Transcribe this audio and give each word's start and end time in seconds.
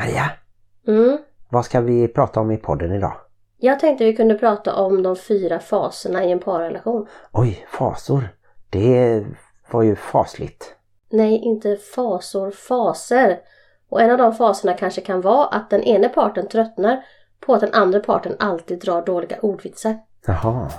Maria, 0.00 0.30
Mm. 0.88 1.18
vad 1.48 1.64
ska 1.64 1.80
vi 1.80 2.08
prata 2.08 2.40
om 2.40 2.50
i 2.50 2.56
podden 2.56 2.92
idag? 2.92 3.12
Jag 3.58 3.80
tänkte 3.80 4.04
vi 4.04 4.16
kunde 4.16 4.34
prata 4.34 4.74
om 4.74 5.02
de 5.02 5.16
fyra 5.16 5.58
faserna 5.60 6.24
i 6.24 6.32
en 6.32 6.38
parrelation. 6.40 7.06
Oj, 7.32 7.66
fasor. 7.70 8.28
Det 8.70 9.24
var 9.70 9.82
ju 9.82 9.96
fasligt. 9.96 10.74
Nej, 11.10 11.38
inte 11.38 11.76
fasor, 11.76 12.50
faser. 12.50 13.38
Och 13.90 14.00
en 14.00 14.10
av 14.10 14.18
de 14.18 14.34
faserna 14.34 14.74
kanske 14.74 15.00
kan 15.00 15.20
vara 15.20 15.46
att 15.46 15.70
den 15.70 15.82
ena 15.82 16.08
parten 16.08 16.48
tröttnar 16.48 17.04
på 17.46 17.54
att 17.54 17.60
den 17.60 17.74
andra 17.74 18.00
parten 18.00 18.36
alltid 18.38 18.80
drar 18.80 19.02
dåliga 19.02 19.36
ordvitsar. 19.40 19.98
Jaha. 20.26 20.70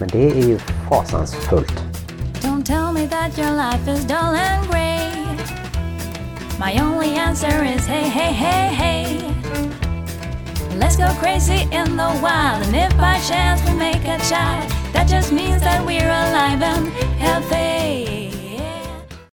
Men 0.00 0.08
det 0.08 0.30
är 0.30 0.48
ju 0.48 0.58
fasansfullt. 0.58 1.80
Don't 2.42 2.64
tell 2.64 2.92
me 2.94 3.08
that 3.08 3.38
your 3.38 3.56
life 3.56 3.90
is 3.92 4.04
dull 4.06 4.16
and 4.18 4.70
grey. 4.70 4.81
My 6.62 6.78
only 6.78 7.16
answer 7.16 7.64
is 7.64 7.86
hey, 7.86 8.08
hey, 8.08 8.32
hey, 8.32 8.68
hey. 8.82 9.04
Let's 10.78 10.96
go 10.96 11.08
crazy 11.20 11.62
in 11.72 11.96
the 11.96 12.20
wild, 12.22 12.62
and 12.66 12.76
if 12.76 12.96
by 12.96 13.18
chance 13.28 13.60
we 13.66 13.74
make 13.78 14.04
a 14.04 14.18
child, 14.30 14.70
that 14.92 15.08
just 15.08 15.32
means 15.32 15.62
that 15.62 15.84
we're 15.86 16.10
alive 16.10 16.62
and 16.62 16.88
healthy. 17.18 18.30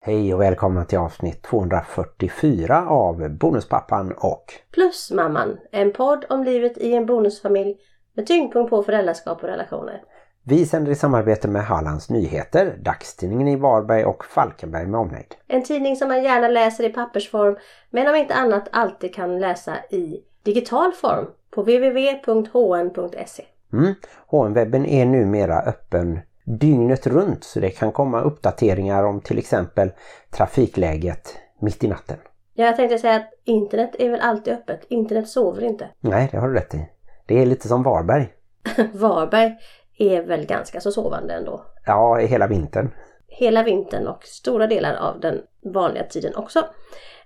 Hej 0.01 0.35
och 0.35 0.41
välkomna 0.41 0.85
till 0.85 0.99
avsnitt 0.99 1.43
244 1.43 2.87
av 2.89 3.29
Bonuspappan 3.29 4.13
och 4.13 4.45
Plus 4.73 5.11
mamman, 5.11 5.59
en 5.73 5.93
podd 5.93 6.25
om 6.29 6.45
livet 6.45 6.79
i 6.79 6.95
en 6.95 7.07
bonusfamilj 7.07 7.77
med 8.17 8.27
tyngdpunkt 8.27 8.71
på 8.71 8.83
föräldraskap 8.83 9.43
och 9.43 9.49
relationer. 9.49 10.03
Vi 10.45 10.67
sänder 10.67 10.93
i 10.93 10.95
samarbete 10.95 11.49
med 11.49 11.65
Hallands 11.65 12.11
Nyheter, 12.11 12.77
dagstidningen 12.81 13.49
i 13.49 13.57
Varberg 13.57 14.05
och 14.05 14.25
Falkenberg 14.25 14.87
med 14.87 15.01
omnejd. 15.01 15.35
En 15.47 15.65
tidning 15.65 15.97
som 15.97 16.09
man 16.09 16.23
gärna 16.23 16.49
läser 16.49 16.85
i 16.85 16.89
pappersform 16.89 17.57
men 17.91 18.09
om 18.09 18.15
inte 18.15 18.35
annat 18.35 18.69
alltid 18.73 19.15
kan 19.15 19.39
läsa 19.41 19.77
i 19.91 20.21
digital 20.43 20.93
form 20.93 21.27
på 21.51 21.63
www.hn.se. 21.63 23.45
Mm. 23.73 23.95
HN-webben 24.27 24.87
är 24.87 25.07
numera 25.07 25.63
öppen 25.63 26.21
dygnet 26.45 27.07
runt 27.07 27.45
så 27.45 27.61
det 27.61 27.71
kan 27.71 27.93
komma 27.93 28.21
uppdateringar 28.21 29.05
om 29.05 29.21
till 29.21 29.39
exempel 29.39 29.91
trafikläget 30.31 31.37
mitt 31.61 31.85
i 31.85 31.89
natten. 31.89 32.17
Ja, 32.55 32.65
jag 32.65 32.77
tänkte 32.77 32.99
säga 32.99 33.17
att 33.17 33.33
internet 33.45 33.97
är 33.99 34.11
väl 34.11 34.21
alltid 34.21 34.55
öppet. 34.55 34.81
Internet 34.89 35.29
sover 35.29 35.65
inte. 35.65 35.89
Nej, 36.01 36.29
det 36.33 36.39
har 36.39 36.49
du 36.49 36.55
rätt 36.55 36.75
i. 36.75 36.89
Det 37.27 37.43
är 37.43 37.47
lite 37.47 37.69
som 37.69 37.83
Varberg. 37.83 38.29
Varberg 38.93 39.57
är 39.99 40.23
väl 40.23 40.47
ganska 40.47 40.81
så 40.81 40.93
sovande 40.93 41.35
ändå. 41.35 41.65
Ja, 41.87 42.17
hela 42.17 42.47
vintern. 42.47 42.91
Hela 43.27 43.63
vintern 43.63 44.07
och 44.07 44.25
stora 44.25 44.67
delar 44.67 44.95
av 44.95 45.21
den 45.21 45.41
vanliga 45.65 46.05
tiden 46.05 46.35
också. 46.37 46.65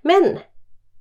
Men 0.03 0.39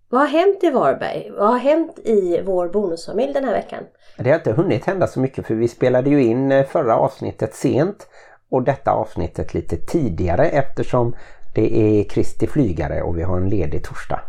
vad 0.09 0.21
har 0.21 0.27
hänt 0.27 0.63
i 0.63 0.69
Varberg? 0.69 1.31
Vad 1.31 1.49
har 1.49 1.57
hänt 1.57 1.99
i 1.99 2.41
vår 2.45 2.69
bonusfamilj 2.69 3.33
den 3.33 3.45
här 3.45 3.51
veckan? 3.51 3.83
Det 4.17 4.29
har 4.29 4.37
inte 4.37 4.51
hunnit 4.51 4.85
hända 4.85 5.07
så 5.07 5.19
mycket 5.19 5.47
för 5.47 5.55
vi 5.55 5.67
spelade 5.67 6.09
ju 6.09 6.23
in 6.23 6.51
eh, 6.51 6.65
förra 6.65 6.97
avsnittet 6.97 7.55
sent 7.55 8.07
och 8.49 8.63
detta 8.63 8.91
avsnittet 8.91 9.53
lite 9.53 9.77
tidigare 9.77 10.49
eftersom 10.49 11.15
det 11.55 11.77
är 11.77 12.03
Kristi 12.03 12.47
flygare 12.47 13.01
och 13.01 13.17
vi 13.17 13.23
har 13.23 13.37
en 13.37 13.49
ledig 13.49 13.83
torsdag. 13.83 14.19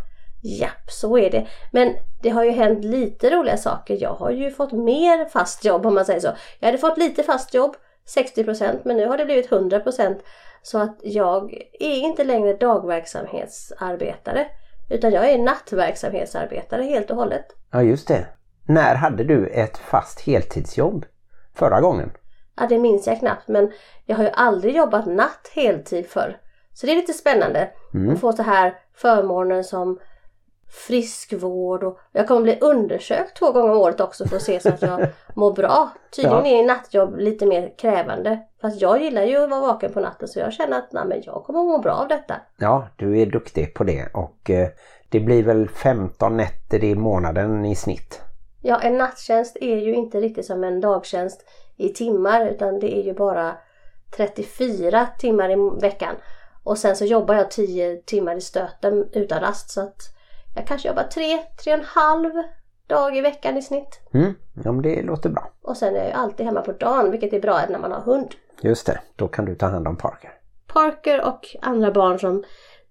Japp, 0.41 0.91
så 0.91 1.17
är 1.17 1.31
det. 1.31 1.47
Men 1.71 1.95
det 2.21 2.29
har 2.29 2.43
ju 2.43 2.51
hänt 2.51 2.85
lite 2.85 3.29
roliga 3.29 3.57
saker. 3.57 3.97
Jag 4.01 4.13
har 4.13 4.31
ju 4.31 4.51
fått 4.51 4.71
mer 4.71 5.25
fast 5.25 5.65
jobb 5.65 5.85
om 5.85 5.93
man 5.93 6.05
säger 6.05 6.19
så. 6.19 6.31
Jag 6.59 6.67
hade 6.67 6.77
fått 6.77 6.97
lite 6.97 7.23
fast 7.23 7.53
jobb, 7.53 7.75
60% 8.15 8.81
men 8.85 8.97
nu 8.97 9.07
har 9.07 9.17
det 9.17 9.25
blivit 9.25 9.49
100% 9.49 10.19
så 10.61 10.77
att 10.77 10.99
jag 11.03 11.53
är 11.79 11.95
inte 11.95 12.23
längre 12.23 12.53
dagverksamhetsarbetare 12.53 14.47
utan 14.89 15.11
jag 15.11 15.29
är 15.29 15.37
nattverksamhetsarbetare 15.37 16.83
helt 16.83 17.11
och 17.11 17.17
hållet. 17.17 17.45
Ja 17.71 17.83
just 17.83 18.07
det. 18.07 18.27
När 18.67 18.95
hade 18.95 19.23
du 19.23 19.47
ett 19.47 19.77
fast 19.77 20.21
heltidsjobb? 20.21 21.05
Förra 21.55 21.81
gången? 21.81 22.11
Ja, 22.57 22.67
det 22.69 22.79
minns 22.79 23.07
jag 23.07 23.19
knappt 23.19 23.47
men 23.47 23.71
jag 24.05 24.15
har 24.15 24.23
ju 24.23 24.29
aldrig 24.29 24.75
jobbat 24.75 25.05
natt 25.05 25.51
heltid 25.55 26.07
förr. 26.09 26.37
Så 26.73 26.85
det 26.85 26.91
är 26.91 26.95
lite 26.95 27.13
spännande 27.13 27.69
att 28.13 28.19
få 28.19 28.31
så 28.33 28.43
här 28.43 28.75
förmånen 28.95 29.63
som 29.63 29.99
friskvård 30.69 31.83
och 31.83 31.99
jag 32.11 32.27
kommer 32.27 32.41
bli 32.41 32.57
undersökt 32.61 33.37
två 33.37 33.51
gånger 33.51 33.71
om 33.71 33.77
året 33.77 33.99
också 33.99 34.27
för 34.27 34.35
att 34.35 34.41
se 34.41 34.59
så 34.59 34.69
att 34.69 34.81
jag 34.81 35.07
mår 35.35 35.53
bra. 35.53 35.89
Tydligen 36.15 36.45
Ja. 36.45 36.59
är 36.63 36.65
nattjobb 36.65 37.17
lite 37.17 37.45
mer 37.45 37.73
krävande. 37.77 38.39
Fast 38.61 38.81
jag 38.81 39.01
gillar 39.03 39.23
ju 39.23 39.37
att 39.43 39.49
vara 39.49 39.61
vaken 39.61 39.93
på 39.93 39.99
natten 39.99 40.27
så 40.27 40.39
jag 40.39 40.53
känner 40.53 40.77
att 40.77 40.91
nej, 40.91 41.03
men 41.05 41.21
jag 41.25 41.43
kommer 41.43 41.63
må 41.63 41.77
bra 41.77 41.93
av 41.93 42.07
detta. 42.07 42.35
Ja, 42.57 42.87
du 42.95 43.21
är 43.21 43.25
duktig 43.25 43.73
på 43.73 43.83
det 43.83 44.07
och 44.13 44.49
eh, 44.49 44.67
det 45.09 45.19
blir 45.19 45.43
väl 45.43 45.69
15 45.69 46.37
nätter 46.37 46.83
i 46.83 46.95
månaden 46.95 47.65
i 47.65 47.75
snitt. 47.75 48.21
Ja, 48.61 48.79
en 48.79 48.97
nattjänst 48.97 49.57
är 49.61 49.75
ju 49.77 49.95
inte 49.95 50.19
riktigt 50.19 50.45
som 50.45 50.63
en 50.63 50.81
dagtjänst 50.81 51.45
i 51.77 51.89
timmar 51.89 52.45
utan 52.45 52.79
det 52.79 52.97
är 52.97 53.03
ju 53.03 53.13
bara 53.13 53.57
34 54.17 55.07
timmar 55.19 55.49
i 55.51 55.81
veckan. 55.81 56.15
Och 56.63 56.77
sen 56.77 56.95
så 56.95 57.05
jobbar 57.05 57.35
jag 57.35 57.51
10 57.51 58.01
timmar 58.05 58.35
i 58.35 58.41
stöten 58.41 59.09
utan 59.13 59.39
rast 59.41 59.69
så 59.71 59.81
att 59.81 60.01
jag 60.57 60.67
kanske 60.67 60.87
jobbar 60.87 61.03
3, 61.03 61.23
3,5 61.65 62.43
dag 62.87 63.17
i 63.17 63.21
veckan 63.21 63.57
i 63.57 63.61
snitt. 63.61 64.01
Mm, 64.13 64.33
ja 64.63 64.71
men 64.71 64.81
det 64.81 65.01
låter 65.01 65.29
bra. 65.29 65.49
Och 65.61 65.77
sen 65.77 65.95
är 65.95 65.97
jag 65.97 66.07
ju 66.07 66.13
alltid 66.13 66.45
hemma 66.45 66.61
på 66.61 66.71
dagen 66.71 67.11
vilket 67.11 67.33
är 67.33 67.39
bra 67.39 67.61
när 67.69 67.79
man 67.79 67.91
har 67.91 68.01
hund. 68.01 68.35
Just 68.61 68.85
det, 68.85 68.99
då 69.15 69.27
kan 69.27 69.45
du 69.45 69.55
ta 69.55 69.65
hand 69.65 69.87
om 69.87 69.95
Parker. 69.95 70.31
Parker 70.67 71.27
och 71.27 71.55
andra 71.61 71.91
barn 71.91 72.19
som 72.19 72.43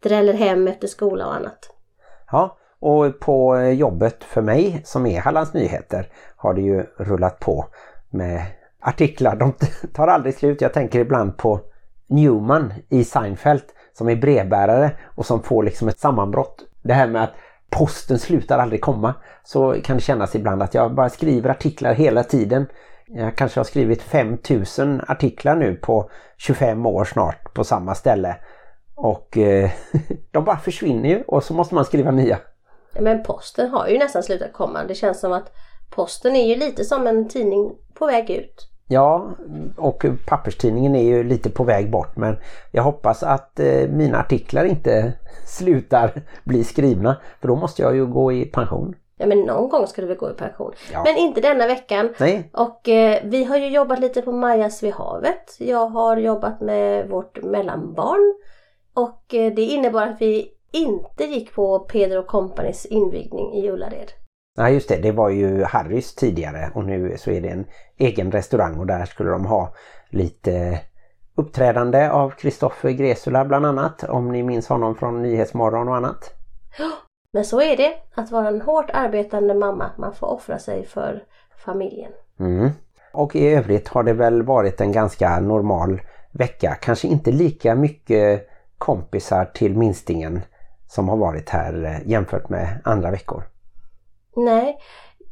dräller 0.03 0.33
hem 0.33 0.69
efter 0.69 0.89
skola 0.89 1.27
och 1.27 1.35
annat. 1.35 1.71
Ja, 2.33 2.57
och 2.81 3.21
på 3.21 3.61
jobbet 3.61 4.25
för 4.25 4.43
mig 4.43 4.83
som 4.85 5.07
är 5.07 5.21
Hallands 5.21 5.55
Nyheter 5.55 6.09
har 6.37 6.55
det 6.55 6.61
ju 6.61 6.83
rullat 6.97 7.41
på 7.41 7.67
med 8.11 8.43
artiklar. 8.81 9.37
De 9.37 9.53
tar 9.95 10.09
aldrig 10.09 10.35
slut. 10.35 10.61
Jag 10.61 10.73
tänker 10.73 10.99
ibland 11.01 11.37
på 11.37 11.61
Newman 12.07 12.75
i 12.89 13.05
Seinfeld 13.05 13.63
som 13.93 14.09
är 14.09 14.17
brevbärare 14.17 14.91
och 15.05 15.27
som 15.27 15.43
får 15.43 15.63
liksom 15.63 15.89
ett 15.89 15.99
sammanbrott. 15.99 16.65
Det 16.83 16.93
här 16.93 17.09
med 17.09 17.23
att 17.23 17.35
posten 17.71 18.19
slutar 18.19 18.59
aldrig 18.59 18.81
komma. 18.81 19.15
Så 19.45 19.77
kan 19.85 19.97
det 19.97 20.03
kännas 20.03 20.35
ibland 20.35 20.63
att 20.63 20.75
jag 20.75 20.95
bara 20.95 21.09
skriver 21.09 21.51
artiklar 21.51 21.95
hela 21.95 22.25
tiden. 22.25 22.67
Jag 23.07 23.37
kanske 23.37 23.61
har 23.61 23.65
skrivit 23.65 24.03
5000 24.03 25.03
artiklar 25.09 25.57
nu 25.57 25.75
på 25.75 26.11
25 26.37 26.87
år 26.87 27.05
snart 27.05 27.55
på 27.55 27.65
samma 27.65 27.95
ställe. 27.95 28.37
Och 28.95 29.39
eh, 29.39 29.71
de 30.31 30.45
bara 30.45 30.59
försvinner 30.59 31.09
ju 31.09 31.23
och 31.23 31.45
så 31.45 31.55
måste 31.55 31.75
man 31.75 31.85
skriva 31.85 32.11
nya. 32.11 32.39
Men 33.01 33.23
posten 33.23 33.71
har 33.71 33.89
ju 33.89 33.99
nästan 33.99 34.23
slutat 34.23 34.53
komma. 34.53 34.85
Det 34.85 34.95
känns 34.95 35.21
som 35.21 35.33
att 35.33 35.53
posten 35.91 36.37
är 36.37 36.47
ju 36.47 36.55
lite 36.55 36.85
som 36.85 37.07
en 37.07 37.29
tidning 37.29 37.73
på 37.95 38.07
väg 38.07 38.31
ut. 38.31 38.69
Ja, 38.89 39.31
och 39.77 40.05
papperstidningen 40.27 40.97
är 40.97 41.03
ju 41.03 41.25
lite 41.25 41.51
på 41.51 41.65
väg 41.65 41.91
bort 41.91 42.17
men 42.17 42.37
jag 42.71 42.83
hoppas 42.83 43.23
att 43.23 43.61
eh, 43.61 43.89
mina 43.89 44.21
artiklar 44.21 44.65
inte 44.65 45.13
slutar 45.47 46.23
bli 46.45 46.65
skrivna 46.65 47.17
för 47.41 47.49
då 47.49 47.57
måste 47.57 47.83
jag 47.83 47.97
ju 47.97 48.07
gå 48.07 48.33
i 48.33 48.45
pension. 48.45 48.95
Ja 49.19 49.27
men 49.27 49.41
någon 49.41 49.69
gång 49.69 49.87
ska 49.87 50.03
du 50.03 50.09
väl 50.09 50.17
gå 50.17 50.31
i 50.31 50.35
pension. 50.35 50.73
Ja. 50.93 51.03
Men 51.05 51.17
inte 51.17 51.41
denna 51.41 51.67
veckan. 51.67 52.15
Nej, 52.21 52.51
Och 52.53 52.89
eh, 52.89 53.21
vi 53.25 53.45
har 53.45 53.57
ju 53.57 53.69
jobbat 53.69 54.01
lite 54.01 54.23
på 54.23 54.33
Majas 54.33 54.83
vid 54.83 54.93
havet. 54.93 55.57
Jag 55.59 55.87
har 55.87 56.17
jobbat 56.17 56.61
med 56.61 57.09
vårt 57.09 57.43
mellanbarn. 57.43 58.35
Och 58.95 59.35
eh, 59.35 59.53
det 59.55 59.63
innebar 59.63 60.03
att 60.03 60.21
vi 60.21 60.53
inte 60.73 61.25
gick 61.25 61.55
på 61.55 61.79
Peder 61.79 62.23
Companys 62.23 62.87
invigning 62.87 63.55
i 63.55 63.71
Ullared. 63.71 64.13
Ja, 64.57 64.71
just 64.71 64.89
det, 64.89 64.97
det 64.97 65.13
var 65.13 65.29
ju 65.29 65.65
Harrys 65.65 66.15
tidigare 66.15 66.71
och 66.75 66.85
nu 66.85 67.17
så 67.19 67.31
är 67.31 67.41
det 67.41 67.49
en 67.49 67.65
egen 67.97 68.33
restaurang 68.33 68.79
och 68.79 68.87
där 68.87 69.05
skulle 69.05 69.31
de 69.31 69.47
ha 69.47 69.75
lite 70.11 70.81
uppträdande 71.35 72.11
av 72.11 72.31
Kristoffer 72.31 72.91
Gresula 72.91 73.45
bland 73.45 73.67
annat 73.67 74.05
om 74.05 74.33
ni 74.33 74.43
minns 74.43 74.69
honom 74.69 74.95
från 74.95 75.23
Nyhetsmorgon 75.23 75.89
och 75.89 75.97
annat. 75.97 76.35
Men 77.33 77.45
så 77.45 77.61
är 77.61 77.77
det 77.77 77.95
att 78.15 78.31
vara 78.31 78.49
en 78.49 78.61
hårt 78.61 78.91
arbetande 78.93 79.55
mamma. 79.55 79.91
Man 79.99 80.15
får 80.15 80.27
offra 80.27 80.59
sig 80.59 80.87
för 80.87 81.25
familjen. 81.65 82.13
Mm. 82.41 82.71
Och 83.13 83.37
i 83.37 83.49
övrigt 83.49 83.89
har 83.89 84.03
det 84.03 84.13
väl 84.13 84.43
varit 84.43 84.81
en 84.81 84.93
ganska 84.93 85.41
normal 85.41 86.01
vecka. 86.33 86.75
Kanske 86.81 87.09
inte 87.09 87.31
lika 87.31 87.75
mycket 87.75 88.49
kompisar 88.79 89.45
till 89.45 89.77
minstingen 89.77 90.41
som 90.87 91.09
har 91.09 91.17
varit 91.17 91.49
här 91.49 91.85
eh, 91.85 92.11
jämfört 92.11 92.49
med 92.49 92.81
andra 92.85 93.11
veckor. 93.11 93.43
Nej, 94.37 94.79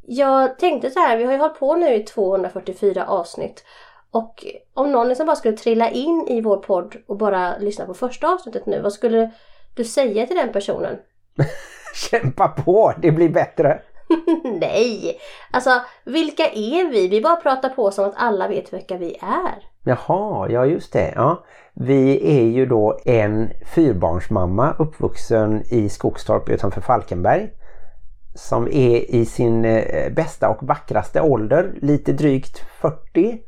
jag 0.06 0.58
tänkte 0.58 0.90
så 0.90 1.00
här, 1.00 1.16
vi 1.16 1.24
har 1.24 1.32
ju 1.32 1.38
hållit 1.38 1.58
på 1.58 1.76
nu 1.76 1.94
i 1.94 2.02
244 2.02 3.06
avsnitt. 3.06 3.64
Och 4.10 4.44
om 4.74 4.92
någon 4.92 5.08
liksom 5.08 5.26
bara 5.26 5.36
skulle 5.36 5.56
trilla 5.56 5.90
in 5.90 6.26
i 6.28 6.40
vår 6.40 6.56
podd 6.56 6.96
och 7.06 7.16
bara 7.16 7.58
lyssna 7.58 7.86
på 7.86 7.94
första 7.94 8.28
avsnittet 8.28 8.66
nu, 8.66 8.80
vad 8.80 8.92
skulle 8.92 9.30
du 9.74 9.84
säga 9.84 10.26
till 10.26 10.36
den 10.36 10.52
personen? 10.52 10.96
Kämpa 12.10 12.48
på, 12.48 12.92
det 13.02 13.10
blir 13.10 13.28
bättre! 13.28 13.80
Nej! 14.60 15.18
Alltså, 15.50 15.70
vilka 16.04 16.46
är 16.46 16.90
vi? 16.90 17.08
Vi 17.08 17.20
bara 17.20 17.36
pratar 17.36 17.68
på 17.68 17.90
som 17.90 18.04
att 18.04 18.14
alla 18.16 18.48
vet 18.48 18.72
vilka 18.72 18.96
vi 18.96 19.16
är. 19.20 19.68
Jaha, 19.84 20.48
ja 20.50 20.66
just 20.66 20.92
det. 20.92 21.12
Ja. 21.16 21.44
Vi 21.74 22.30
är 22.38 22.44
ju 22.44 22.66
då 22.66 22.98
en 23.04 23.50
fyrbarnsmamma 23.74 24.74
uppvuxen 24.78 25.62
i 25.70 25.88
Skogstorp 25.88 26.48
utanför 26.48 26.80
Falkenberg. 26.80 27.50
Som 28.34 28.68
är 28.68 29.14
i 29.14 29.26
sin 29.26 29.64
eh, 29.64 30.12
bästa 30.12 30.48
och 30.48 30.62
vackraste 30.62 31.20
ålder, 31.20 31.72
lite 31.82 32.12
drygt 32.12 32.58
40. 32.80 33.38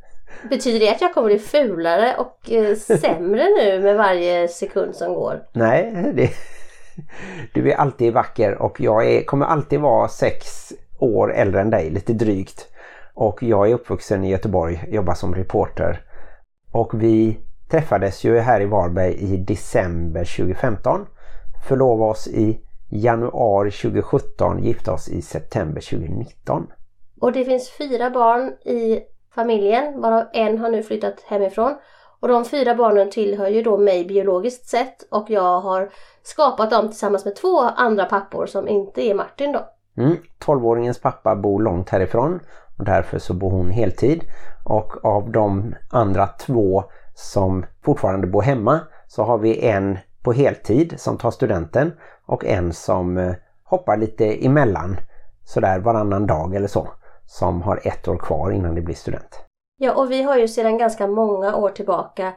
Betyder 0.49 0.79
det 0.79 0.89
att 0.89 1.01
jag 1.01 1.13
kommer 1.13 1.27
bli 1.27 1.39
fulare 1.39 2.15
och 2.17 2.51
eh, 2.51 2.75
sämre 2.75 3.43
nu 3.43 3.79
med 3.79 3.97
varje 3.97 4.47
sekund 4.47 4.95
som 4.95 5.13
går? 5.13 5.43
Nej, 5.53 6.11
det, 6.13 6.29
du 7.53 7.71
är 7.71 7.75
alltid 7.75 8.13
vacker 8.13 8.61
och 8.61 8.81
jag 8.81 9.11
är, 9.11 9.23
kommer 9.23 9.45
alltid 9.45 9.79
vara 9.79 10.07
sex 10.07 10.73
år 10.99 11.33
äldre 11.33 11.61
än 11.61 11.69
dig, 11.69 11.89
lite 11.89 12.13
drygt. 12.13 12.67
Och 13.13 13.43
jag 13.43 13.69
är 13.69 13.73
uppvuxen 13.73 14.23
i 14.23 14.29
Göteborg, 14.29 14.83
jobbar 14.87 15.13
som 15.13 15.35
reporter. 15.35 16.01
Och 16.71 17.03
vi 17.03 17.39
träffades 17.69 18.23
ju 18.23 18.39
här 18.39 18.61
i 18.61 18.65
Varberg 18.65 19.13
i 19.13 19.37
december 19.37 20.37
2015. 20.37 21.05
Förlovade 21.67 22.11
oss 22.11 22.27
i 22.27 22.61
januari 22.89 23.71
2017, 23.71 24.63
gifte 24.63 24.91
oss 24.91 25.09
i 25.09 25.21
september 25.21 25.81
2019. 25.81 26.67
Och 27.19 27.31
det 27.31 27.45
finns 27.45 27.69
fyra 27.77 28.09
barn 28.09 28.47
i 28.49 28.99
familjen, 29.35 30.01
varav 30.01 30.25
en 30.33 30.57
har 30.57 30.69
nu 30.69 30.83
flyttat 30.83 31.21
hemifrån. 31.27 31.75
Och 32.19 32.27
de 32.27 32.45
fyra 32.45 32.75
barnen 32.75 33.09
tillhör 33.09 33.47
ju 33.47 33.63
då 33.63 33.77
mig 33.77 34.05
biologiskt 34.05 34.69
sett 34.69 35.07
och 35.11 35.29
jag 35.29 35.59
har 35.59 35.89
skapat 36.23 36.71
dem 36.71 36.87
tillsammans 36.87 37.25
med 37.25 37.35
två 37.35 37.59
andra 37.59 38.05
pappor 38.05 38.45
som 38.45 38.67
inte 38.67 39.01
är 39.01 39.13
Martin 39.13 39.51
då. 39.51 39.67
Mm. 39.97 40.17
12-åringens 40.45 41.01
pappa 41.01 41.35
bor 41.35 41.61
långt 41.61 41.89
härifrån 41.89 42.39
och 42.77 42.85
därför 42.85 43.19
så 43.19 43.33
bor 43.33 43.51
hon 43.51 43.69
heltid. 43.69 44.23
Och 44.65 45.05
av 45.05 45.31
de 45.31 45.75
andra 45.91 46.27
två 46.27 46.83
som 47.15 47.65
fortfarande 47.83 48.27
bor 48.27 48.41
hemma 48.41 48.79
så 49.07 49.23
har 49.23 49.37
vi 49.37 49.67
en 49.67 49.97
på 50.27 50.33
heltid 50.33 50.99
som 50.99 51.17
tar 51.17 51.31
studenten 51.31 51.91
och 52.25 52.45
en 52.45 52.73
som 52.73 53.17
eh, 53.17 53.33
hoppar 53.63 53.97
lite 53.97 54.45
emellan 54.45 54.97
sådär 55.45 55.79
varannan 55.79 56.27
dag 56.27 56.55
eller 56.55 56.67
så 56.67 56.87
som 57.25 57.61
har 57.61 57.79
ett 57.83 58.07
år 58.07 58.17
kvar 58.17 58.51
innan 58.51 58.75
det 58.75 58.81
blir 58.81 58.95
student. 58.95 59.45
Ja, 59.77 59.93
och 59.93 60.11
vi 60.11 60.23
har 60.23 60.37
ju 60.37 60.47
sedan 60.47 60.77
ganska 60.77 61.07
många 61.07 61.55
år 61.55 61.69
tillbaka 61.69 62.33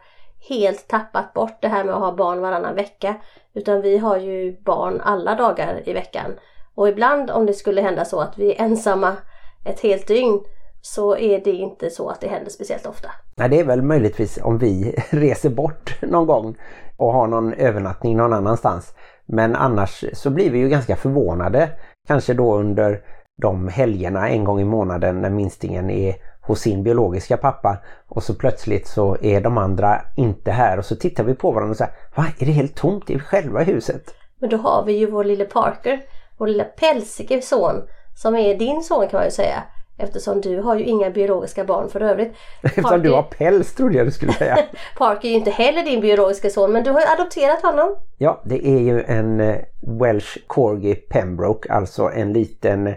helt 0.49 0.89
tappat 0.89 1.33
bort 1.33 1.59
det 1.61 1.69
här 1.69 1.85
med 1.85 1.95
att 1.95 2.01
ha 2.01 2.13
barn 2.13 2.41
varannan 2.41 2.75
vecka. 2.75 3.15
Utan 3.55 3.81
vi 3.81 3.99
har 3.99 4.17
ju 4.17 4.63
barn 4.63 5.01
alla 5.05 5.35
dagar 5.35 5.83
i 5.85 5.93
veckan. 5.93 6.31
Och 6.75 6.89
ibland 6.89 7.31
om 7.31 7.47
det 7.47 7.55
skulle 7.55 7.83
hända 7.83 8.05
så 8.05 8.21
att 8.21 8.39
vi 8.39 8.55
är 8.55 8.65
ensamma 8.65 9.17
ett 9.65 9.81
helt 9.81 10.07
dygn 10.07 10.41
så 10.83 11.17
är 11.17 11.41
det 11.45 11.51
inte 11.51 11.91
så 11.91 12.09
att 12.09 12.21
det 12.21 12.29
händer 12.29 12.51
speciellt 12.51 12.87
ofta. 12.87 13.09
Nej, 13.35 13.49
det 13.49 13.61
är 13.61 13.65
väl 13.65 13.83
möjligtvis 13.83 14.39
om 14.43 14.59
vi 14.59 14.95
reser 15.11 15.51
bort 15.51 16.03
någon 16.03 16.27
gång 16.27 16.57
och 16.97 17.13
har 17.13 17.27
någon 17.27 17.53
övernattning 17.53 18.17
någon 18.17 18.33
annanstans. 18.33 18.95
Men 19.27 19.57
annars 19.57 20.05
så 20.13 20.31
blir 20.31 20.51
vi 20.51 20.59
ju 20.59 20.69
ganska 20.69 20.97
förvånade. 20.97 21.71
Kanske 22.09 22.35
då 22.35 22.55
under 22.59 23.03
de 23.43 23.69
helgerna 23.69 24.29
en 24.29 24.45
gång 24.45 24.61
i 24.61 24.65
månaden 24.65 25.21
när 25.21 25.31
minstingen 25.31 25.91
är 25.91 26.15
hos 26.41 26.61
sin 26.61 26.83
biologiska 26.83 27.37
pappa 27.37 27.79
och 28.09 28.23
så 28.23 28.35
plötsligt 28.35 28.87
så 28.87 29.17
är 29.23 29.41
de 29.41 29.59
andra 29.59 30.01
inte 30.17 30.51
här 30.51 30.79
och 30.79 30.85
så 30.85 30.97
tittar 30.97 31.25
vi 31.25 31.35
på 31.35 31.51
varandra 31.51 31.71
och 31.71 31.77
säger 31.77 31.93
Va, 32.15 32.27
är 32.39 32.47
det 32.47 32.53
helt 32.53 32.75
tomt? 32.75 33.05
Vi 33.07 33.19
själva 33.19 33.63
i 33.63 33.65
huset? 33.65 34.15
Men 34.41 34.51
då 34.51 34.57
har 34.57 34.85
vi 34.85 34.93
ju 34.93 35.11
vår 35.11 35.25
lille 35.25 35.45
Parker, 35.45 36.01
vår 36.39 36.47
lilla 36.47 36.65
pälsige 36.65 37.43
son 37.43 37.83
som 38.17 38.37
är 38.37 38.55
din 38.55 38.83
son 38.83 39.09
kan 39.09 39.19
man 39.19 39.25
ju 39.25 39.31
säga. 39.31 39.63
Eftersom 40.01 40.41
du 40.41 40.61
har 40.61 40.79
ju 40.79 40.85
inga 40.85 41.11
biologiska 41.11 41.65
barn 41.65 41.89
för 41.89 42.01
övrigt. 42.01 42.33
Eftersom 42.63 43.03
du 43.03 43.11
har 43.11 43.23
päls 43.23 43.75
trodde 43.75 43.97
jag 43.97 44.07
du 44.07 44.11
skulle 44.11 44.33
säga. 44.33 44.59
Parker 44.99 45.29
är 45.29 45.33
ju 45.33 45.39
inte 45.39 45.51
heller 45.51 45.83
din 45.83 46.01
biologiska 46.01 46.51
son 46.51 46.73
men 46.73 46.85
du 46.85 46.91
har 46.91 47.01
ju 47.01 47.07
adopterat 47.07 47.63
honom. 47.63 47.97
Ja, 48.19 48.43
det 48.45 48.67
är 48.67 48.79
ju 48.79 49.03
en 49.03 49.41
eh, 49.41 49.57
Welsh 49.81 50.39
Corgi 50.47 50.95
Pembroke, 50.95 51.73
alltså 51.73 52.11
en 52.15 52.33
liten 52.33 52.95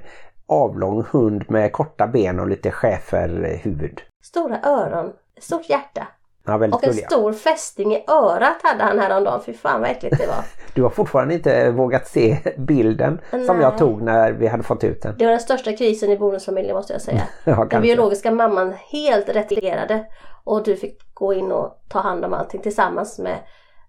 avlång 0.48 1.04
hund 1.12 1.44
med 1.48 1.72
korta 1.72 2.08
ben 2.08 2.40
och 2.40 2.48
lite 2.48 2.72
schäferhuvud. 2.72 4.02
Stora 4.24 4.60
öron, 4.64 5.14
stort 5.40 5.70
hjärta. 5.70 6.08
Ja, 6.46 6.58
väldigt 6.58 6.76
Och 6.76 6.84
en 6.84 6.90
gulliga. 6.90 7.08
stor 7.08 7.34
fästing 7.34 7.94
i 7.94 8.04
örat 8.08 8.58
hade 8.64 8.84
han 8.84 9.00
häromdagen. 9.00 9.42
Fy 9.46 9.54
fan 9.54 9.82
vad 9.82 9.90
äckligt 9.90 10.18
det 10.18 10.28
var. 10.28 10.44
Du 10.76 10.84
har 10.84 10.90
fortfarande 10.90 11.34
inte 11.34 11.72
vågat 11.72 12.08
se 12.08 12.38
bilden 12.58 13.22
som 13.30 13.62
jag 13.62 13.70
Nej. 13.70 13.80
tog 13.80 14.02
när 14.02 14.32
vi 14.32 14.48
hade 14.48 14.64
fått 14.64 14.84
ut 14.84 15.02
den. 15.02 15.16
Det 15.18 15.26
var 15.26 15.32
den 15.32 15.40
största 15.40 15.74
krisen 15.74 16.10
i 16.12 16.18
bonusfamiljen 16.18 16.76
måste 16.76 16.94
jag 16.94 17.02
säga. 17.02 17.22
Ja, 17.44 17.66
Den 17.66 17.82
biologiska 17.82 18.32
mamman 18.32 18.74
helt 18.92 19.30
retirerade 19.30 20.06
och 20.44 20.64
du 20.64 20.76
fick 20.76 21.14
gå 21.14 21.34
in 21.34 21.52
och 21.52 21.82
ta 21.90 22.00
hand 22.00 22.26
om 22.26 22.34
allting 22.34 22.62
tillsammans 22.62 23.20
med 23.20 23.38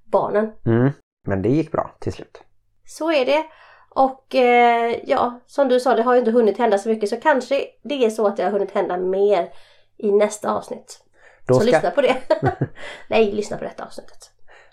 barnen. 0.05 0.53
Mm. 0.67 0.91
Men 1.27 1.43
det 1.43 1.49
gick 1.49 1.73
bra 1.73 1.91
till 2.01 2.13
slut. 2.13 2.43
Så 2.87 3.13
är 3.13 3.25
det. 3.27 3.45
Och 3.95 4.35
eh, 4.35 4.97
ja, 5.05 5.41
som 5.47 5.69
du 5.69 5.81
sa, 5.81 5.95
det 5.95 6.03
har 6.03 6.13
ju 6.15 6.19
inte 6.19 6.31
hunnit 6.31 6.59
hända 6.59 6.79
så 6.79 6.89
mycket 6.89 7.09
så 7.09 7.17
kanske 7.17 7.65
det 7.85 8.05
är 8.05 8.11
så 8.11 8.27
att 8.27 8.37
det 8.37 8.43
har 8.45 8.51
hunnit 8.51 8.71
hända 8.75 8.97
mer 8.97 9.49
i 9.99 10.13
nästa 10.13 10.55
avsnitt. 10.55 11.04
Då 11.47 11.55
så 11.55 11.61
ska, 11.61 11.71
lyssna 11.71 11.91
på 11.91 12.01
det. 12.01 12.17
Nej, 13.09 13.33
lyssna 13.33 13.57
på 13.57 13.65
detta 13.65 13.85
avsnittet. 13.85 14.31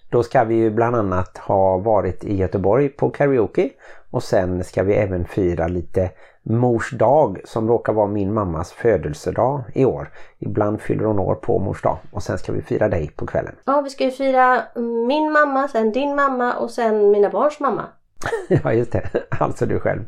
då 0.09 0.23
ska 0.23 0.43
vi 0.43 0.55
ju 0.55 0.71
bland 0.71 0.95
annat 0.95 1.37
ha 1.37 1.77
varit 1.77 2.23
i 2.23 2.35
Göteborg 2.35 2.89
på 2.89 3.09
karaoke 3.09 3.69
och 4.11 4.23
sen 4.23 4.63
ska 4.63 4.83
vi 4.83 4.93
även 4.93 5.25
fira 5.25 5.67
lite 5.67 6.11
mors 6.43 6.91
dag 6.91 7.41
som 7.45 7.67
råkar 7.67 7.93
vara 7.93 8.07
min 8.07 8.33
mammas 8.33 8.71
födelsedag 8.71 9.63
i 9.73 9.85
år. 9.85 10.11
Ibland 10.39 10.81
fyller 10.81 11.03
hon 11.03 11.19
år 11.19 11.35
på 11.35 11.59
mors 11.59 11.81
dag 11.81 11.97
och 12.11 12.23
sen 12.23 12.37
ska 12.37 12.51
vi 12.51 12.61
fira 12.61 12.89
dig 12.89 13.11
på 13.15 13.25
kvällen. 13.25 13.55
Ja, 13.65 13.81
vi 13.81 13.89
ska 13.89 14.03
ju 14.03 14.11
fira 14.11 14.63
min 15.07 15.31
mamma, 15.31 15.67
sen 15.67 15.91
din 15.91 16.15
mamma 16.15 16.53
och 16.53 16.71
sen 16.71 17.11
mina 17.11 17.29
barns 17.29 17.59
mamma. 17.59 17.85
ja 18.63 18.73
just 18.73 18.91
det, 18.91 19.09
alltså 19.29 19.65
du 19.65 19.79
själv. 19.79 20.01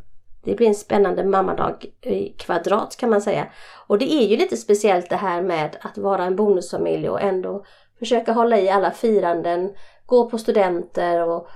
Det 0.44 0.56
blir 0.56 0.68
en 0.68 0.76
spännande 0.76 1.24
mammadag 1.24 1.86
i 2.02 2.30
kvadrat 2.30 2.98
kan 2.98 3.10
man 3.10 3.22
säga. 3.22 3.48
Och 3.88 3.98
det 3.98 4.14
är 4.14 4.28
ju 4.28 4.38
lite 4.38 4.58
speciellt 4.58 5.10
det 5.10 5.16
här 5.16 5.42
med 5.42 5.78
att 5.82 5.98
vara 5.98 6.24
en 6.24 6.36
bonusfamilj 6.36 7.10
och 7.10 7.22
ändå 7.22 7.66
försöka 8.00 8.34
hålla 8.34 8.58
i 8.58 8.70
alla 8.70 8.92
firanden, 8.92 9.74
gå 10.06 10.30
på 10.30 10.38
studenter 10.38 11.28
och, 11.30 11.48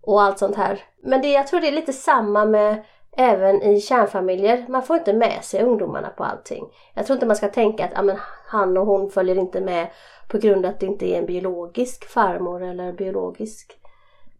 och 0.00 0.22
allt 0.22 0.38
sånt 0.38 0.56
här. 0.56 0.80
Men 1.02 1.22
det, 1.22 1.32
jag 1.32 1.46
tror 1.46 1.60
det 1.60 1.68
är 1.68 1.72
lite 1.72 1.92
samma 1.92 2.44
med 2.44 2.84
även 3.16 3.62
i 3.62 3.80
kärnfamiljer. 3.80 4.66
Man 4.68 4.82
får 4.82 4.96
inte 4.96 5.12
med 5.12 5.44
sig 5.44 5.62
ungdomarna 5.62 6.08
på 6.08 6.24
allting. 6.24 6.64
Jag 6.94 7.06
tror 7.06 7.16
inte 7.16 7.26
man 7.26 7.36
ska 7.36 7.48
tänka 7.48 7.84
att 7.84 7.92
ja, 7.94 8.02
men 8.02 8.16
han 8.46 8.76
och 8.76 8.86
hon 8.86 9.10
följer 9.10 9.38
inte 9.38 9.60
med 9.60 9.88
på 10.28 10.38
grund 10.38 10.66
av 10.66 10.70
att 10.70 10.80
det 10.80 10.86
inte 10.86 11.06
är 11.06 11.18
en 11.18 11.26
biologisk 11.26 12.08
farmor 12.08 12.64
eller 12.64 12.92
biologisk 12.92 13.80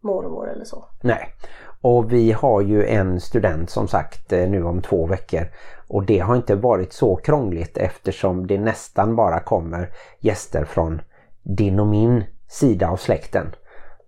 mormor 0.01 0.51
eller 0.51 0.65
så. 0.65 0.85
Nej, 1.03 1.35
och 1.81 2.13
vi 2.13 2.33
har 2.33 2.61
ju 2.61 2.87
en 2.87 3.21
student 3.21 3.71
som 3.71 3.89
sagt 3.89 4.33
eh, 4.33 4.49
nu 4.49 4.65
om 4.65 4.83
två 4.83 5.07
veckor 5.07 5.43
och 5.89 6.05
det 6.05 6.19
har 6.19 6.37
inte 6.37 6.55
varit 6.55 6.93
så 6.93 7.17
krångligt 7.17 7.79
eftersom 7.79 8.47
det 8.47 8.59
nästan 8.59 9.17
bara 9.17 9.41
kommer 9.41 9.91
gäster 10.21 10.65
från 10.65 11.01
din 11.43 11.81
och 11.81 11.87
min 11.87 12.25
sida 12.49 12.89
av 12.89 12.97
släkten. 12.97 13.55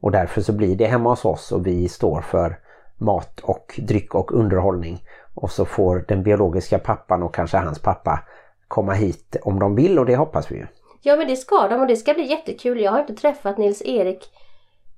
Och 0.00 0.10
därför 0.10 0.40
så 0.40 0.52
blir 0.52 0.76
det 0.76 0.86
hemma 0.86 1.10
hos 1.10 1.24
oss 1.24 1.52
och 1.52 1.66
vi 1.66 1.88
står 1.88 2.20
för 2.20 2.58
mat 2.98 3.40
och 3.40 3.80
dryck 3.82 4.14
och 4.14 4.32
underhållning. 4.32 5.04
Och 5.34 5.50
så 5.50 5.64
får 5.64 6.04
den 6.08 6.22
biologiska 6.22 6.78
pappan 6.78 7.22
och 7.22 7.34
kanske 7.34 7.56
hans 7.56 7.78
pappa 7.78 8.20
komma 8.68 8.92
hit 8.92 9.36
om 9.42 9.58
de 9.58 9.74
vill 9.74 9.98
och 9.98 10.06
det 10.06 10.16
hoppas 10.16 10.50
vi 10.50 10.56
ju. 10.56 10.66
Ja 11.02 11.16
men 11.16 11.26
det 11.26 11.36
ska 11.36 11.68
de 11.68 11.80
och 11.80 11.86
det 11.86 11.96
ska 11.96 12.14
bli 12.14 12.24
jättekul. 12.24 12.80
Jag 12.80 12.92
har 12.92 13.00
inte 13.00 13.14
träffat 13.14 13.58
Nils-Erik 13.58 14.30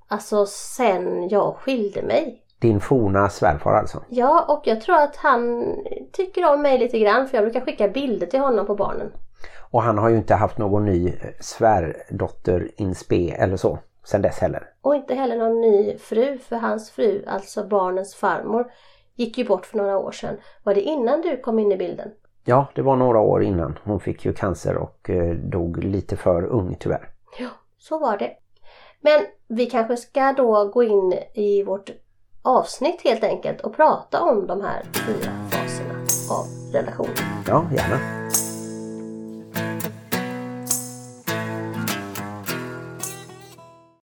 alltså 0.08 0.46
sen 0.46 1.28
jag 1.28 1.56
skilde 1.56 2.02
mig. 2.02 2.41
Din 2.62 2.80
forna 2.80 3.28
svärfar 3.28 3.72
alltså. 3.72 4.02
Ja 4.08 4.44
och 4.48 4.66
jag 4.66 4.80
tror 4.80 4.96
att 4.96 5.16
han 5.16 5.74
tycker 6.12 6.52
om 6.52 6.62
mig 6.62 6.78
lite 6.78 6.98
grann 6.98 7.28
för 7.28 7.36
jag 7.36 7.44
brukar 7.44 7.60
skicka 7.60 7.88
bilder 7.88 8.26
till 8.26 8.40
honom 8.40 8.66
på 8.66 8.74
barnen. 8.74 9.12
Och 9.70 9.82
han 9.82 9.98
har 9.98 10.08
ju 10.08 10.16
inte 10.16 10.34
haft 10.34 10.58
någon 10.58 10.84
ny 10.84 11.12
svärdotter 11.40 12.70
in 12.76 12.94
spe 12.94 13.30
eller 13.30 13.56
så 13.56 13.78
sen 14.04 14.22
dess 14.22 14.38
heller. 14.38 14.68
Och 14.82 14.94
inte 14.94 15.14
heller 15.14 15.36
någon 15.36 15.60
ny 15.60 15.98
fru 15.98 16.38
för 16.38 16.56
hans 16.56 16.90
fru, 16.90 17.24
alltså 17.26 17.66
barnens 17.66 18.14
farmor, 18.14 18.72
gick 19.14 19.38
ju 19.38 19.44
bort 19.44 19.66
för 19.66 19.78
några 19.78 19.98
år 19.98 20.12
sedan. 20.12 20.36
Var 20.62 20.74
det 20.74 20.80
innan 20.80 21.20
du 21.20 21.36
kom 21.36 21.58
in 21.58 21.72
i 21.72 21.76
bilden? 21.76 22.08
Ja, 22.44 22.66
det 22.74 22.82
var 22.82 22.96
några 22.96 23.20
år 23.20 23.42
innan. 23.42 23.78
Hon 23.84 24.00
fick 24.00 24.24
ju 24.24 24.32
cancer 24.32 24.76
och 24.76 25.10
eh, 25.10 25.34
dog 25.34 25.84
lite 25.84 26.16
för 26.16 26.44
ung 26.44 26.76
tyvärr. 26.80 27.08
Ja, 27.38 27.48
så 27.78 27.98
var 27.98 28.16
det. 28.16 28.30
Men 29.00 29.20
vi 29.48 29.66
kanske 29.66 29.96
ska 29.96 30.32
då 30.32 30.68
gå 30.68 30.82
in 30.82 31.14
i 31.34 31.62
vårt 31.62 31.90
avsnitt 32.42 33.02
helt 33.04 33.24
enkelt 33.24 33.60
och 33.60 33.76
prata 33.76 34.22
om 34.22 34.46
de 34.46 34.60
här 34.60 34.82
fyra 35.06 35.32
faserna 35.50 35.94
av 36.30 36.46
relationen. 36.72 37.16
Ja, 37.46 37.66
gärna. 37.76 37.98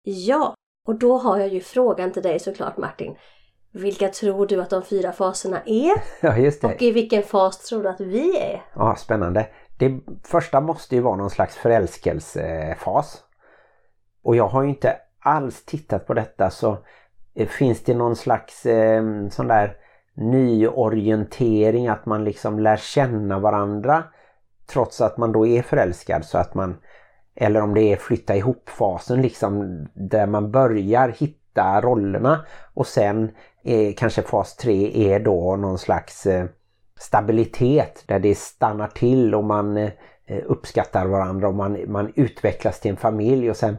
Ja, 0.03 0.55
och 0.87 0.99
då 0.99 1.19
har 1.19 1.39
jag 1.39 1.49
ju 1.49 1.61
frågan 1.61 2.13
till 2.13 2.23
dig 2.23 2.41
såklart 2.41 2.77
Martin. 2.77 3.17
Vilka 3.73 4.09
tror 4.09 4.47
du 4.47 4.63
att 4.63 4.71
de 4.71 4.83
fyra 4.83 5.13
faserna 5.13 5.63
är? 5.67 5.93
Ja, 6.21 6.37
just 6.37 6.63
det. 6.63 6.67
Och 6.67 6.83
i 6.83 6.91
vilken 6.91 7.23
fas 7.23 7.59
tror 7.59 7.83
du 7.83 7.89
att 7.89 8.01
vi 8.01 8.39
är? 8.39 8.63
Ja, 8.75 8.97
spännande. 8.97 9.47
Det 9.79 10.01
första 10.25 10.61
måste 10.61 10.95
ju 10.95 11.01
vara 11.01 11.17
någon 11.17 11.31
slags 11.31 11.57
förälskelsefas. 11.57 13.23
Och 14.23 14.37
jag 14.37 14.49
har 14.49 14.63
ju 14.63 14.69
inte 14.69 14.97
alls 15.21 15.65
tittat 15.65 16.07
på 16.07 16.15
detta 16.15 16.51
så 16.51 16.79
Eh, 17.35 17.47
finns 17.47 17.85
det 17.85 17.95
någon 17.95 18.17
slags 18.17 18.67
eh, 18.67 19.03
sån 19.31 19.49
där 19.49 19.77
nyorientering, 20.15 21.89
att 21.89 22.07
man 22.07 22.25
liksom 22.25 22.59
lär 22.59 22.77
känna 22.77 23.39
varandra 23.39 24.05
trots 24.67 25.01
att 25.01 25.19
man 25.19 25.33
då 25.33 25.47
är 25.47 25.63
förälskad 25.63 26.25
så 26.25 26.39
att 26.39 26.55
man 26.55 26.77
eller 27.37 27.61
om 27.61 27.75
det 27.75 27.93
är 27.93 27.97
flytta 27.97 28.37
ihop-fasen 28.37 29.23
liksom 29.23 29.87
där 29.95 30.27
man 30.27 30.51
börjar 30.51 31.09
hitta 31.09 31.81
rollerna 31.81 32.47
och 32.75 32.87
sen 32.87 33.31
eh, 33.65 33.95
kanske 33.97 34.23
fas 34.23 34.57
3 34.57 35.13
är 35.13 35.21
då 35.21 35.57
någon 35.57 35.79
slags 35.79 36.27
eh, 36.27 36.47
stabilitet 37.01 38.05
där 38.07 38.19
det 38.19 38.39
stannar 38.39 38.89
till 38.89 39.35
och 39.35 39.45
man 39.45 39.77
eh, 39.77 39.93
uppskattar 40.47 41.07
varandra 41.07 41.49
och 41.49 41.55
man, 41.55 41.93
man 41.93 42.13
utvecklas 42.17 42.81
till 42.81 42.91
en 42.91 42.97
familj 42.97 43.51
och 43.51 43.57
sen 43.57 43.77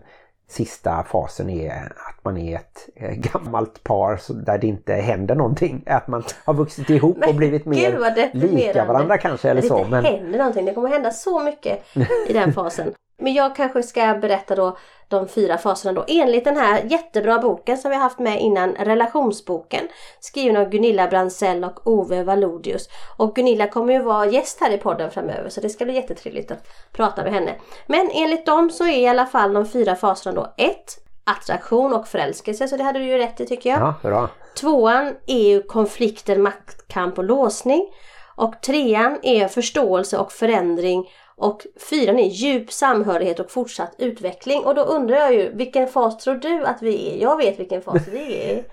sista 0.48 1.04
fasen 1.04 1.50
är 1.50 1.72
att 2.10 2.24
man 2.24 2.38
är 2.38 2.56
ett 2.56 2.90
eh, 2.96 3.12
gammalt 3.12 3.84
par 3.84 4.44
där 4.46 4.58
det 4.58 4.68
inte 4.68 4.94
händer 4.94 5.36
någonting. 5.36 5.84
Att 5.86 6.08
man 6.08 6.24
har 6.46 6.54
vuxit 6.54 6.90
ihop 6.90 7.18
och 7.28 7.36
blivit 7.36 7.66
mer 7.66 8.36
lika 8.36 8.86
varandra 8.86 9.18
kanske 9.18 9.50
eller 9.50 9.62
så. 9.62 9.86
Men 9.90 10.04
det 10.04 10.10
händer 10.10 10.38
någonting. 10.38 10.66
Det 10.66 10.74
kommer 10.74 10.90
hända 10.90 11.12
så 11.12 11.40
mycket 11.40 11.84
i 12.28 12.34
den 12.34 12.54
fasen. 12.54 12.94
Men 13.18 13.34
jag 13.34 13.56
kanske 13.56 13.84
ska 13.84 14.16
berätta 14.16 14.56
då 14.56 14.78
de 15.08 15.28
fyra 15.28 15.58
faserna 15.58 15.94
då 15.94 16.06
enligt 16.08 16.46
den 16.46 16.58
här 16.58 16.84
jättebra 16.84 17.40
boken 17.40 17.78
som 17.78 17.92
vi 17.92 17.98
haft 17.98 18.20
med 18.20 18.42
innan, 18.42 18.76
relationsboken 18.76 19.88
skriven 20.20 20.58
av 20.58 20.70
Gunilla 20.70 21.08
Bransell 21.08 21.64
och 21.64 21.88
Ove 21.88 22.24
Valodius. 22.24 22.90
Och 23.18 23.36
Gunilla 23.36 23.68
kommer 23.68 23.94
ju 23.94 24.02
vara 24.02 24.26
gäst 24.26 24.62
här 24.62 24.72
i 24.72 24.78
podden 24.78 25.12
framöver 25.12 25.50
så 25.50 25.62
det 25.62 25.70
ska 25.70 25.86
bli 25.86 25.94
jättetrevligt 25.94 26.52
att 26.52 26.68
prata 26.92 27.24
med 27.24 27.34
henne. 27.34 27.56
Men 27.88 28.10
enligt 28.14 28.46
dem 28.46 28.70
så 28.70 28.84
är 28.84 28.98
i 28.98 29.08
alla 29.08 29.26
fall 29.26 29.54
de 29.54 29.66
fyra 29.66 29.96
faserna 29.96 30.42
då 30.42 30.54
1. 30.58 30.76
Attraktion 31.24 31.94
och 31.94 32.08
förälskelse, 32.08 32.68
så 32.68 32.78
det 32.78 32.84
hade 32.84 33.00
du 33.00 33.06
ju 33.06 33.18
rätt 33.18 33.42
i 33.42 33.46
tycker 33.46 33.70
jag. 33.70 33.80
Ja, 33.80 33.94
bra. 34.02 34.30
Tvåan 34.60 35.16
är 35.28 35.50
ju 35.50 35.64
konflikter, 35.64 36.38
maktkamp 36.38 37.18
och 37.18 37.24
låsning. 37.24 37.88
Och 38.36 38.62
trean 38.62 39.20
är 39.24 39.48
förståelse 39.48 40.18
och 40.18 40.32
förändring 40.32 41.10
och 41.38 41.62
fyran 41.90 42.20
är 42.20 42.28
djup 42.28 42.72
samhörighet 42.72 43.40
och 43.40 43.52
fortsatt 43.52 43.96
utveckling. 43.98 44.66
Och 44.66 44.76
då 44.76 44.82
undrar 44.82 45.18
jag 45.18 45.34
ju, 45.34 45.56
vilken 45.56 45.88
fas 45.88 46.18
tror 46.18 46.36
du 46.36 46.66
att 46.66 46.82
vi 46.82 47.14
är? 47.14 47.22
Jag 47.22 47.38
vet 47.38 47.60
vilken 47.60 47.82
fas 47.82 48.08
vi 48.08 48.52
är 48.52 48.64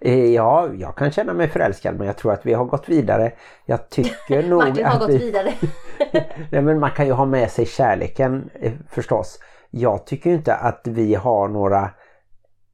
eh, 0.00 0.24
Ja, 0.24 0.68
jag 0.74 0.96
kan 0.96 1.12
känna 1.12 1.32
mig 1.32 1.48
förälskad 1.48 1.98
men 1.98 2.06
jag 2.06 2.16
tror 2.16 2.32
att 2.32 2.46
vi 2.46 2.52
har 2.52 2.64
gått 2.64 2.88
vidare. 2.88 3.32
Jag 3.66 3.90
tycker 3.90 4.42
nog 4.48 4.64
Martin 4.64 4.86
har 4.86 4.98
gått 4.98 5.10
vi... 5.10 5.18
vidare. 5.18 5.54
Nej 6.50 6.62
men 6.62 6.80
man 6.80 6.90
kan 6.90 7.06
ju 7.06 7.12
ha 7.12 7.24
med 7.24 7.50
sig 7.50 7.66
kärleken 7.66 8.50
eh, 8.54 8.72
förstås. 8.90 9.38
Jag 9.70 10.06
tycker 10.06 10.30
inte 10.30 10.54
att 10.54 10.82
vi 10.84 11.14
har 11.14 11.48
några 11.48 11.90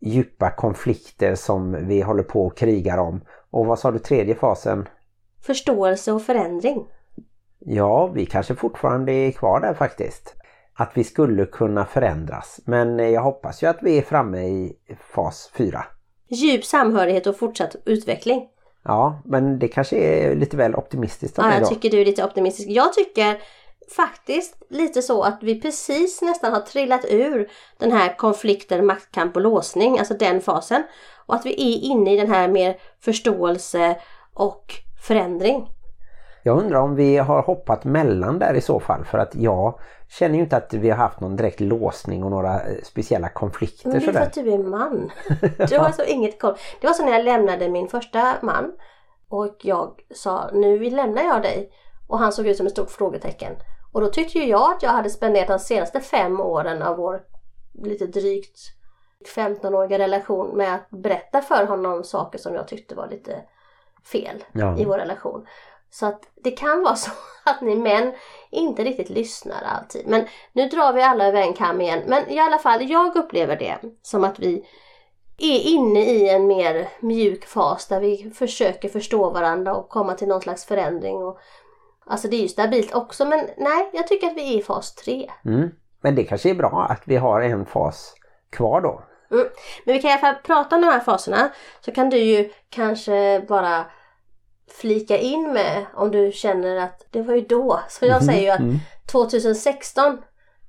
djupa 0.01 0.51
konflikter 0.51 1.35
som 1.35 1.89
vi 1.89 2.01
håller 2.01 2.23
på 2.23 2.47
och 2.47 2.57
krigar 2.57 2.99
om. 2.99 3.21
Och 3.51 3.67
vad 3.67 3.79
sa 3.79 3.91
du 3.91 3.99
tredje 3.99 4.35
fasen? 4.35 4.89
Förståelse 5.47 6.13
och 6.13 6.23
förändring. 6.23 6.87
Ja, 7.59 8.07
vi 8.07 8.27
kanske 8.27 8.55
fortfarande 8.55 9.13
är 9.13 9.31
kvar 9.31 9.61
där 9.61 9.75
faktiskt. 9.75 10.35
Att 10.75 10.91
vi 10.95 11.05
skulle 11.05 11.47
kunna 11.47 11.85
förändras. 11.85 12.61
Men 12.65 12.99
jag 12.99 13.23
hoppas 13.23 13.63
ju 13.63 13.67
att 13.67 13.79
vi 13.83 13.99
är 13.99 14.03
framme 14.03 14.43
i 14.43 14.77
fas 15.15 15.51
4. 15.55 15.85
Djup 16.29 16.65
samhörighet 16.65 17.27
och 17.27 17.39
fortsatt 17.39 17.77
utveckling. 17.85 18.49
Ja, 18.85 19.23
men 19.25 19.59
det 19.59 19.69
kanske 19.69 19.97
är 19.97 20.37
lite 20.37 20.57
väl 20.57 20.75
optimistiskt 20.75 21.39
av 21.39 21.45
Ja, 21.45 21.59
jag 21.59 21.69
tycker 21.69 21.91
du 21.91 22.01
är 22.01 22.05
lite 22.05 22.25
optimistisk. 22.25 22.69
Jag 22.69 22.93
tycker 22.93 23.39
faktiskt 23.97 24.63
lite 24.71 25.03
så 25.03 25.23
att 25.23 25.39
vi 25.43 25.61
precis 25.61 26.23
nästan 26.23 26.53
har 26.53 26.61
trillat 26.61 27.05
ur 27.11 27.51
den 27.79 27.93
här 27.93 28.17
konflikten, 28.17 28.87
maktkamp 28.87 29.37
och 29.37 29.43
låsning, 29.43 29.99
alltså 29.99 30.15
den 30.15 30.41
fasen. 30.41 30.83
Och 31.27 31.35
att 31.35 31.47
vi 31.47 31.53
är 31.53 31.91
inne 31.91 32.15
i 32.15 32.17
den 32.17 32.31
här 32.31 32.49
mer 32.49 32.77
förståelse 33.01 33.97
och 34.35 34.75
förändring. 35.07 35.69
Jag 36.43 36.59
undrar 36.59 36.81
om 36.81 36.95
vi 36.95 37.17
har 37.17 37.43
hoppat 37.43 37.85
mellan 37.85 38.39
där 38.39 38.55
i 38.55 38.61
så 38.61 38.81
fall 38.81 39.05
för 39.05 39.19
att 39.19 39.35
jag 39.35 39.79
känner 40.09 40.35
ju 40.35 40.41
inte 40.41 40.57
att 40.57 40.75
vi 40.75 40.91
har 40.91 40.97
haft 40.97 41.21
någon 41.21 41.37
direkt 41.37 41.61
låsning 41.61 42.25
och 42.25 42.31
några 42.31 42.55
eh, 42.55 42.83
speciella 42.83 43.29
konflikter. 43.29 43.89
Men 43.89 44.01
det 44.01 44.07
är 44.07 44.13
för 44.13 44.21
att 44.21 44.33
du 44.33 44.53
är 44.53 44.59
man. 44.59 45.11
Du 45.69 45.79
har 45.79 45.93
så 45.93 46.05
inget 46.05 46.41
koll. 46.41 46.55
Det 46.81 46.87
var 46.87 46.95
så 46.95 47.05
när 47.05 47.13
jag 47.13 47.25
lämnade 47.25 47.69
min 47.69 47.89
första 47.89 48.35
man 48.43 48.73
och 49.29 49.57
jag 49.63 50.01
sa 50.15 50.51
nu 50.53 50.91
lämnar 50.91 51.23
jag 51.23 51.43
dig 51.43 51.71
och 52.09 52.19
han 52.19 52.33
såg 52.33 52.47
ut 52.47 52.57
som 52.57 52.67
ett 52.67 52.73
stort 52.73 52.91
frågetecken. 52.91 53.53
Och 53.93 54.01
då 54.01 54.07
tyckte 54.07 54.39
ju 54.39 54.45
jag 54.45 54.73
att 54.73 54.83
jag 54.83 54.91
hade 54.91 55.11
spenderat 55.11 55.49
de 55.49 55.59
senaste 55.59 56.01
fem 56.01 56.41
åren 56.41 56.83
av 56.83 56.97
vår 56.97 57.23
lite 57.83 58.07
drygt 58.07 58.59
15-åriga 59.37 59.99
relation 59.99 60.57
med 60.57 60.75
att 60.75 60.91
berätta 60.91 61.43
för 61.43 61.67
honom 61.67 62.05
saker 62.05 62.39
som 62.39 62.55
jag 62.55 62.69
tyckte 62.69 62.95
var 62.95 63.09
lite 63.09 63.43
fel 64.13 64.45
ja. 64.53 64.79
i 64.79 64.85
vår 64.85 64.99
relation. 64.99 65.47
Så 65.91 66.07
att 66.07 66.23
det 66.45 66.51
kan 66.51 66.83
vara 66.83 66.97
så 66.97 67.11
att 67.45 67.61
ni 67.61 67.77
män 67.77 68.13
inte 68.51 68.85
riktigt 68.85 69.11
lyssnar 69.11 69.63
alltid. 69.63 70.07
Men 70.07 70.27
nu 70.53 70.69
drar 70.69 70.93
vi 70.93 71.03
alla 71.03 71.27
över 71.27 71.43
en 71.43 71.55
kam 71.55 71.81
igen. 71.81 72.03
Men 72.07 72.29
i 72.29 72.39
alla 72.39 72.59
fall, 72.59 72.91
jag 72.91 73.17
upplever 73.17 73.57
det 73.57 73.79
som 74.03 74.25
att 74.25 74.39
vi 74.39 74.65
är 75.39 75.61
inne 75.61 76.01
i 76.01 76.29
en 76.29 76.47
mer 76.47 76.89
mjuk 77.01 77.47
fas 77.47 77.87
där 77.87 78.01
vi 78.01 78.31
försöker 78.35 78.89
förstå 78.89 79.31
varandra 79.31 79.75
och 79.75 79.89
komma 79.89 80.15
till 80.15 80.29
någon 80.29 80.41
slags 80.41 80.65
förändring. 80.65 81.17
Och, 81.17 81.39
alltså 82.07 82.29
det 82.29 82.37
är 82.37 82.43
ju 82.43 82.49
stabilt 82.49 82.95
också 82.95 83.25
men 83.25 83.47
nej, 83.57 83.91
jag 83.93 84.07
tycker 84.09 84.27
att 84.27 84.37
vi 84.37 84.55
är 84.55 84.59
i 84.59 84.63
fas 84.63 84.95
3. 84.95 85.31
Mm. 85.45 85.71
Men 86.01 86.15
det 86.15 86.25
kanske 86.25 86.51
är 86.51 86.55
bra 86.55 86.87
att 86.91 87.03
vi 87.05 87.17
har 87.17 87.41
en 87.41 87.67
fas 87.67 88.15
kvar 88.51 88.81
då. 88.81 89.03
Mm. 89.31 89.47
Men 89.85 89.95
vi 89.95 90.03
kan 90.03 90.11
i 90.11 90.13
alla 90.13 90.21
fall 90.21 90.43
prata 90.43 90.77
om 90.77 90.83
de 90.83 90.89
här 90.89 91.01
faserna. 91.01 91.49
Så 91.81 91.93
kan 91.93 92.11
du 92.11 92.19
ju 92.19 92.51
kanske 92.71 93.45
bara 93.49 93.87
flika 94.73 95.19
in 95.19 95.53
med 95.53 95.87
om 95.95 96.11
du 96.11 96.33
känner 96.33 96.77
att 96.77 97.07
det 97.11 97.23
var 97.23 97.35
ju 97.35 97.41
då. 97.41 97.81
Så 97.89 98.05
jag 98.05 98.23
mm. 98.23 98.27
säger 98.27 98.43
ju 98.43 98.51
att 98.51 98.81
2016 99.07 100.07
mm. 100.07 100.19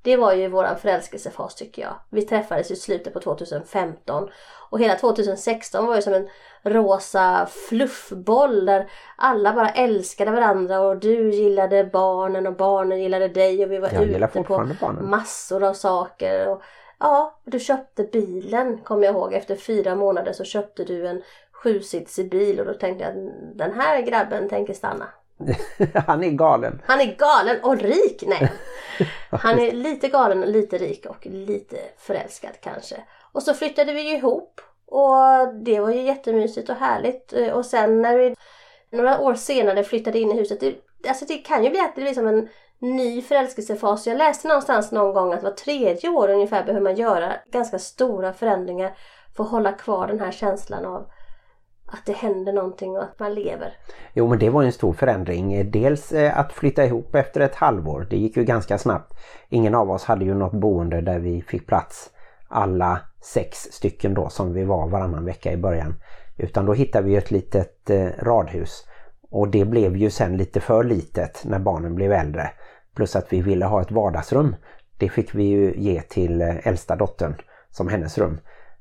det 0.02 0.18
var 0.18 0.34
ju 0.34 0.48
våran 0.48 0.78
förälskelsefas 0.78 1.56
tycker 1.56 1.82
jag. 1.82 1.96
Vi 2.10 2.22
träffades 2.22 2.72
i 2.72 2.76
slutet 2.76 3.14
på 3.14 3.20
2015 3.20 4.30
och 4.70 4.80
hela 4.80 4.96
2016 4.96 5.86
var 5.86 5.96
ju 5.96 6.02
som 6.02 6.14
en 6.14 6.28
rosa 6.64 7.48
fluffboll 7.70 8.66
där 8.66 8.90
alla 9.16 9.54
bara 9.54 9.70
älskade 9.70 10.32
varandra 10.32 10.80
och 10.80 10.98
du 10.98 11.32
gillade 11.32 11.84
barnen 11.84 12.48
och 12.48 12.56
barnen 12.56 13.02
gillade 13.02 13.28
dig 13.28 13.66
och 13.66 13.72
vi 13.72 13.78
var 13.78 13.90
jag 13.94 14.04
ute 14.04 14.28
på 14.28 14.68
barnen. 14.82 15.10
massor 15.10 15.64
av 15.64 15.74
saker. 15.74 16.48
Och, 16.48 16.62
ja, 17.00 17.40
du 17.46 17.60
köpte 17.60 18.04
bilen 18.04 18.78
kommer 18.78 19.04
jag 19.04 19.16
ihåg. 19.16 19.34
Efter 19.34 19.56
fyra 19.56 19.96
månader 19.96 20.34
så 20.34 20.44
köpte 20.44 20.84
du 20.84 21.08
en 21.08 21.22
sjusitsig 21.64 22.30
bil 22.30 22.60
och 22.60 22.66
då 22.66 22.74
tänkte 22.74 23.04
jag 23.04 23.10
att 23.10 23.58
den 23.58 23.74
här 23.74 24.02
grabben 24.02 24.50
tänker 24.50 24.74
stanna. 24.74 25.06
Han 26.08 26.24
är 26.24 26.30
galen. 26.30 26.82
Han 26.86 27.02
är 27.02 27.16
galen 27.16 27.64
och 27.64 27.78
rik! 27.78 28.24
Nej. 28.28 28.52
Han 29.30 29.60
är 29.60 29.72
lite 29.72 30.08
galen, 30.08 30.42
lite 30.42 30.78
rik 30.78 31.06
och 31.06 31.26
lite 31.26 31.78
förälskad 31.98 32.52
kanske. 32.62 32.96
Och 33.32 33.44
så 33.44 33.54
flyttade 33.54 33.94
vi 33.94 34.16
ihop 34.16 34.62
och 34.86 35.54
det 35.54 35.80
var 35.80 35.90
ju 35.92 36.02
jättemysigt 36.02 36.70
och 36.70 36.76
härligt. 36.76 37.34
Och 37.54 37.66
sen 37.66 38.02
när 38.02 38.18
vi 38.18 38.36
några 38.92 39.20
år 39.20 39.34
senare 39.34 39.84
flyttade 39.84 40.20
in 40.20 40.32
i 40.32 40.38
huset. 40.38 40.60
Det, 40.60 40.76
alltså 41.08 41.26
det 41.26 41.38
kan 41.38 41.64
ju 41.64 41.70
bli 41.70 41.80
att 41.80 41.96
det 41.96 42.02
blir 42.02 42.14
som 42.14 42.28
en 42.28 42.50
ny 42.80 43.22
förälskelsefas. 43.22 44.08
Jag 44.08 44.18
läste 44.18 44.48
någonstans 44.48 44.92
någon 44.92 45.14
gång 45.14 45.34
att 45.34 45.44
var 45.44 45.52
tredje 45.52 46.10
år 46.10 46.30
ungefär 46.30 46.64
behöver 46.64 46.84
man 46.84 46.96
göra 46.96 47.34
ganska 47.52 47.80
stora 47.80 48.34
förändringar 48.34 48.98
för 49.36 49.44
att 49.44 49.50
hålla 49.50 49.72
kvar 49.72 50.08
den 50.08 50.20
här 50.20 50.32
känslan 50.32 50.86
av 50.86 51.10
att 51.92 52.06
det 52.06 52.14
händer 52.14 52.54
någonting 52.54 52.98
och 52.98 53.04
att 53.04 53.20
man 53.20 53.34
lever. 53.34 53.74
Jo 54.14 54.28
men 54.28 54.40
det 54.40 54.50
var 54.50 54.64
en 54.64 54.72
stor 54.72 54.94
förändring. 54.94 55.72
Dels 55.72 56.12
eh, 56.12 56.40
att 56.40 56.54
flytta 56.54 56.86
ihop 56.86 57.16
efter 57.16 57.42
ett 57.42 57.56
halvår. 57.56 58.08
Det 58.10 58.18
gick 58.18 58.38
ju 58.38 58.44
ganska 58.44 58.78
snabbt. 58.78 59.14
Ingen 59.50 59.76
av 59.76 59.92
oss 59.92 60.04
hade 60.04 60.26
ju 60.26 60.34
något 60.34 60.54
boende 60.54 61.02
där 61.02 61.20
vi 61.20 61.42
fick 61.42 61.68
plats 61.68 62.10
alla 62.50 63.00
sex 63.22 63.58
stycken 63.58 64.14
då 64.14 64.30
som 64.30 64.54
vi 64.54 64.66
var 64.66 64.88
varannan 64.88 65.26
vecka 65.26 65.52
i 65.52 65.58
början. 65.58 65.96
Utan 66.38 66.66
då 66.66 66.74
hittade 66.74 67.08
vi 67.08 67.16
ett 67.16 67.32
litet 67.32 67.90
eh, 67.90 68.08
radhus. 68.20 68.86
Och 69.30 69.48
det 69.48 69.66
blev 69.66 69.98
ju 69.98 70.10
sen 70.10 70.38
lite 70.38 70.60
för 70.60 70.84
litet 70.84 71.44
när 71.46 71.60
barnen 71.60 71.96
blev 71.96 72.12
äldre. 72.12 72.52
Plus 72.96 73.16
att 73.16 73.34
vi 73.34 73.42
ville 73.42 73.66
ha 73.66 73.82
ett 73.82 73.92
vardagsrum. 73.92 74.56
Det 74.98 75.10
fick 75.10 75.36
vi 75.36 75.44
ju 75.44 75.74
ge 75.78 76.02
till 76.02 76.42
eh, 76.42 76.68
äldsta 76.68 76.96
dottern 76.96 77.36
som 77.70 77.88
hennes 77.88 78.18
rum. 78.18 78.40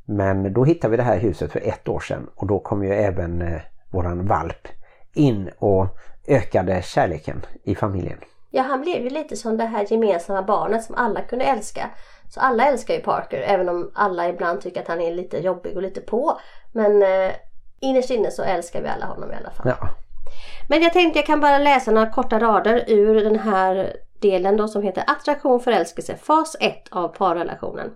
Men 0.08 0.52
då 0.52 0.64
hittade 0.64 0.90
vi 0.90 0.96
det 0.96 1.02
här 1.02 1.18
huset 1.18 1.52
för 1.52 1.60
ett 1.60 1.88
år 1.88 2.00
sedan 2.00 2.30
och 2.34 2.46
då 2.46 2.58
kom 2.58 2.84
ju 2.84 2.94
även 2.94 3.42
eh, 3.42 3.60
våran 3.90 4.26
valp 4.26 4.68
in 5.14 5.50
och 5.58 5.86
ökade 6.28 6.82
kärleken 6.82 7.46
i 7.64 7.74
familjen. 7.74 8.18
Ja, 8.50 8.62
han 8.62 8.80
blev 8.80 9.02
ju 9.02 9.10
lite 9.10 9.36
som 9.36 9.56
det 9.56 9.64
här 9.64 9.86
gemensamma 9.90 10.42
barnet 10.42 10.84
som 10.84 10.94
alla 10.94 11.20
kunde 11.20 11.44
älska. 11.44 11.90
Så 12.28 12.40
alla 12.40 12.66
älskar 12.66 12.94
ju 12.94 13.00
Parker, 13.00 13.40
även 13.40 13.68
om 13.68 13.90
alla 13.94 14.28
ibland 14.28 14.60
tycker 14.60 14.80
att 14.80 14.88
han 14.88 15.00
är 15.00 15.14
lite 15.14 15.38
jobbig 15.38 15.76
och 15.76 15.82
lite 15.82 16.00
på. 16.00 16.40
Men 16.72 17.02
eh, 17.02 17.32
innerst 17.80 18.10
inne 18.10 18.30
så 18.30 18.42
älskar 18.42 18.82
vi 18.82 18.88
alla 18.88 19.06
honom 19.06 19.32
i 19.32 19.34
alla 19.34 19.50
fall. 19.50 19.66
Ja. 19.68 19.88
Men 20.68 20.82
jag 20.82 20.92
tänkte 20.92 21.18
jag 21.18 21.26
kan 21.26 21.40
bara 21.40 21.58
läsa 21.58 21.90
några 21.90 22.10
korta 22.10 22.38
rader 22.38 22.84
ur 22.86 23.24
den 23.24 23.38
här 23.38 23.92
delen 24.20 24.56
då 24.56 24.68
som 24.68 24.82
heter 24.82 25.04
Attraktion, 25.06 25.60
förälskelse, 25.60 26.16
fas 26.16 26.56
1 26.60 26.74
av 26.90 27.08
parrelationen. 27.08 27.90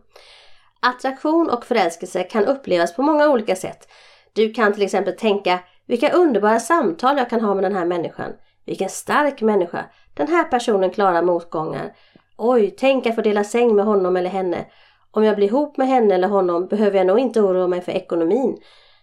Attraktion 0.83 1.51
och 1.51 1.65
förälskelse 1.65 2.23
kan 2.23 2.45
upplevas 2.45 2.97
på 2.97 3.03
många 3.03 3.29
olika 3.29 3.57
sätt. 3.57 3.89
Du 4.33 4.53
kan 4.53 4.73
till 4.73 4.83
exempel 4.83 5.17
tänka 5.17 5.59
Vilka 5.87 6.13
underbara 6.13 6.61
samtal 6.61 7.19
jag 7.19 7.31
kan 7.31 7.41
ha 7.41 7.55
med 7.55 7.65
den 7.65 7.75
här 7.75 7.85
människan. 7.85 8.33
Vilken 8.67 8.89
stark 8.89 9.41
människa. 9.41 9.85
Den 10.15 10.29
här 10.29 10.45
personen 10.45 10.91
klarar 10.91 11.23
motgångar. 11.23 11.93
Oj, 12.37 12.75
tänk 12.79 13.07
att 13.07 13.15
få 13.15 13.23
dela 13.23 13.45
säng 13.45 13.77
med 13.77 13.85
honom 13.85 14.17
eller 14.17 14.31
henne. 14.31 14.67
Om 15.11 15.25
jag 15.25 15.37
blir 15.37 15.47
ihop 15.47 15.77
med 15.77 15.89
henne 15.89 16.15
eller 16.15 16.29
honom 16.29 16.67
behöver 16.67 16.99
jag 16.99 17.07
nog 17.07 17.19
inte 17.19 17.41
oroa 17.41 17.69
mig 17.69 17.81
för 17.81 17.93
ekonomin. 17.93 18.59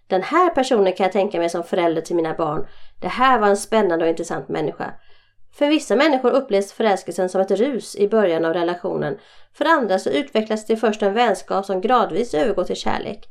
Den 0.08 0.22
här 0.22 0.50
personen 0.50 0.94
kan 0.94 1.04
jag 1.04 1.14
tänka 1.14 1.40
mig 1.40 1.50
som 1.50 1.64
förälder 1.64 2.02
till 2.02 2.16
mina 2.16 2.34
barn. 2.34 2.68
Det 3.02 3.08
här 3.08 3.40
var 3.40 3.48
en 3.48 3.58
spännande 3.58 4.06
och 4.06 4.10
intressant 4.10 4.50
människa. 4.50 4.94
För 5.60 5.70
vissa 5.70 5.96
människor 5.96 6.32
upplevs 6.32 6.74
förälskelsen 6.74 7.30
som 7.30 7.42
ett 7.42 7.52
rus 7.52 7.96
i 7.96 8.08
början 8.08 8.46
av 8.46 8.54
relationen. 8.54 9.18
För 9.54 9.66
andra 9.66 10.00
så 10.00 10.10
utvecklas 10.10 10.66
det 10.66 10.78
först 10.78 11.02
en 11.02 11.14
vänskap 11.14 11.66
som 11.66 11.82
gradvis 11.82 12.34
övergår 12.34 12.64
till 12.64 12.76
kärlek. 12.76 13.28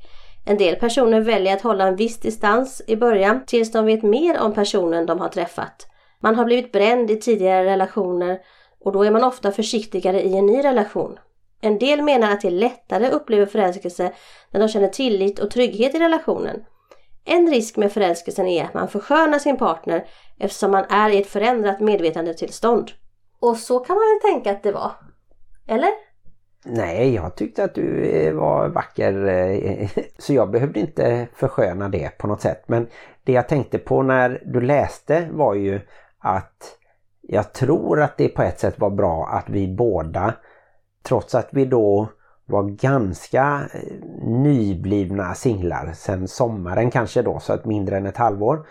En 0.47 0.59
del 0.59 0.77
personer 0.77 1.21
väljer 1.21 1.55
att 1.55 1.63
hålla 1.63 1.87
en 1.87 1.97
viss 1.97 2.21
distans 2.21 2.83
i 2.87 2.97
början 2.97 3.45
tills 3.47 3.73
de 3.73 3.87
vet 3.87 4.03
mer 4.03 4.41
om 4.41 4.55
personen 4.55 5.07
de 5.07 5.21
har 5.21 5.29
träffat. 5.29 5.87
Man 6.21 6.35
har 6.35 6.45
blivit 6.45 6.73
bränd 6.73 7.11
i 7.11 7.21
tidigare 7.21 7.65
relationer 7.65 8.39
och 8.85 8.93
då 8.93 9.03
är 9.03 9.11
man 9.11 9.25
ofta 9.25 9.53
försiktigare 9.53 10.23
i 10.23 10.37
en 10.37 10.47
ny 10.47 10.65
relation. 10.65 11.19
En 11.61 11.79
del 11.79 12.03
menar 12.03 12.33
att 12.33 12.41
det 12.41 12.49
är 12.49 12.53
lättare 12.53 13.07
att 13.07 13.13
uppleva 13.13 13.47
förälskelse 13.47 14.13
när 14.51 14.61
de 14.61 14.69
känner 14.69 14.89
tillit 14.89 15.39
och 15.39 15.51
trygghet 15.51 15.95
i 15.95 15.99
relationen. 15.99 16.65
En 17.29 17.51
risk 17.51 17.77
med 17.77 17.93
förälskelsen 17.93 18.47
är 18.47 18.65
att 18.65 18.75
man 18.75 18.89
förskönar 18.89 19.39
sin 19.39 19.57
partner 19.57 20.05
eftersom 20.39 20.71
man 20.71 20.85
är 20.91 21.11
i 21.11 21.19
ett 21.19 21.27
förändrat 21.27 21.81
medvetandetillstånd. 21.81 22.91
Och 23.41 23.57
så 23.57 23.79
kan 23.79 23.97
man 23.97 24.03
väl 24.03 24.33
tänka 24.33 24.51
att 24.53 24.63
det 24.63 24.73
var? 24.73 24.93
Eller? 25.67 25.91
Nej, 26.65 27.15
jag 27.15 27.37
tyckte 27.37 27.65
att 27.65 27.75
du 27.75 28.05
eh, 28.05 28.35
var 28.35 28.69
vacker 28.69 29.27
eh, 29.27 29.89
så 30.19 30.33
jag 30.35 30.51
behövde 30.51 30.81
inte 30.81 31.29
försköna 31.35 31.89
det 31.89 32.19
på 32.19 32.27
något 32.27 32.41
sätt. 32.41 32.65
Men 32.67 32.87
det 33.25 33.33
jag 33.33 33.49
tänkte 33.49 33.79
på 33.79 34.03
när 34.03 34.43
du 34.45 34.61
läste 34.61 35.29
var 35.33 35.55
ju 35.55 35.81
att 36.19 36.79
jag 37.23 37.53
tror 37.53 38.03
att 38.03 38.17
det 38.17 38.29
på 38.29 38.43
ett 38.43 38.61
sätt 38.61 38.79
var 38.79 38.91
bra 38.91 39.27
att 39.27 39.49
vi 39.49 39.69
båda, 39.69 40.35
trots 41.03 41.35
att 41.35 41.49
vi 41.51 41.65
då 41.65 42.09
var 42.49 42.63
ganska 42.63 43.69
eh, 43.75 44.09
nyblivna 44.23 45.35
singlar 45.35 45.93
sen 45.95 46.29
sommaren 46.29 46.91
kanske 46.91 47.23
då, 47.23 47.39
så 47.41 47.53
att 47.53 47.65
mindre 47.65 47.97
än 47.97 48.07
ett 48.07 48.17
halvår, 48.17 48.67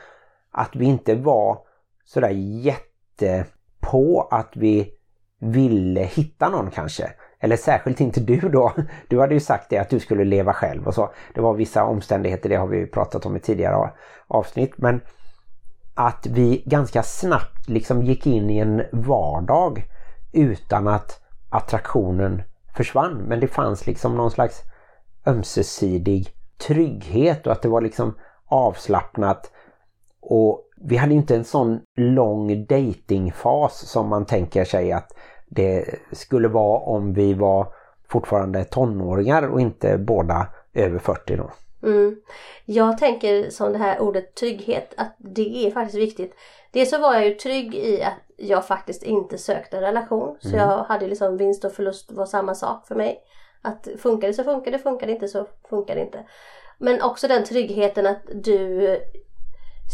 att 0.52 0.76
vi 0.76 0.86
inte 0.86 1.16
var 1.16 1.60
sådär 2.06 2.30
jätte 2.64 3.46
på 3.80 4.28
att 4.32 4.52
vi 4.56 4.94
ville 5.40 6.02
hitta 6.02 6.50
någon 6.50 6.72
kanske. 6.72 7.12
Eller 7.40 7.56
särskilt 7.56 8.02
inte 8.02 8.20
du 8.20 8.40
då. 8.40 8.74
Du 9.08 9.20
hade 9.20 9.34
ju 9.34 9.40
sagt 9.40 9.70
det 9.70 9.78
att 9.78 9.90
du 9.90 10.00
skulle 10.00 10.24
leva 10.24 10.54
själv 10.54 10.88
och 10.88 10.94
så. 10.94 11.10
Det 11.34 11.42
var 11.42 11.54
vissa 11.54 11.84
omständigheter, 11.84 12.50
det 12.50 12.56
har 12.56 12.68
vi 12.68 12.88
pratat 12.88 13.26
om 13.26 13.36
i 13.36 13.40
tidigare 13.40 13.90
avsnitt. 14.28 14.74
Men 14.78 15.02
att 15.96 16.26
vi 16.26 16.64
ganska 16.66 17.04
snabbt 17.04 17.70
liksom 17.70 18.04
gick 18.04 18.28
in 18.28 18.50
i 18.50 18.58
en 18.58 18.84
vardag 18.92 19.84
utan 20.32 20.88
att 20.88 21.22
attraktionen 21.50 22.42
försvann. 22.78 23.18
Men 23.18 23.40
det 23.40 23.48
fanns 23.48 23.88
liksom 23.88 24.18
någon 24.18 24.32
slags 24.32 24.62
ömsesidig 25.26 26.30
trygghet 26.58 27.48
och 27.48 27.54
att 27.54 27.62
det 27.62 27.70
var 27.70 27.82
liksom 27.82 28.16
avslappnat. 28.46 29.52
Och 30.22 30.70
vi 30.82 30.98
hade 30.98 31.14
inte 31.14 31.36
en 31.36 31.44
sån 31.44 31.80
lång 31.96 32.66
datingfas 32.66 33.90
som 33.90 34.10
man 34.10 34.26
tänker 34.26 34.66
sig 34.66 34.92
att 34.92 35.14
det 35.48 35.86
skulle 36.12 36.48
vara 36.48 36.80
om 36.80 37.14
vi 37.14 37.34
var 37.34 37.68
fortfarande 38.10 38.64
tonåringar 38.64 39.44
och 39.44 39.62
inte 39.62 39.98
båda 39.98 40.48
över 40.74 41.00
40 41.00 41.36
då. 41.36 41.52
Mm. 41.84 42.22
Jag 42.66 42.98
tänker 42.98 43.50
som 43.50 43.72
det 43.72 43.78
här 43.78 44.00
ordet 44.00 44.36
trygghet 44.36 44.94
att 44.98 45.16
det 45.18 45.68
är 45.68 45.72
faktiskt 45.72 46.00
viktigt. 46.00 46.34
Dels 46.78 46.90
så 46.90 46.98
var 46.98 47.14
jag 47.14 47.26
ju 47.26 47.34
trygg 47.34 47.76
i 47.76 48.04
att 48.04 48.14
jag 48.36 48.68
faktiskt 48.68 49.04
inte 49.04 49.38
sökte 49.38 49.78
en 49.78 49.84
relation. 49.84 50.38
Så 50.40 50.48
mm. 50.48 50.60
jag 50.60 50.84
hade 50.84 51.08
liksom 51.08 51.38
vinst 51.38 51.66
och 51.66 51.74
förlust 51.74 52.12
var 52.12 52.26
samma 52.26 52.56
sak 52.56 52.88
för 52.88 52.96
mig. 52.96 53.20
Att 53.62 53.88
funkar 54.00 54.28
det 54.28 54.34
så 54.34 54.44
funkar 54.44 54.72
det, 54.72 54.80
funkar 54.80 55.08
det 55.08 55.14
inte 55.14 55.28
så 55.28 55.48
funkar 55.70 55.96
det 55.96 56.02
inte. 56.02 56.24
Men 56.78 57.02
också 57.02 57.28
den 57.28 57.44
tryggheten 57.44 58.06
att 58.06 58.22
du 58.34 59.00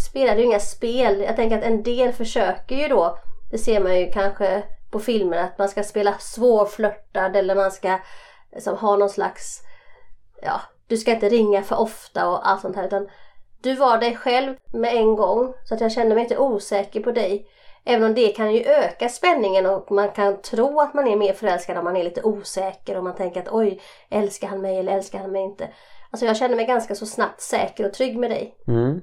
spelade 0.10 0.40
ju 0.40 0.46
inga 0.46 0.60
spel. 0.60 1.22
Jag 1.22 1.36
tänker 1.36 1.58
att 1.58 1.64
en 1.64 1.84
del 1.84 2.14
försöker 2.14 2.76
ju 2.76 2.88
då, 2.88 3.18
det 3.52 3.58
ser 3.58 3.80
man 3.80 4.00
ju 4.00 4.12
kanske 4.12 4.64
på 4.92 5.00
filmer, 5.00 5.38
att 5.38 5.58
man 5.58 5.70
ska 5.70 5.84
spela 5.84 6.18
svårflörtad 6.20 7.36
eller 7.36 7.56
man 7.56 7.72
ska 7.72 8.00
liksom, 8.52 8.78
ha 8.78 8.96
någon 8.96 9.10
slags, 9.10 9.62
ja, 10.42 10.62
du 10.88 10.98
ska 10.98 11.12
inte 11.12 11.30
ringa 11.30 11.64
för 11.64 11.80
ofta 11.80 12.30
och 12.30 12.50
allt 12.50 12.62
sånt 12.62 12.76
här. 12.76 12.88
Utan 12.88 13.08
du 13.64 13.76
var 13.76 13.98
dig 13.98 14.16
själv 14.16 14.56
med 14.74 14.96
en 14.96 15.16
gång 15.16 15.54
så 15.64 15.74
att 15.74 15.82
jag 15.82 15.92
kände 15.92 16.16
mig 16.16 16.24
inte 16.24 16.38
osäker 16.38 17.00
på 17.00 17.12
dig. 17.12 17.48
Även 17.86 18.04
om 18.04 18.14
det 18.16 18.28
kan 18.28 18.54
ju 18.54 18.64
öka 18.64 19.10
spänningen 19.10 19.66
och 19.66 19.92
man 19.92 20.10
kan 20.10 20.42
tro 20.42 20.80
att 20.80 20.94
man 20.94 21.08
är 21.08 21.16
mer 21.16 21.34
förälskad 21.34 21.78
om 21.78 21.84
man 21.84 21.98
är 21.98 22.04
lite 22.04 22.22
osäker 22.24 22.98
och 22.98 23.04
man 23.04 23.16
tänker 23.16 23.40
att 23.42 23.52
oj, 23.52 23.82
älskar 24.10 24.48
han 24.48 24.62
mig 24.62 24.80
eller 24.80 24.96
älskar 24.96 25.20
han 25.20 25.32
mig 25.32 25.42
inte. 25.42 25.68
Alltså 26.12 26.26
jag 26.26 26.38
kände 26.38 26.56
mig 26.56 26.66
ganska 26.66 26.96
så 26.96 27.06
snabbt 27.06 27.42
säker 27.42 27.86
och 27.86 27.94
trygg 27.94 28.18
med 28.18 28.30
dig. 28.30 28.56
Mm. 28.68 29.02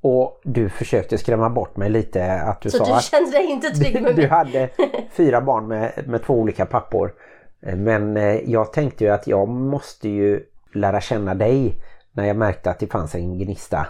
Och 0.00 0.40
du 0.44 0.68
försökte 0.68 1.18
skrämma 1.18 1.50
bort 1.50 1.76
mig 1.76 1.90
lite 1.90 2.32
att 2.32 2.60
du 2.60 2.70
så 2.70 2.78
sa 2.78 2.84
du 2.84 2.92
att 2.92 3.04
kände 3.04 3.30
dig 3.30 3.44
inte 3.46 3.70
trygg 3.70 3.94
med 3.94 4.02
mig? 4.02 4.14
du 4.14 4.28
hade 4.28 4.68
fyra 5.12 5.40
barn 5.40 5.68
med, 5.68 6.04
med 6.06 6.22
två 6.22 6.34
olika 6.34 6.66
pappor. 6.66 7.14
Men 7.60 8.16
eh, 8.16 8.50
jag 8.50 8.72
tänkte 8.72 9.04
ju 9.04 9.10
att 9.10 9.26
jag 9.26 9.48
måste 9.48 10.08
ju 10.08 10.42
lära 10.74 11.00
känna 11.00 11.34
dig 11.34 11.82
när 12.12 12.26
jag 12.26 12.36
märkte 12.36 12.70
att 12.70 12.78
det 12.78 12.86
fanns 12.86 13.14
en 13.14 13.38
gnista 13.38 13.86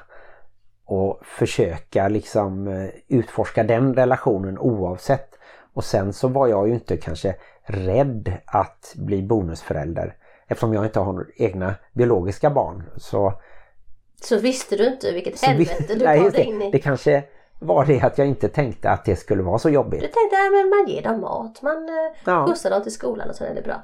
och 0.85 1.21
försöka 1.25 2.09
liksom 2.09 2.69
eh, 2.69 2.89
utforska 3.09 3.63
den 3.63 3.95
relationen 3.95 4.59
oavsett. 4.59 5.39
Och 5.75 5.85
sen 5.85 6.13
så 6.13 6.29
var 6.29 6.47
jag 6.47 6.69
ju 6.69 6.75
inte 6.75 6.97
kanske 6.97 7.35
rädd 7.65 8.33
att 8.47 8.95
bli 8.97 9.23
bonusförälder 9.23 10.17
eftersom 10.47 10.75
jag 10.75 10.85
inte 10.85 11.01
har 11.01 11.27
egna 11.37 11.75
biologiska 11.93 12.51
barn. 12.51 12.83
Så, 12.97 13.33
så 14.23 14.39
visste 14.39 14.77
du 14.77 14.87
inte 14.87 15.13
vilket 15.13 15.45
helvete 15.45 15.95
du 15.95 16.05
nej, 16.05 16.21
gav 16.21 16.33
dig 16.33 16.45
in 16.45 16.63
i? 16.63 16.71
Det 16.71 16.79
kanske 16.79 17.25
var 17.61 17.85
det 17.85 18.01
att 18.01 18.19
jag 18.19 18.27
inte 18.27 18.49
tänkte 18.49 18.91
att 18.91 19.05
det 19.05 19.17
skulle 19.17 19.43
vara 19.43 19.59
så 19.59 19.71
jobbigt. 19.71 20.01
Du 20.01 20.07
tänkte 20.07 20.37
att 20.37 20.69
man 20.69 20.87
ger 20.89 21.03
dem 21.03 21.21
mat, 21.21 21.63
man 21.63 21.89
eh, 21.89 21.95
ja. 22.25 22.47
skjutsar 22.47 22.71
dem 22.71 22.83
till 22.83 22.93
skolan 22.93 23.31
och 23.31 23.37
så 23.37 23.45
är 23.45 23.55
det 23.55 23.63
bra. 23.63 23.83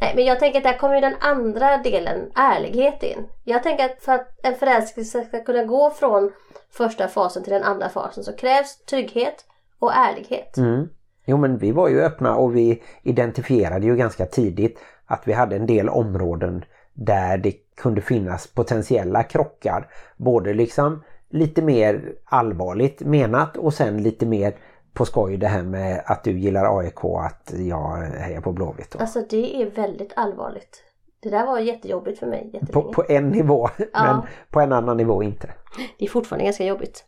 Nej 0.00 0.12
men 0.16 0.24
jag 0.24 0.38
tänker 0.38 0.58
att 0.58 0.64
där 0.64 0.78
kommer 0.78 0.94
ju 0.94 1.00
den 1.00 1.14
andra 1.20 1.78
delen, 1.78 2.30
ärlighet 2.34 3.02
in. 3.02 3.28
Jag 3.44 3.62
tänker 3.62 3.84
att 3.84 4.02
för 4.02 4.12
att 4.12 4.38
en 4.42 4.54
förälskelse 4.54 5.24
ska 5.24 5.44
kunna 5.44 5.64
gå 5.64 5.90
från 5.90 6.32
första 6.70 7.08
fasen 7.08 7.42
till 7.42 7.52
den 7.52 7.62
andra 7.62 7.88
fasen 7.88 8.24
så 8.24 8.32
krävs 8.32 8.84
trygghet 8.84 9.44
och 9.78 9.92
ärlighet. 9.94 10.56
Mm. 10.56 10.88
Jo 11.26 11.36
men 11.36 11.58
vi 11.58 11.72
var 11.72 11.88
ju 11.88 12.00
öppna 12.00 12.36
och 12.36 12.56
vi 12.56 12.82
identifierade 13.02 13.86
ju 13.86 13.96
ganska 13.96 14.26
tidigt 14.26 14.78
att 15.06 15.22
vi 15.24 15.32
hade 15.32 15.56
en 15.56 15.66
del 15.66 15.88
områden 15.88 16.64
där 16.94 17.38
det 17.38 17.52
kunde 17.76 18.00
finnas 18.00 18.46
potentiella 18.46 19.22
krockar. 19.22 19.88
Både 20.16 20.54
liksom 20.54 21.02
lite 21.28 21.62
mer 21.62 22.12
allvarligt 22.24 23.00
menat 23.00 23.56
och 23.56 23.74
sen 23.74 24.02
lite 24.02 24.26
mer 24.26 24.54
på 24.96 25.04
skoj 25.04 25.36
det 25.36 25.46
här 25.46 25.62
med 25.62 26.02
att 26.06 26.24
du 26.24 26.38
gillar 26.38 26.78
AIK 26.78 27.04
att 27.04 27.52
jag 27.58 27.96
hejar 27.96 28.40
på 28.40 28.52
Blåvitt. 28.52 28.96
Alltså 28.98 29.22
det 29.30 29.62
är 29.62 29.70
väldigt 29.70 30.12
allvarligt. 30.16 30.82
Det 31.20 31.30
där 31.30 31.46
var 31.46 31.58
jättejobbigt 31.58 32.18
för 32.18 32.26
mig 32.26 32.60
på, 32.72 32.92
på, 32.92 33.04
en 33.08 33.28
nivå 33.28 33.68
ja. 33.78 33.86
men 33.92 34.22
på 34.50 34.60
en 34.60 34.72
annan 34.72 34.96
nivå 34.96 35.22
inte. 35.22 35.50
Det 35.98 36.04
är 36.04 36.08
fortfarande 36.08 36.44
ganska 36.44 36.64
jobbigt. 36.64 37.04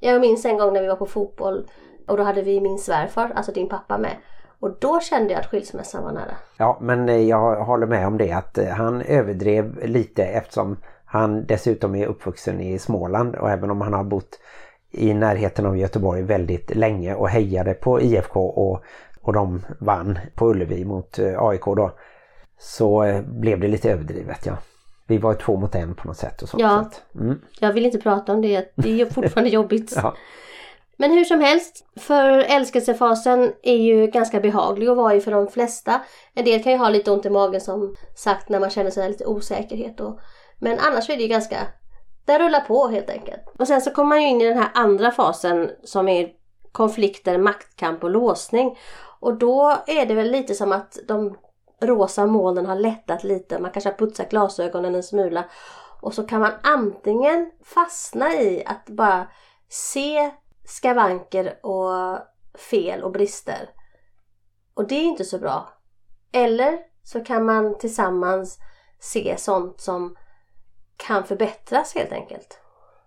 Jag 0.00 0.20
minns 0.20 0.44
en 0.44 0.58
gång 0.58 0.72
när 0.72 0.80
vi 0.80 0.88
var 0.88 0.96
på 0.96 1.06
fotboll 1.06 1.70
och 2.08 2.16
då 2.16 2.22
hade 2.22 2.42
vi 2.42 2.60
min 2.60 2.78
svärfar, 2.78 3.32
alltså 3.34 3.52
din 3.52 3.68
pappa 3.68 3.98
med. 3.98 4.16
Och 4.60 4.76
då 4.80 5.00
kände 5.00 5.32
jag 5.32 5.40
att 5.40 5.46
skilsmässan 5.46 6.04
var 6.04 6.12
nära. 6.12 6.36
Ja 6.56 6.78
men 6.80 7.08
eh, 7.08 7.16
jag 7.16 7.64
håller 7.64 7.86
med 7.86 8.06
om 8.06 8.18
det 8.18 8.32
att 8.32 8.58
eh, 8.58 8.68
han 8.68 9.02
överdrev 9.02 9.86
lite 9.86 10.24
eftersom 10.24 10.76
han 11.04 11.46
dessutom 11.46 11.94
är 11.94 12.06
uppvuxen 12.06 12.60
i 12.60 12.78
Småland 12.78 13.36
och 13.36 13.50
även 13.50 13.70
om 13.70 13.80
han 13.80 13.92
har 13.92 14.04
bott 14.04 14.38
i 14.92 15.14
närheten 15.14 15.66
av 15.66 15.78
Göteborg 15.78 16.22
väldigt 16.22 16.74
länge 16.74 17.14
och 17.14 17.28
hejade 17.28 17.74
på 17.74 18.00
IFK 18.00 18.40
och, 18.40 18.82
och 19.20 19.32
de 19.32 19.62
vann 19.78 20.18
på 20.34 20.50
Ullevi 20.50 20.84
mot 20.84 21.18
eh, 21.18 21.42
AIK 21.42 21.64
då. 21.64 21.90
Så 22.58 23.02
eh, 23.02 23.22
blev 23.22 23.60
det 23.60 23.68
lite 23.68 23.90
överdrivet 23.90 24.46
ja. 24.46 24.56
Vi 25.06 25.18
var 25.18 25.34
två 25.34 25.56
mot 25.56 25.74
en 25.74 25.94
på 25.94 26.08
något 26.08 26.16
sätt. 26.16 26.42
Och 26.42 26.48
så, 26.48 26.56
ja, 26.60 26.90
så 27.12 27.18
mm. 27.20 27.40
jag 27.60 27.72
vill 27.72 27.86
inte 27.86 27.98
prata 27.98 28.32
om 28.32 28.42
det. 28.42 28.72
Det 28.74 29.00
är 29.00 29.06
fortfarande 29.06 29.50
jobbigt. 29.54 29.92
ja. 29.96 30.14
Men 30.96 31.10
hur 31.10 31.24
som 31.24 31.40
helst, 31.40 31.84
för 31.96 32.38
älskelsefasen 32.38 33.52
är 33.62 33.76
ju 33.76 34.06
ganska 34.06 34.40
behaglig 34.40 34.88
att 34.88 34.96
vara 34.96 35.14
i 35.14 35.20
för 35.20 35.30
de 35.30 35.48
flesta. 35.48 36.00
En 36.34 36.44
del 36.44 36.62
kan 36.62 36.72
ju 36.72 36.78
ha 36.78 36.88
lite 36.88 37.10
ont 37.10 37.26
i 37.26 37.30
magen 37.30 37.60
som 37.60 37.94
sagt 38.14 38.48
när 38.48 38.60
man 38.60 38.70
känner 38.70 38.90
sig 38.90 39.08
lite 39.08 39.26
osäkerhet. 39.26 40.00
Och, 40.00 40.20
men 40.58 40.78
annars 40.78 41.10
är 41.10 41.16
det 41.16 41.22
ju 41.22 41.28
ganska 41.28 41.56
det 42.24 42.38
rullar 42.38 42.60
på 42.60 42.88
helt 42.88 43.10
enkelt. 43.10 43.42
Och 43.58 43.68
sen 43.68 43.80
så 43.80 43.90
kommer 43.90 44.08
man 44.08 44.22
ju 44.22 44.28
in 44.28 44.40
i 44.40 44.48
den 44.48 44.58
här 44.58 44.70
andra 44.74 45.10
fasen 45.10 45.70
som 45.84 46.08
är 46.08 46.32
konflikter, 46.72 47.38
maktkamp 47.38 48.04
och 48.04 48.10
låsning. 48.10 48.78
Och 49.20 49.34
då 49.34 49.76
är 49.86 50.06
det 50.06 50.14
väl 50.14 50.30
lite 50.30 50.54
som 50.54 50.72
att 50.72 50.98
de 51.08 51.36
rosa 51.80 52.26
molnen 52.26 52.66
har 52.66 52.76
lättat 52.76 53.24
lite. 53.24 53.58
Man 53.58 53.70
kanske 53.70 53.90
har 53.90 53.96
putsat 53.96 54.30
glasögonen 54.30 54.94
en 54.94 55.02
smula. 55.02 55.44
Och 56.00 56.14
så 56.14 56.26
kan 56.26 56.40
man 56.40 56.52
antingen 56.62 57.50
fastna 57.64 58.34
i 58.34 58.62
att 58.66 58.86
bara 58.86 59.26
se 59.68 60.30
skavanker 60.64 61.66
och 61.66 62.18
fel 62.54 63.02
och 63.02 63.12
brister. 63.12 63.70
Och 64.74 64.88
det 64.88 64.94
är 64.94 65.04
inte 65.04 65.24
så 65.24 65.38
bra. 65.38 65.68
Eller 66.32 66.78
så 67.04 67.24
kan 67.24 67.44
man 67.44 67.78
tillsammans 67.78 68.58
se 69.00 69.34
sånt 69.38 69.80
som 69.80 70.16
kan 71.06 71.24
förbättras 71.24 71.94
helt 71.94 72.12
enkelt. 72.12 72.58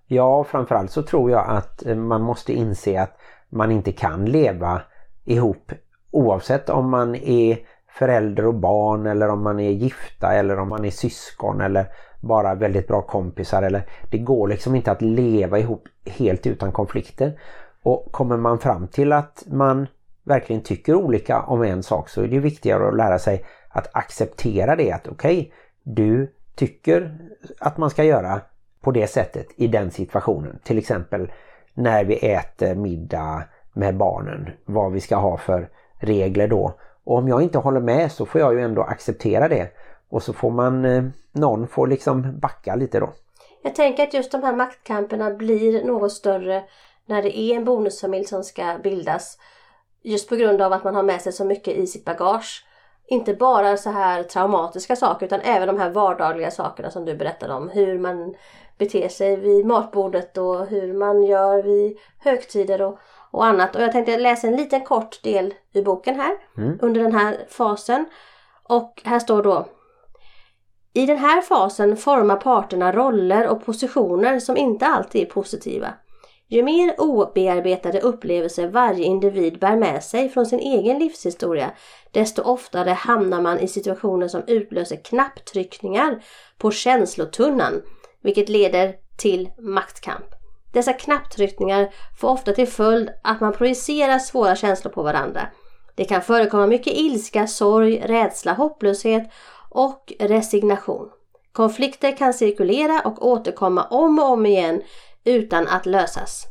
Ja, 0.07 0.43
framförallt 0.43 0.91
så 0.91 1.01
tror 1.01 1.31
jag 1.31 1.45
att 1.47 1.85
eh, 1.85 1.95
man 1.95 2.21
måste 2.21 2.53
inse 2.53 3.01
att 3.01 3.17
man 3.49 3.71
inte 3.71 3.91
kan 3.91 4.25
leva 4.25 4.81
ihop 5.23 5.71
oavsett 6.11 6.69
om 6.69 6.89
man 6.89 7.15
är 7.15 7.59
förälder 7.87 8.45
och 8.45 8.53
barn 8.55 9.05
eller 9.05 9.29
om 9.29 9.43
man 9.43 9.59
är 9.59 9.71
gifta 9.71 10.33
eller 10.33 10.59
om 10.59 10.69
man 10.69 10.85
är 10.85 10.91
syskon 10.91 11.61
eller 11.61 11.87
bara 12.21 12.55
väldigt 12.55 12.87
bra 12.87 13.01
kompisar. 13.01 13.63
Eller, 13.63 13.83
det 14.11 14.17
går 14.17 14.47
liksom 14.47 14.75
inte 14.75 14.91
att 14.91 15.01
leva 15.01 15.59
ihop 15.59 15.87
helt 16.05 16.47
utan 16.47 16.71
konflikter. 16.71 17.39
Och 17.83 18.11
kommer 18.11 18.37
man 18.37 18.59
fram 18.59 18.87
till 18.87 19.11
att 19.13 19.43
man 19.47 19.87
verkligen 20.23 20.61
tycker 20.61 20.95
olika 20.95 21.41
om 21.41 21.63
en 21.63 21.83
sak 21.83 22.09
så 22.09 22.21
är 22.21 22.27
det 22.27 22.39
viktigare 22.39 22.87
att 22.87 22.97
lära 22.97 23.19
sig 23.19 23.45
att 23.69 23.95
acceptera 23.95 24.75
det. 24.75 24.91
Att 24.91 25.07
okej, 25.07 25.39
okay, 25.39 25.51
du 25.83 26.33
tycker 26.55 27.17
att 27.59 27.77
man 27.77 27.89
ska 27.89 28.03
göra 28.03 28.41
på 28.81 28.91
det 28.91 29.07
sättet 29.07 29.47
i 29.55 29.67
den 29.67 29.91
situationen. 29.91 30.59
Till 30.63 30.77
exempel 30.77 31.31
när 31.73 32.05
vi 32.05 32.15
äter 32.15 32.75
middag 32.75 33.43
med 33.73 33.97
barnen. 33.97 34.49
Vad 34.65 34.91
vi 34.91 35.01
ska 35.01 35.15
ha 35.15 35.37
för 35.37 35.69
regler 35.99 36.47
då. 36.47 36.73
Och 37.03 37.17
om 37.17 37.27
jag 37.27 37.41
inte 37.41 37.57
håller 37.57 37.79
med 37.79 38.11
så 38.11 38.25
får 38.25 38.41
jag 38.41 38.53
ju 38.53 38.61
ändå 38.61 38.81
acceptera 38.81 39.47
det. 39.47 39.67
Och 40.09 40.23
så 40.23 40.33
får 40.33 40.51
man, 40.51 40.85
eh, 40.85 41.03
någon 41.31 41.67
får 41.67 41.87
liksom 41.87 42.39
backa 42.39 42.75
lite 42.75 42.99
då. 42.99 43.09
Jag 43.63 43.75
tänker 43.75 44.03
att 44.03 44.13
just 44.13 44.31
de 44.31 44.43
här 44.43 44.55
maktkamperna 44.55 45.31
blir 45.31 45.85
något 45.85 46.11
större 46.11 46.63
när 47.05 47.21
det 47.21 47.39
är 47.39 47.55
en 47.55 47.65
bonusfamilj 47.65 48.25
som 48.25 48.43
ska 48.43 48.77
bildas. 48.83 49.37
Just 50.01 50.29
på 50.29 50.35
grund 50.35 50.61
av 50.61 50.73
att 50.73 50.83
man 50.83 50.95
har 50.95 51.03
med 51.03 51.21
sig 51.21 51.33
så 51.33 51.45
mycket 51.45 51.73
i 51.73 51.87
sitt 51.87 52.05
bagage. 52.05 52.64
Inte 53.07 53.33
bara 53.33 53.77
så 53.77 53.89
här 53.89 54.23
traumatiska 54.23 54.95
saker 54.95 55.25
utan 55.25 55.41
även 55.41 55.67
de 55.67 55.79
här 55.79 55.89
vardagliga 55.89 56.51
sakerna 56.51 56.91
som 56.91 57.05
du 57.05 57.15
berättade 57.15 57.53
om. 57.53 57.69
Hur 57.69 57.99
man 57.99 58.35
beter 58.77 59.09
sig 59.09 59.35
vid 59.35 59.65
matbordet 59.65 60.37
och 60.37 60.65
hur 60.67 60.93
man 60.93 61.23
gör 61.23 61.63
vid 61.63 61.97
högtider 62.19 62.81
och, 62.81 62.99
och 63.31 63.45
annat. 63.45 63.75
Och 63.75 63.81
jag 63.81 63.91
tänkte 63.91 64.17
läsa 64.17 64.47
en 64.47 64.55
liten 64.55 64.81
kort 64.81 65.23
del 65.23 65.53
ur 65.73 65.83
boken 65.83 66.19
här 66.19 66.37
mm. 66.57 66.79
under 66.81 67.03
den 67.03 67.15
här 67.15 67.45
fasen. 67.49 68.05
Och 68.63 69.01
här 69.05 69.19
står 69.19 69.43
då 69.43 69.65
i 70.95 71.05
den 71.05 71.17
här 71.17 71.41
fasen 71.41 71.97
formar 71.97 72.35
parterna 72.35 72.91
roller 72.91 73.47
och 73.47 73.65
positioner 73.65 74.39
som 74.39 74.57
inte 74.57 74.85
alltid 74.85 75.21
är 75.21 75.25
positiva. 75.25 75.93
Ju 76.55 76.63
mer 76.63 76.95
obearbetade 76.97 77.99
upplevelser 77.99 78.67
varje 78.67 79.03
individ 79.03 79.59
bär 79.59 79.75
med 79.75 80.03
sig 80.03 80.29
från 80.29 80.45
sin 80.45 80.59
egen 80.59 80.99
livshistoria, 80.99 81.71
desto 82.11 82.41
oftare 82.41 82.89
hamnar 82.89 83.41
man 83.41 83.59
i 83.59 83.67
situationer 83.67 84.27
som 84.27 84.43
utlöser 84.47 84.95
knapptryckningar 84.95 86.23
på 86.57 86.71
känslotunnan, 86.71 87.81
vilket 88.21 88.49
leder 88.49 88.95
till 89.17 89.49
maktkamp. 89.57 90.25
Dessa 90.73 90.93
knapptryckningar 90.93 91.89
får 92.19 92.29
ofta 92.29 92.53
till 92.53 92.67
följd 92.67 93.09
att 93.23 93.41
man 93.41 93.53
projicerar 93.53 94.19
svåra 94.19 94.55
känslor 94.55 94.91
på 94.91 95.03
varandra. 95.03 95.47
Det 95.95 96.05
kan 96.05 96.21
förekomma 96.21 96.67
mycket 96.67 96.93
ilska, 96.93 97.47
sorg, 97.47 98.01
rädsla, 98.05 98.53
hopplöshet 98.53 99.23
och 99.69 100.13
resignation. 100.19 101.09
Konflikter 101.51 102.17
kan 102.17 102.33
cirkulera 102.33 103.01
och 103.05 103.27
återkomma 103.27 103.83
om 103.83 104.19
och 104.19 104.29
om 104.29 104.45
igen 104.45 104.81
utan 105.25 105.67
att 105.67 105.85
lösas. 105.85 106.47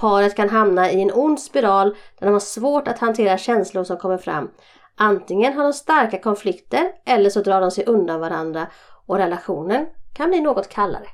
Paret 0.00 0.36
kan 0.36 0.48
hamna 0.48 0.90
i 0.90 1.02
en 1.02 1.12
ond 1.14 1.40
spiral 1.40 1.96
där 2.18 2.26
de 2.26 2.32
har 2.32 2.40
svårt 2.40 2.88
att 2.88 2.98
hantera 2.98 3.38
känslor 3.38 3.84
som 3.84 3.96
kommer 3.96 4.18
fram. 4.18 4.50
Antingen 4.96 5.52
har 5.52 5.64
de 5.64 5.72
starka 5.72 6.18
konflikter 6.18 6.92
eller 7.06 7.30
så 7.30 7.40
drar 7.42 7.60
de 7.60 7.70
sig 7.70 7.84
undan 7.84 8.20
varandra 8.20 8.66
och 9.06 9.16
relationen 9.16 9.86
kan 10.14 10.30
bli 10.30 10.40
något 10.40 10.68
kallare. 10.68 11.06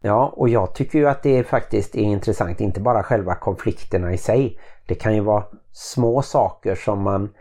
Ja, 0.00 0.32
och 0.36 0.48
jag 0.48 0.74
tycker 0.74 0.98
ju 0.98 1.08
att 1.08 1.22
det 1.22 1.44
faktiskt 1.44 1.94
är 1.94 2.02
intressant, 2.02 2.60
inte 2.60 2.80
bara 2.80 3.02
själva 3.02 3.34
konflikterna 3.34 4.12
i 4.12 4.18
sig. 4.18 4.60
Det 4.86 4.94
kan 4.94 5.14
ju 5.14 5.20
vara 5.20 5.44
små 5.72 6.22
saker 6.22 6.74
som 6.74 7.02
man 7.02 7.34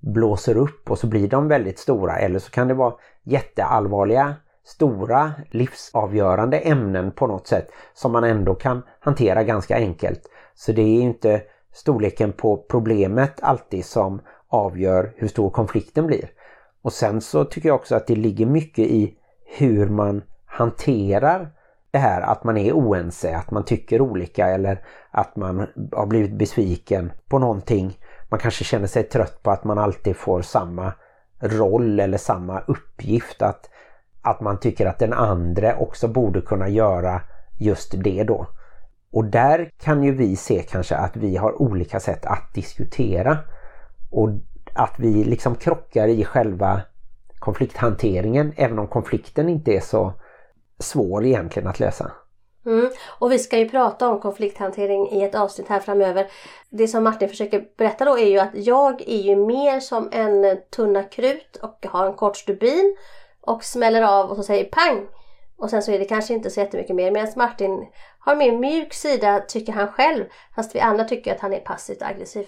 blåser 0.00 0.56
upp 0.56 0.90
och 0.90 0.98
så 0.98 1.06
blir 1.06 1.28
de 1.28 1.48
väldigt 1.48 1.78
stora 1.78 2.16
eller 2.16 2.38
så 2.38 2.50
kan 2.50 2.68
det 2.68 2.74
vara 2.74 2.94
jätteallvarliga 3.24 4.34
stora 4.66 5.32
livsavgörande 5.50 6.58
ämnen 6.58 7.12
på 7.12 7.26
något 7.26 7.46
sätt 7.46 7.68
som 7.94 8.12
man 8.12 8.24
ändå 8.24 8.54
kan 8.54 8.82
hantera 9.00 9.44
ganska 9.44 9.76
enkelt. 9.76 10.20
Så 10.54 10.72
det 10.72 10.82
är 10.82 11.00
inte 11.00 11.42
storleken 11.72 12.32
på 12.32 12.56
problemet 12.68 13.42
alltid 13.42 13.84
som 13.84 14.20
avgör 14.48 15.12
hur 15.16 15.28
stor 15.28 15.50
konflikten 15.50 16.06
blir. 16.06 16.30
Och 16.82 16.92
sen 16.92 17.20
så 17.20 17.44
tycker 17.44 17.68
jag 17.68 17.76
också 17.76 17.94
att 17.94 18.06
det 18.06 18.16
ligger 18.16 18.46
mycket 18.46 18.86
i 18.86 19.14
hur 19.58 19.88
man 19.88 20.22
hanterar 20.46 21.52
det 21.90 21.98
här 21.98 22.22
att 22.22 22.44
man 22.44 22.56
är 22.56 22.72
oense, 22.72 23.36
att 23.36 23.50
man 23.50 23.64
tycker 23.64 24.00
olika 24.00 24.46
eller 24.46 24.84
att 25.10 25.36
man 25.36 25.66
har 25.92 26.06
blivit 26.06 26.38
besviken 26.38 27.12
på 27.28 27.38
någonting 27.38 27.98
man 28.28 28.40
kanske 28.40 28.64
känner 28.64 28.86
sig 28.86 29.02
trött 29.02 29.42
på 29.42 29.50
att 29.50 29.64
man 29.64 29.78
alltid 29.78 30.16
får 30.16 30.42
samma 30.42 30.92
roll 31.40 32.00
eller 32.00 32.18
samma 32.18 32.60
uppgift. 32.60 33.42
Att, 33.42 33.70
att 34.26 34.40
man 34.40 34.60
tycker 34.60 34.86
att 34.86 34.98
den 34.98 35.12
andra 35.12 35.76
också 35.76 36.08
borde 36.08 36.40
kunna 36.40 36.68
göra 36.68 37.20
just 37.58 37.94
det 38.04 38.24
då. 38.24 38.46
Och 39.12 39.24
där 39.24 39.70
kan 39.82 40.02
ju 40.02 40.12
vi 40.12 40.36
se 40.36 40.62
kanske 40.62 40.96
att 40.96 41.16
vi 41.16 41.36
har 41.36 41.62
olika 41.62 42.00
sätt 42.00 42.26
att 42.26 42.54
diskutera. 42.54 43.38
Och 44.10 44.28
att 44.74 44.94
vi 44.98 45.24
liksom 45.24 45.54
krockar 45.54 46.08
i 46.08 46.24
själva 46.24 46.80
konflikthanteringen 47.38 48.52
även 48.56 48.78
om 48.78 48.88
konflikten 48.88 49.48
inte 49.48 49.72
är 49.72 49.80
så 49.80 50.12
svår 50.78 51.24
egentligen 51.24 51.68
att 51.68 51.80
lösa. 51.80 52.12
Mm. 52.66 52.90
Och 53.18 53.32
vi 53.32 53.38
ska 53.38 53.58
ju 53.58 53.68
prata 53.68 54.08
om 54.08 54.20
konflikthantering 54.20 55.08
i 55.10 55.22
ett 55.22 55.34
avsnitt 55.34 55.68
här 55.68 55.80
framöver. 55.80 56.26
Det 56.70 56.88
som 56.88 57.04
Martin 57.04 57.28
försöker 57.28 57.64
berätta 57.76 58.04
då 58.04 58.18
är 58.18 58.26
ju 58.26 58.38
att 58.38 58.54
jag 58.54 59.00
är 59.00 59.22
ju 59.22 59.36
mer 59.36 59.80
som 59.80 60.08
en 60.12 60.58
tunna 60.76 61.02
krut 61.02 61.56
och 61.62 61.86
har 61.90 62.06
en 62.06 62.14
kort 62.14 62.36
stubin 62.36 62.96
och 63.46 63.64
smäller 63.64 64.02
av 64.02 64.30
och 64.30 64.36
så 64.36 64.42
säger 64.42 64.64
pang! 64.64 65.06
Och 65.58 65.70
sen 65.70 65.82
så 65.82 65.92
är 65.92 65.98
det 65.98 66.04
kanske 66.04 66.34
inte 66.34 66.50
så 66.50 66.60
jättemycket 66.60 66.96
mer. 66.96 67.10
Medan 67.10 67.32
Martin 67.36 67.86
har 68.18 68.36
mer 68.36 68.58
mjuk 68.58 68.94
sida 68.94 69.40
tycker 69.48 69.72
han 69.72 69.88
själv. 69.88 70.24
Fast 70.54 70.74
vi 70.74 70.80
andra 70.80 71.04
tycker 71.04 71.34
att 71.34 71.40
han 71.40 71.52
är 71.52 71.60
passivt 71.60 72.02
aggressiv. 72.02 72.46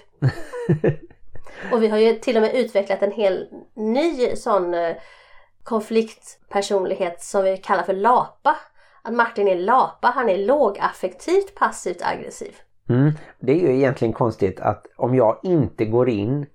och 1.72 1.82
vi 1.82 1.88
har 1.88 1.98
ju 1.98 2.14
till 2.14 2.36
och 2.36 2.42
med 2.42 2.54
utvecklat 2.54 3.02
en 3.02 3.12
hel 3.12 3.48
ny 3.74 4.36
sån 4.36 4.74
eh, 4.74 4.96
konfliktpersonlighet 5.62 7.22
som 7.22 7.44
vi 7.44 7.56
kallar 7.56 7.82
för 7.82 7.92
LAPA 7.94 8.56
att 9.02 9.14
Martin 9.14 9.48
är 9.48 9.56
lapa, 9.56 10.08
han 10.08 10.28
är 10.28 10.38
lågaffektivt 10.38 11.54
passivt 11.54 12.02
aggressiv. 12.02 12.56
Mm. 12.88 13.12
Det 13.38 13.52
är 13.52 13.56
ju 13.56 13.76
egentligen 13.76 14.12
konstigt 14.12 14.60
att 14.60 14.86
om 14.96 15.14
jag 15.14 15.38
inte 15.42 15.84
går 15.84 16.08
in 16.08 16.46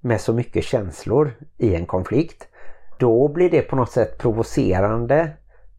med 0.00 0.20
så 0.20 0.32
mycket 0.32 0.64
känslor 0.64 1.34
i 1.58 1.74
en 1.74 1.86
konflikt 1.86 2.48
då 2.98 3.28
blir 3.28 3.50
det 3.50 3.62
på 3.62 3.76
något 3.76 3.92
sätt 3.92 4.18
provocerande 4.18 5.30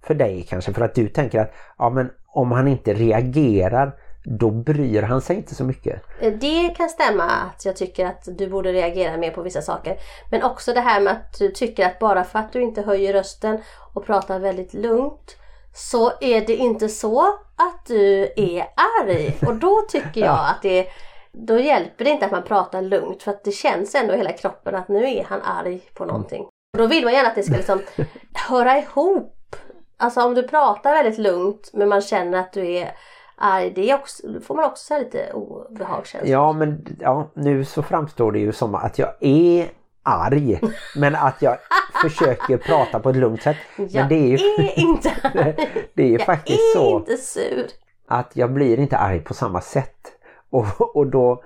för 0.04 0.14
dig 0.14 0.46
kanske 0.50 0.74
för 0.74 0.82
att 0.82 0.96
du 0.96 1.10
tänker 1.10 1.40
att 1.40 1.54
ja, 1.78 1.90
men 1.90 2.10
om 2.28 2.52
han 2.52 2.68
inte 2.68 2.94
reagerar 2.94 3.96
då 4.26 4.52
bryr 4.52 5.02
han 5.02 5.22
sig 5.22 5.36
inte 5.36 5.56
så 5.56 5.64
mycket. 5.64 6.02
Det 6.40 6.70
kan 6.78 6.90
stämma 6.90 7.24
att 7.24 7.66
jag 7.66 7.76
tycker 7.76 8.06
att 8.06 8.28
du 8.38 8.50
borde 8.50 8.74
reagera 8.74 9.18
mer 9.18 9.32
på 9.32 9.42
vissa 9.42 9.62
saker. 9.62 9.98
Men 10.32 10.44
också 10.44 10.74
det 10.74 10.82
här 10.82 11.02
med 11.02 11.14
att 11.14 11.40
du 11.40 11.52
tycker 11.52 11.86
att 11.86 12.00
bara 12.00 12.24
för 12.24 12.40
att 12.40 12.54
du 12.54 12.62
inte 12.62 12.82
höjer 12.82 13.14
rösten 13.14 13.62
och 13.94 14.06
pratar 14.06 14.40
väldigt 14.40 14.74
lugnt 14.74 15.38
så 15.74 16.12
är 16.22 16.48
det 16.48 16.56
inte 16.56 16.90
så 16.90 17.22
att 17.56 17.86
du 17.88 18.22
är 18.36 18.66
arg. 19.04 19.38
Och 19.48 19.56
då 19.56 19.82
tycker 19.90 20.22
jag 20.22 20.50
att 20.50 20.62
det 20.62 20.88
då 21.32 21.60
hjälper 21.60 22.06
det 22.06 22.12
inte 22.12 22.26
att 22.26 22.32
man 22.32 22.44
pratar 22.44 22.82
lugnt 22.82 23.24
för 23.24 23.32
att 23.32 23.44
det 23.44 23.52
känns 23.52 23.96
ändå 23.96 24.14
i 24.14 24.18
hela 24.18 24.34
kroppen 24.34 24.76
att 24.76 24.88
nu 24.88 25.10
är 25.10 25.24
han 25.24 25.42
arg 25.42 25.82
på 25.94 26.06
någonting. 26.06 26.46
Och 26.76 26.82
då 26.82 26.88
vill 26.88 27.04
man 27.04 27.14
gärna 27.14 27.30
att 27.30 27.36
det 27.36 27.44
ska 27.44 27.56
liksom 27.56 27.82
höra 28.34 28.78
ihop. 28.78 29.56
Alltså 29.98 30.22
om 30.22 30.34
du 30.36 30.44
pratar 30.48 30.94
väldigt 30.94 31.20
lugnt 31.20 31.70
men 31.74 31.90
man 31.90 32.02
känner 32.02 32.40
att 32.40 32.54
du 32.54 32.68
är 32.68 32.92
arg, 33.38 33.72
det 33.76 33.90
är 33.92 33.96
också, 33.96 34.28
då 34.28 34.40
får 34.42 34.56
man 34.56 34.66
också 34.66 34.98
lite 34.98 35.32
obehagskänsla. 35.34 36.30
Ja 36.30 36.52
men 36.52 36.98
ja, 37.00 37.32
nu 37.34 37.66
så 37.66 37.84
framstår 37.84 38.32
det 38.32 38.40
ju 38.40 38.52
som 38.52 38.76
att 38.76 39.00
jag 39.00 39.10
är 39.20 39.70
arg. 40.04 40.60
Men 40.96 41.16
att 41.16 41.42
jag 41.42 41.58
försöker 42.02 42.58
prata 42.58 43.00
på 43.00 43.10
ett 43.10 43.16
lugnt 43.16 43.42
sätt. 43.42 43.58
Jag 43.78 43.94
men 43.94 44.10
det 44.10 44.16
är 44.16 44.28
ju 44.28 44.36
är 44.36 44.80
inte 44.80 45.12
arg. 45.24 45.56
det 45.94 46.04
är 46.04 46.08
ju 46.08 46.14
jag 46.14 46.26
faktiskt 46.26 46.60
är 46.76 46.80
så 46.80 47.00
inte 47.00 47.18
sur. 47.18 47.68
att 48.08 48.32
jag 48.34 48.54
blir 48.54 48.80
inte 48.80 48.98
arg 48.98 49.20
på 49.20 49.34
samma 49.34 49.62
sätt. 49.62 50.12
Och, 50.50 50.96
och 50.96 51.08
då 51.08 51.44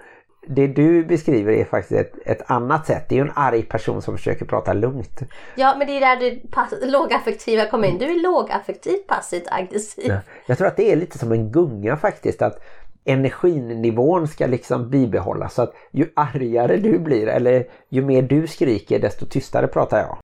det 0.51 0.67
du 0.67 1.05
beskriver 1.05 1.53
är 1.53 1.65
faktiskt 1.65 1.99
ett, 1.99 2.27
ett 2.27 2.51
annat 2.51 2.85
sätt. 2.87 3.05
Det 3.09 3.15
är 3.15 3.17
ju 3.17 3.25
en 3.25 3.33
arg 3.35 3.63
person 3.63 4.01
som 4.01 4.17
försöker 4.17 4.45
prata 4.45 4.73
lugnt. 4.73 5.19
Ja, 5.55 5.75
men 5.77 5.87
det 5.87 5.93
är 5.93 5.99
där 5.99 6.15
det 6.19 6.51
pass- 6.51 6.73
lågaffektiva 6.81 7.65
kommer 7.65 7.87
in. 7.87 7.97
Du 7.97 8.05
är 8.05 8.23
lågaffektivt 8.23 9.07
passivt 9.07 9.47
aggressiv. 9.51 10.05
Ja. 10.07 10.19
Jag 10.45 10.57
tror 10.57 10.67
att 10.67 10.77
det 10.77 10.91
är 10.91 10.95
lite 10.95 11.17
som 11.17 11.31
en 11.31 11.51
gunga 11.51 11.97
faktiskt. 11.97 12.41
Att 12.41 12.63
energinivån 13.05 14.27
ska 14.27 14.47
liksom 14.47 14.89
bibehållas. 14.89 15.53
Så 15.53 15.61
att 15.61 15.73
ju 15.91 16.09
argare 16.15 16.77
du 16.77 16.99
blir 16.99 17.27
eller 17.27 17.67
ju 17.89 18.01
mer 18.01 18.21
du 18.21 18.47
skriker 18.47 18.99
desto 18.99 19.25
tystare 19.25 19.67
pratar 19.67 19.97
jag. 19.97 20.17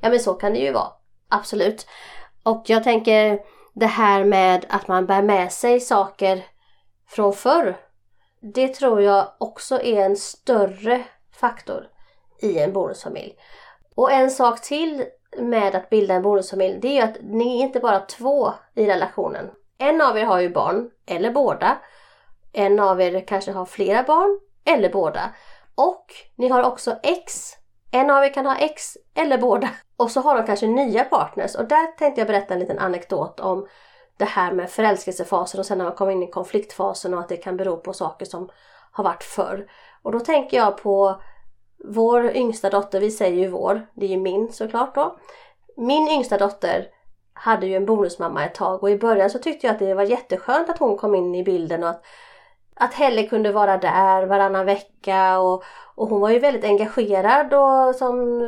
Ja 0.00 0.10
men 0.10 0.20
så 0.20 0.34
kan 0.34 0.52
det 0.52 0.58
ju 0.58 0.72
vara. 0.72 0.92
Absolut. 1.28 1.86
Och 2.42 2.62
jag 2.66 2.84
tänker 2.84 3.38
det 3.74 3.86
här 3.86 4.24
med 4.24 4.66
att 4.68 4.88
man 4.88 5.06
bär 5.06 5.22
med 5.22 5.52
sig 5.52 5.80
saker 5.80 6.44
från 7.08 7.32
förr. 7.32 7.76
Det 8.40 8.68
tror 8.68 9.02
jag 9.02 9.28
också 9.38 9.82
är 9.82 10.04
en 10.04 10.16
större 10.16 11.04
faktor 11.32 11.88
i 12.40 12.58
en 12.58 12.72
bonusfamilj. 12.72 13.36
Och 13.94 14.12
en 14.12 14.30
sak 14.30 14.62
till 14.62 15.04
med 15.38 15.74
att 15.74 15.90
bilda 15.90 16.14
en 16.14 16.22
bonusfamilj 16.22 16.78
det 16.80 16.88
är 16.88 16.92
ju 16.92 17.00
att 17.00 17.16
ni 17.22 17.60
är 17.60 17.64
inte 17.64 17.80
bara 17.80 18.00
två 18.00 18.52
i 18.74 18.86
relationen. 18.86 19.50
En 19.78 20.00
av 20.00 20.18
er 20.18 20.24
har 20.24 20.40
ju 20.40 20.48
barn, 20.48 20.90
eller 21.06 21.30
båda. 21.30 21.78
En 22.52 22.80
av 22.80 23.00
er 23.00 23.20
kanske 23.26 23.52
har 23.52 23.66
flera 23.66 24.02
barn, 24.02 24.40
eller 24.64 24.90
båda. 24.90 25.30
Och 25.74 26.06
ni 26.36 26.48
har 26.48 26.62
också 26.62 26.96
ex. 27.02 27.52
En 27.92 28.10
av 28.10 28.24
er 28.24 28.34
kan 28.34 28.46
ha 28.46 28.56
ex, 28.56 28.96
eller 29.14 29.38
båda. 29.38 29.68
Och 29.96 30.10
så 30.10 30.20
har 30.20 30.36
de 30.36 30.46
kanske 30.46 30.66
nya 30.66 31.04
partners. 31.04 31.54
Och 31.54 31.64
där 31.64 31.86
tänkte 31.86 32.20
jag 32.20 32.28
berätta 32.28 32.54
en 32.54 32.60
liten 32.60 32.78
anekdot 32.78 33.40
om 33.40 33.68
det 34.18 34.24
här 34.24 34.52
med 34.52 34.70
förälskelsefasen 34.70 35.60
och 35.60 35.66
sen 35.66 35.78
när 35.78 35.84
man 35.84 35.94
kommer 35.94 36.12
in 36.12 36.22
i 36.22 36.30
konfliktfasen 36.30 37.14
och 37.14 37.20
att 37.20 37.28
det 37.28 37.36
kan 37.36 37.56
bero 37.56 37.76
på 37.76 37.92
saker 37.92 38.26
som 38.26 38.50
har 38.92 39.04
varit 39.04 39.24
förr. 39.24 39.70
Och 40.02 40.12
då 40.12 40.20
tänker 40.20 40.56
jag 40.56 40.82
på 40.82 41.20
vår 41.84 42.36
yngsta 42.36 42.70
dotter, 42.70 43.00
vi 43.00 43.10
säger 43.10 43.36
ju 43.36 43.48
vår, 43.48 43.86
det 43.94 44.06
är 44.06 44.10
ju 44.10 44.16
min 44.16 44.52
såklart 44.52 44.94
då. 44.94 45.18
Min 45.76 46.08
yngsta 46.08 46.38
dotter 46.38 46.86
hade 47.32 47.66
ju 47.66 47.74
en 47.74 47.86
bonusmamma 47.86 48.44
ett 48.44 48.54
tag 48.54 48.82
och 48.82 48.90
i 48.90 48.98
början 48.98 49.30
så 49.30 49.38
tyckte 49.38 49.66
jag 49.66 49.74
att 49.74 49.78
det 49.78 49.94
var 49.94 50.02
jätteskönt 50.02 50.70
att 50.70 50.78
hon 50.78 50.96
kom 50.96 51.14
in 51.14 51.34
i 51.34 51.44
bilden 51.44 51.82
och 51.82 51.88
att, 51.88 52.02
att 52.74 52.94
Helle 52.94 53.22
kunde 53.22 53.52
vara 53.52 53.78
där 53.78 54.26
varannan 54.26 54.66
vecka 54.66 55.38
och, 55.38 55.64
och 55.94 56.08
hon 56.08 56.20
var 56.20 56.30
ju 56.30 56.38
väldigt 56.38 56.64
engagerad 56.64 57.54
och 57.54 57.94
som 57.94 58.40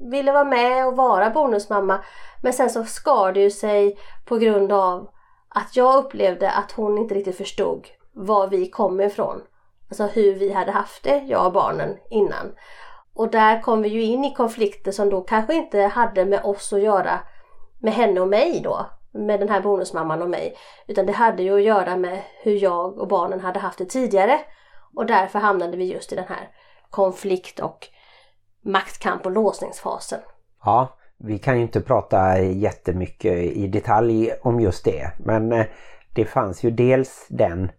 ville 0.00 0.32
vara 0.32 0.44
med 0.44 0.86
och 0.86 0.96
vara 0.96 1.30
bonusmamma. 1.30 2.00
Men 2.42 2.52
sen 2.52 2.70
så 2.70 2.84
skar 2.84 3.32
det 3.32 3.40
ju 3.40 3.50
sig 3.50 3.98
på 4.24 4.36
grund 4.36 4.72
av 4.72 5.10
att 5.48 5.76
jag 5.76 6.04
upplevde 6.04 6.50
att 6.50 6.72
hon 6.72 6.98
inte 6.98 7.14
riktigt 7.14 7.36
förstod 7.36 7.86
var 8.12 8.46
vi 8.46 8.70
kom 8.70 9.00
ifrån. 9.00 9.42
Alltså 9.88 10.06
hur 10.06 10.34
vi 10.34 10.52
hade 10.52 10.72
haft 10.72 11.02
det, 11.02 11.18
jag 11.18 11.46
och 11.46 11.52
barnen, 11.52 11.96
innan. 12.10 12.52
Och 13.14 13.30
där 13.30 13.62
kom 13.62 13.82
vi 13.82 13.88
ju 13.88 14.02
in 14.02 14.24
i 14.24 14.34
konflikter 14.34 14.92
som 14.92 15.10
då 15.10 15.20
kanske 15.20 15.54
inte 15.54 15.80
hade 15.80 16.24
med 16.24 16.44
oss 16.44 16.72
att 16.72 16.80
göra, 16.80 17.20
med 17.78 17.92
henne 17.92 18.20
och 18.20 18.28
mig 18.28 18.60
då, 18.64 18.86
med 19.12 19.40
den 19.40 19.48
här 19.48 19.60
bonusmamman 19.60 20.22
och 20.22 20.30
mig. 20.30 20.56
Utan 20.86 21.06
det 21.06 21.12
hade 21.12 21.42
ju 21.42 21.54
att 21.54 21.62
göra 21.62 21.96
med 21.96 22.22
hur 22.42 22.62
jag 22.62 22.98
och 22.98 23.08
barnen 23.08 23.40
hade 23.40 23.58
haft 23.58 23.78
det 23.78 23.84
tidigare. 23.84 24.40
Och 24.94 25.06
därför 25.06 25.38
hamnade 25.38 25.76
vi 25.76 25.92
just 25.92 26.12
i 26.12 26.16
den 26.16 26.28
här 26.28 26.50
konflikt 26.90 27.60
och 27.60 27.88
maktkamp 28.62 29.26
och 29.26 29.32
låsningsfasen. 29.32 30.20
Ja, 30.64 30.98
vi 31.18 31.38
kan 31.38 31.56
ju 31.56 31.62
inte 31.62 31.80
prata 31.80 32.40
jättemycket 32.40 33.36
i 33.36 33.66
detalj 33.66 34.32
om 34.42 34.60
just 34.60 34.84
det. 34.84 35.10
Men 35.18 35.52
eh, 35.52 35.66
det 36.14 36.24
fanns 36.24 36.62
ju 36.62 36.70
dels 36.70 37.26
den 37.28 37.70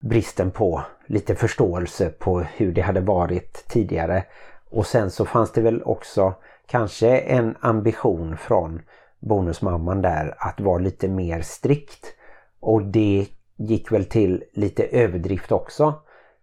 bristen 0.00 0.50
på 0.50 0.82
lite 1.06 1.34
förståelse 1.34 2.10
på 2.10 2.40
hur 2.40 2.72
det 2.72 2.80
hade 2.80 3.00
varit 3.00 3.64
tidigare. 3.68 4.24
Och 4.70 4.86
sen 4.86 5.10
så 5.10 5.24
fanns 5.24 5.52
det 5.52 5.60
väl 5.60 5.82
också 5.82 6.34
kanske 6.66 7.18
en 7.18 7.56
ambition 7.60 8.36
från 8.36 8.82
bonusmamman 9.20 10.02
där 10.02 10.34
att 10.38 10.60
vara 10.60 10.78
lite 10.78 11.08
mer 11.08 11.40
strikt. 11.40 12.06
Och 12.60 12.82
det 12.82 13.26
gick 13.56 13.92
väl 13.92 14.04
till 14.04 14.44
lite 14.52 14.84
överdrift 14.84 15.52
också 15.52 15.94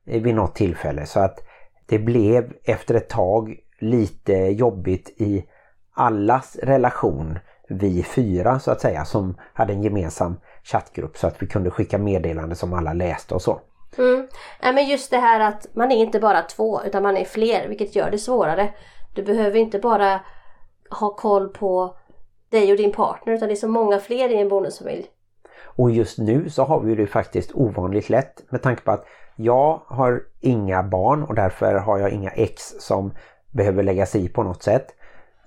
eh, 0.06 0.22
vid 0.22 0.36
något 0.36 0.56
tillfälle. 0.56 1.06
Så 1.06 1.20
att 1.20 1.40
det 1.86 2.00
blev 2.00 2.54
efter 2.64 2.96
ett 2.96 3.10
tag 3.10 3.60
lite 3.80 4.34
jobbigt 4.34 5.10
i 5.18 5.46
allas 5.94 6.56
relation, 6.56 7.40
vi 7.70 8.04
fyra 8.04 8.60
så 8.60 8.72
att 8.72 8.82
säga, 8.82 9.06
som 9.06 9.38
hade 9.54 9.74
en 9.74 9.84
gemensam 9.84 10.40
chattgrupp 10.64 11.18
så 11.18 11.28
att 11.28 11.42
vi 11.42 11.48
kunde 11.48 11.72
skicka 11.72 11.98
meddelanden 11.98 12.56
som 12.56 12.74
alla 12.74 12.94
läste 12.94 13.36
och 13.36 13.42
så. 13.42 13.62
Mm. 13.98 14.28
Ja, 14.62 14.72
men 14.72 14.88
just 14.88 15.12
det 15.12 15.18
här 15.18 15.40
att 15.40 15.68
man 15.74 15.92
är 15.92 15.96
inte 15.96 16.20
bara 16.20 16.42
två 16.42 16.84
utan 16.84 17.04
man 17.04 17.18
är 17.18 17.26
fler 17.26 17.68
vilket 17.68 17.96
gör 17.96 18.12
det 18.12 18.18
svårare. 18.18 18.74
Du 19.16 19.24
behöver 19.24 19.60
inte 19.60 19.80
bara 19.80 20.22
ha 20.90 21.16
koll 21.16 21.50
på 21.50 21.98
dig 22.50 22.72
och 22.72 22.78
din 22.78 22.92
partner 22.92 23.34
utan 23.34 23.48
det 23.48 23.54
är 23.54 23.56
så 23.56 23.68
många 23.68 24.00
fler 24.00 24.30
i 24.30 24.42
en 24.42 24.50
bonusfamilj. 24.50 25.06
Och 25.64 25.92
just 25.92 26.18
nu 26.18 26.50
så 26.50 26.64
har 26.64 26.80
vi 26.80 26.96
det 26.96 27.08
faktiskt 27.08 27.52
ovanligt 27.54 28.10
lätt 28.10 28.52
med 28.52 28.62
tanke 28.62 28.82
på 28.82 28.92
att 28.92 29.06
jag 29.36 29.82
har 29.88 30.24
inga 30.40 30.84
barn 30.84 31.24
och 31.24 31.36
därför 31.36 31.74
har 31.74 32.00
jag 32.00 32.10
inga 32.10 32.30
ex 32.30 32.62
som 32.80 33.14
behöver 33.56 33.84
lägga 33.84 34.06
sig 34.06 34.26
i 34.26 34.30
på 34.30 34.44
något 34.44 34.64
sätt. 34.64 34.88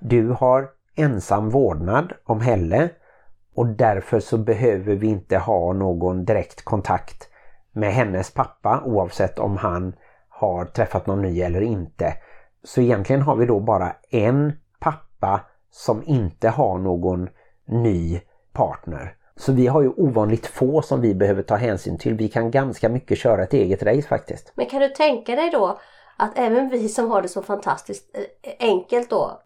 Du 0.01 0.29
har 0.29 0.69
ensam 0.97 1.51
vårdnad 1.51 2.13
om 2.25 2.41
Helle 2.41 2.89
och 3.55 3.67
därför 3.67 4.21
så 4.21 4.39
behöver 4.39 4.95
vi 4.95 5.07
inte 5.07 5.39
ha 5.39 5.73
någon 5.73 6.25
direkt 6.25 6.65
kontakt 6.65 7.29
med 7.73 7.93
hennes 7.93 8.31
pappa 8.31 8.83
oavsett 8.85 9.39
om 9.39 9.57
han 9.57 9.93
har 10.29 10.65
träffat 10.65 11.07
någon 11.07 11.23
ny 11.23 11.41
eller 11.41 11.61
inte. 11.61 12.15
Så 12.65 12.81
egentligen 12.81 13.23
har 13.23 13.37
vi 13.37 13.47
då 13.47 13.61
bara 13.61 13.93
en 14.11 14.53
pappa 14.81 15.41
som 15.71 16.03
inte 16.07 16.49
har 16.49 16.79
någon 16.79 17.29
ny 17.67 18.21
partner. 18.53 19.15
Så 19.37 19.53
vi 19.53 19.67
har 19.67 19.83
ju 19.83 19.89
ovanligt 19.89 20.47
få 20.47 20.83
som 20.83 21.01
vi 21.01 21.15
behöver 21.15 21.43
ta 21.43 21.57
hänsyn 21.57 21.99
till. 21.99 22.15
Vi 22.15 22.29
kan 22.29 22.51
ganska 22.51 22.89
mycket 22.89 23.19
köra 23.19 23.43
ett 23.43 23.53
eget 23.53 23.83
race 23.83 24.09
faktiskt. 24.09 24.53
Men 24.55 24.67
kan 24.67 24.81
du 24.81 24.89
tänka 24.89 25.35
dig 25.35 25.51
då 25.51 25.79
att 26.19 26.39
även 26.39 26.69
vi 26.69 26.89
som 26.89 27.11
har 27.11 27.23
det 27.23 27.29
så 27.29 27.43
fantastiskt 27.43 28.17
eh, 28.17 28.69
enkelt 28.69 29.11
då 29.11 29.41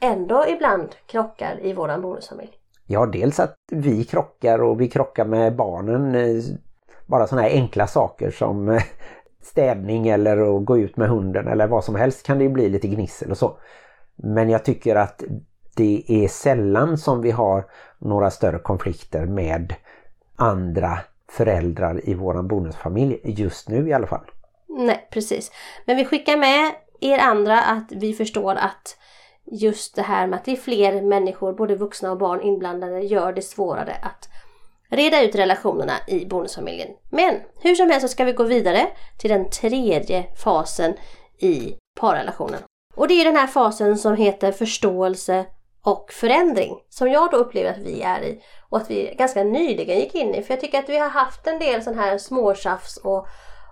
ändå 0.00 0.44
ibland 0.48 0.88
krockar 1.06 1.58
i 1.62 1.72
våran 1.72 2.02
bonusfamilj? 2.02 2.50
Ja, 2.86 3.06
dels 3.06 3.40
att 3.40 3.54
vi 3.70 4.04
krockar 4.04 4.62
och 4.62 4.80
vi 4.80 4.88
krockar 4.88 5.24
med 5.24 5.56
barnen. 5.56 6.14
Eh, 6.14 6.42
bara 7.06 7.26
sådana 7.26 7.48
här 7.48 7.54
enkla 7.54 7.86
saker 7.86 8.30
som 8.30 8.68
eh, 8.68 8.82
städning 9.42 10.08
eller 10.08 10.56
att 10.56 10.64
gå 10.64 10.78
ut 10.78 10.96
med 10.96 11.08
hunden 11.08 11.48
eller 11.48 11.66
vad 11.66 11.84
som 11.84 11.94
helst 11.94 12.26
kan 12.26 12.38
det 12.38 12.44
ju 12.44 12.50
bli 12.50 12.68
lite 12.68 12.88
gnissel 12.88 13.30
och 13.30 13.38
så. 13.38 13.58
Men 14.16 14.48
jag 14.48 14.64
tycker 14.64 14.96
att 14.96 15.22
det 15.76 16.04
är 16.06 16.28
sällan 16.28 16.98
som 16.98 17.20
vi 17.22 17.30
har 17.30 17.64
några 17.98 18.30
större 18.30 18.58
konflikter 18.58 19.26
med 19.26 19.74
andra 20.36 20.98
föräldrar 21.28 22.08
i 22.08 22.14
våran 22.14 22.48
bonusfamilj 22.48 23.20
just 23.24 23.68
nu 23.68 23.88
i 23.88 23.92
alla 23.92 24.06
fall. 24.06 24.30
Nej, 24.76 25.08
precis. 25.10 25.50
Men 25.84 25.96
vi 25.96 26.04
skickar 26.04 26.36
med 26.36 26.74
er 27.00 27.18
andra 27.18 27.60
att 27.60 27.92
vi 27.92 28.14
förstår 28.14 28.54
att 28.54 28.96
just 29.52 29.96
det 29.96 30.02
här 30.02 30.26
med 30.26 30.36
att 30.36 30.44
det 30.44 30.52
är 30.52 30.56
fler 30.56 31.02
människor, 31.02 31.52
både 31.52 31.76
vuxna 31.76 32.10
och 32.10 32.18
barn 32.18 32.42
inblandade, 32.42 33.00
gör 33.00 33.32
det 33.32 33.42
svårare 33.42 33.96
att 34.02 34.28
reda 34.90 35.22
ut 35.22 35.34
relationerna 35.34 35.92
i 36.06 36.26
bonusfamiljen. 36.26 36.88
Men 37.10 37.34
hur 37.60 37.74
som 37.74 37.90
helst 37.90 38.00
så 38.00 38.08
ska 38.08 38.24
vi 38.24 38.32
gå 38.32 38.44
vidare 38.44 38.86
till 39.18 39.30
den 39.30 39.50
tredje 39.50 40.24
fasen 40.42 40.94
i 41.38 41.74
parrelationen. 42.00 42.60
Och 42.96 43.08
det 43.08 43.14
är 43.20 43.24
den 43.24 43.36
här 43.36 43.46
fasen 43.46 43.98
som 43.98 44.16
heter 44.16 44.52
förståelse 44.52 45.46
och 45.82 46.12
förändring 46.12 46.78
som 46.88 47.10
jag 47.10 47.30
då 47.30 47.36
upplever 47.36 47.70
att 47.70 47.78
vi 47.78 48.02
är 48.02 48.22
i 48.22 48.42
och 48.68 48.78
att 48.78 48.90
vi 48.90 49.14
ganska 49.18 49.44
nyligen 49.44 49.98
gick 49.98 50.14
in 50.14 50.34
i. 50.34 50.42
För 50.42 50.54
jag 50.54 50.60
tycker 50.60 50.78
att 50.78 50.88
vi 50.88 50.98
har 50.98 51.08
haft 51.08 51.46
en 51.46 51.58
del 51.58 51.82
sån 51.82 51.98
här 51.98 52.18
småtjafs 52.18 52.96
och, 52.96 53.26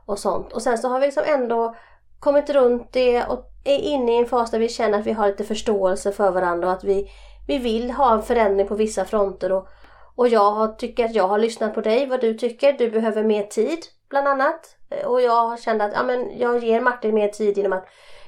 och 0.06 0.18
sånt 0.18 0.52
och 0.52 0.62
sen 0.62 0.78
så 0.78 0.88
har 0.88 1.00
vi 1.00 1.06
liksom 1.06 1.24
ändå 1.26 1.74
kommit 2.20 2.50
runt 2.50 2.92
det 2.92 3.24
och 3.24 3.50
är 3.64 3.78
inne 3.78 4.12
i 4.12 4.18
en 4.18 4.26
fas 4.26 4.50
där 4.50 4.58
vi 4.58 4.68
känner 4.68 4.98
att 4.98 5.06
vi 5.06 5.12
har 5.12 5.26
lite 5.26 5.44
förståelse 5.44 6.12
för 6.12 6.30
varandra 6.30 6.68
och 6.68 6.72
att 6.72 6.84
vi, 6.84 7.10
vi 7.46 7.58
vill 7.58 7.90
ha 7.90 8.14
en 8.14 8.22
förändring 8.22 8.66
på 8.66 8.74
vissa 8.74 9.04
fronter 9.04 9.52
och, 9.52 9.68
och 10.14 10.28
jag 10.28 10.52
har, 10.52 10.68
tycker 10.68 11.04
att 11.04 11.14
jag 11.14 11.28
har 11.28 11.38
lyssnat 11.38 11.74
på 11.74 11.80
dig, 11.80 12.06
vad 12.06 12.20
du 12.20 12.34
tycker. 12.34 12.72
Du 12.72 12.90
behöver 12.90 13.24
mer 13.24 13.42
tid 13.42 13.78
bland 14.08 14.28
annat. 14.28 14.76
Och 15.06 15.20
jag 15.20 15.46
har 15.46 15.56
känt 15.56 15.82
att 15.82 15.92
ja, 15.94 16.02
men 16.02 16.38
jag 16.38 16.64
ger 16.64 16.80
Martin 16.80 17.14
mer 17.14 17.28
tid 17.28 17.56
genom 17.56 17.72
att 17.72 17.86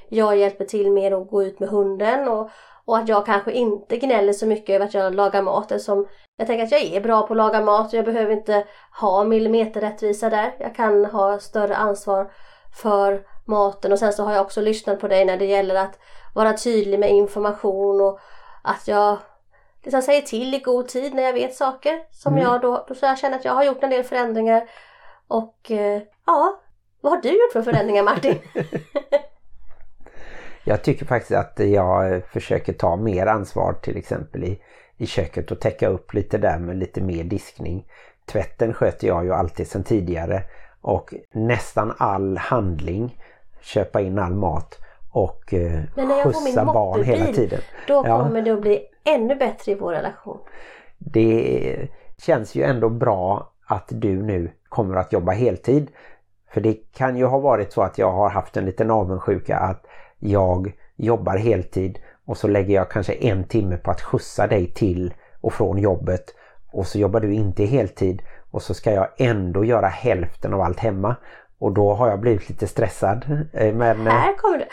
jag 0.09 0.37
hjälper 0.37 0.65
till 0.65 0.91
mer 0.91 1.11
att 1.11 1.29
gå 1.29 1.43
ut 1.43 1.59
med 1.59 1.69
hunden 1.69 2.27
och, 2.27 2.49
och 2.85 2.97
att 2.97 3.09
jag 3.09 3.25
kanske 3.25 3.51
inte 3.51 3.97
gnäller 3.97 4.33
så 4.33 4.45
mycket 4.45 4.75
över 4.75 4.85
att 4.85 4.93
jag 4.93 5.15
lagar 5.15 5.41
mat 5.41 5.71
eftersom 5.71 6.07
jag 6.37 6.47
tänker 6.47 6.63
att 6.63 6.71
jag 6.71 6.81
är 6.81 7.01
bra 7.01 7.27
på 7.27 7.33
att 7.33 7.37
laga 7.37 7.61
mat 7.61 7.87
och 7.87 7.93
jag 7.93 8.05
behöver 8.05 8.31
inte 8.33 8.63
ha 8.99 9.23
millimeterrättvisa 9.23 10.29
där. 10.29 10.55
Jag 10.59 10.75
kan 10.75 11.05
ha 11.05 11.39
större 11.39 11.75
ansvar 11.75 12.31
för 12.81 13.23
maten 13.45 13.91
och 13.91 13.99
sen 13.99 14.13
så 14.13 14.23
har 14.23 14.33
jag 14.33 14.41
också 14.41 14.61
lyssnat 14.61 14.99
på 14.99 15.07
dig 15.07 15.25
när 15.25 15.37
det 15.37 15.45
gäller 15.45 15.75
att 15.75 15.99
vara 16.33 16.53
tydlig 16.53 16.99
med 16.99 17.09
information 17.11 18.01
och 18.01 18.19
att 18.63 18.87
jag 18.87 19.17
liksom 19.83 20.01
säger 20.01 20.21
till 20.21 20.53
i 20.53 20.59
god 20.59 20.87
tid 20.87 21.13
när 21.13 21.23
jag 21.23 21.33
vet 21.33 21.55
saker 21.55 22.03
som 22.11 22.33
Mm. 22.33 22.45
jag 22.45 22.61
då, 22.61 22.85
då 22.87 22.95
så 22.95 23.05
jag 23.05 23.17
känner 23.17 23.37
att 23.37 23.45
jag 23.45 23.53
har 23.53 23.63
gjort 23.63 23.83
en 23.83 23.89
del 23.89 24.03
förändringar 24.03 24.69
och 25.27 25.71
eh, 25.71 26.01
ja, 26.25 26.59
vad 27.01 27.11
har 27.11 27.17
har 27.17 27.23
du 27.23 27.29
gjort 27.29 27.53
för 27.53 27.61
förändringar 27.61 28.03
Martin? 28.03 28.39
Jag 30.63 30.83
tycker 30.83 31.05
faktiskt 31.05 31.31
att 31.31 31.59
jag 31.59 32.25
försöker 32.25 32.73
ta 32.73 32.95
mer 32.95 33.25
ansvar 33.25 33.73
till 33.73 33.97
exempel 33.97 34.43
i, 34.43 34.61
i 34.97 35.05
köket 35.05 35.51
och 35.51 35.59
täcka 35.59 35.87
upp 35.87 36.13
lite 36.13 36.37
där 36.37 36.59
med 36.59 36.77
lite 36.77 37.01
mer 37.01 37.23
diskning. 37.23 37.85
Tvätten 38.25 38.73
sköter 38.73 39.07
jag 39.07 39.25
ju 39.25 39.33
alltid 39.33 39.67
sedan 39.67 39.83
tidigare 39.83 40.43
och 40.81 41.13
nästan 41.31 41.93
all 41.97 42.37
handling, 42.37 43.17
köpa 43.61 44.01
in 44.01 44.19
all 44.19 44.33
mat 44.35 44.79
och 45.11 45.53
eh, 45.53 45.81
Men 45.95 46.07
när 46.07 46.15
jag 46.15 46.23
får 46.33 46.43
min 46.43 46.65
barn 46.65 47.03
hela 47.03 47.25
tiden. 47.25 47.59
Då 47.87 47.93
Ja. 48.05 48.23
kommer 48.23 48.41
det 48.41 48.51
att 48.51 48.61
bli 48.61 48.81
ännu 49.03 49.35
bättre 49.35 49.71
i 49.71 49.75
vår 49.75 49.91
relation. 49.91 50.37
Det 50.97 51.77
känns 52.17 52.55
ju 52.55 52.63
ändå 52.63 52.89
bra 52.89 53.51
att 53.65 53.85
du 53.89 54.23
nu 54.23 54.51
kommer 54.69 54.95
att 54.95 55.13
jobba 55.13 55.31
heltid. 55.31 55.91
För 56.49 56.61
det 56.61 56.73
kan 56.93 57.17
ju 57.17 57.25
ha 57.25 57.39
varit 57.39 57.73
så 57.73 57.81
att 57.81 57.97
jag 57.97 58.11
har 58.11 58.29
haft 58.29 58.57
en 58.57 58.65
liten 58.65 58.91
avundsjuka 58.91 59.57
att 59.57 59.85
jag 60.19 60.73
jobbar 60.95 61.37
heltid 61.37 61.99
och 62.27 62.37
så 62.37 62.47
lägger 62.47 62.75
jag 62.75 62.89
kanske 62.91 63.13
en 63.13 63.43
timme 63.47 63.77
på 63.77 63.91
att 63.91 64.01
skjutsa 64.01 64.47
dig 64.47 64.73
till 64.73 65.13
och 65.41 65.53
från 65.53 65.77
jobbet 65.77 66.23
och 66.71 66.87
så 66.87 66.99
jobbar 66.99 67.19
du 67.19 67.33
inte 67.33 67.65
heltid 67.65 68.21
och 68.51 68.61
så 68.61 68.73
ska 68.73 68.91
jag 68.91 69.07
ändå 69.17 69.65
göra 69.65 69.87
hälften 69.87 70.53
av 70.53 70.61
allt 70.61 70.79
hemma. 70.79 71.15
Och 71.59 71.73
då 71.73 71.93
har 71.93 72.09
jag 72.09 72.19
blivit 72.19 72.49
lite 72.49 72.67
stressad. 72.67 73.45
Eh, 73.53 73.73
Men 73.73 74.07
eh, 74.07 74.13
Här 74.13 74.33
kommer 74.37 74.57
det 74.57 74.67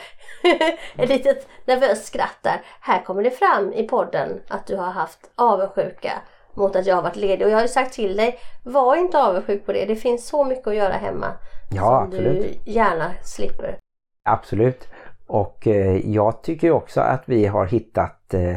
ett 1.02 1.08
litet 1.08 1.48
nervöst 1.66 2.04
skratt 2.06 2.38
där. 2.42 2.60
Här 2.80 3.04
kommer 3.04 3.22
det 3.22 3.30
fram 3.30 3.72
i 3.72 3.88
podden 3.88 4.40
att 4.48 4.66
du 4.66 4.76
har 4.76 4.90
haft 4.90 5.20
avundsjuka 5.34 6.12
mot 6.54 6.76
att 6.76 6.86
jag 6.86 6.94
har 6.94 7.02
varit 7.02 7.16
ledig. 7.16 7.46
Och 7.46 7.52
jag 7.52 7.56
har 7.56 7.62
ju 7.62 7.68
sagt 7.68 7.94
till 7.94 8.16
dig, 8.16 8.38
var 8.62 8.96
inte 8.96 9.18
avundsjuk 9.18 9.66
på 9.66 9.72
det. 9.72 9.84
Det 9.84 9.96
finns 9.96 10.28
så 10.28 10.44
mycket 10.44 10.66
att 10.66 10.76
göra 10.76 10.92
hemma. 10.92 11.26
Ja, 11.70 11.82
som 11.82 11.94
absolut. 12.08 12.62
du 12.64 12.70
gärna 12.72 13.10
slipper. 13.22 13.78
Absolut. 14.24 14.88
Och 15.26 15.66
eh, 15.66 16.10
jag 16.10 16.42
tycker 16.42 16.70
också 16.70 17.00
att 17.00 17.22
vi 17.26 17.46
har 17.46 17.66
hittat 17.66 18.34
eh, 18.34 18.56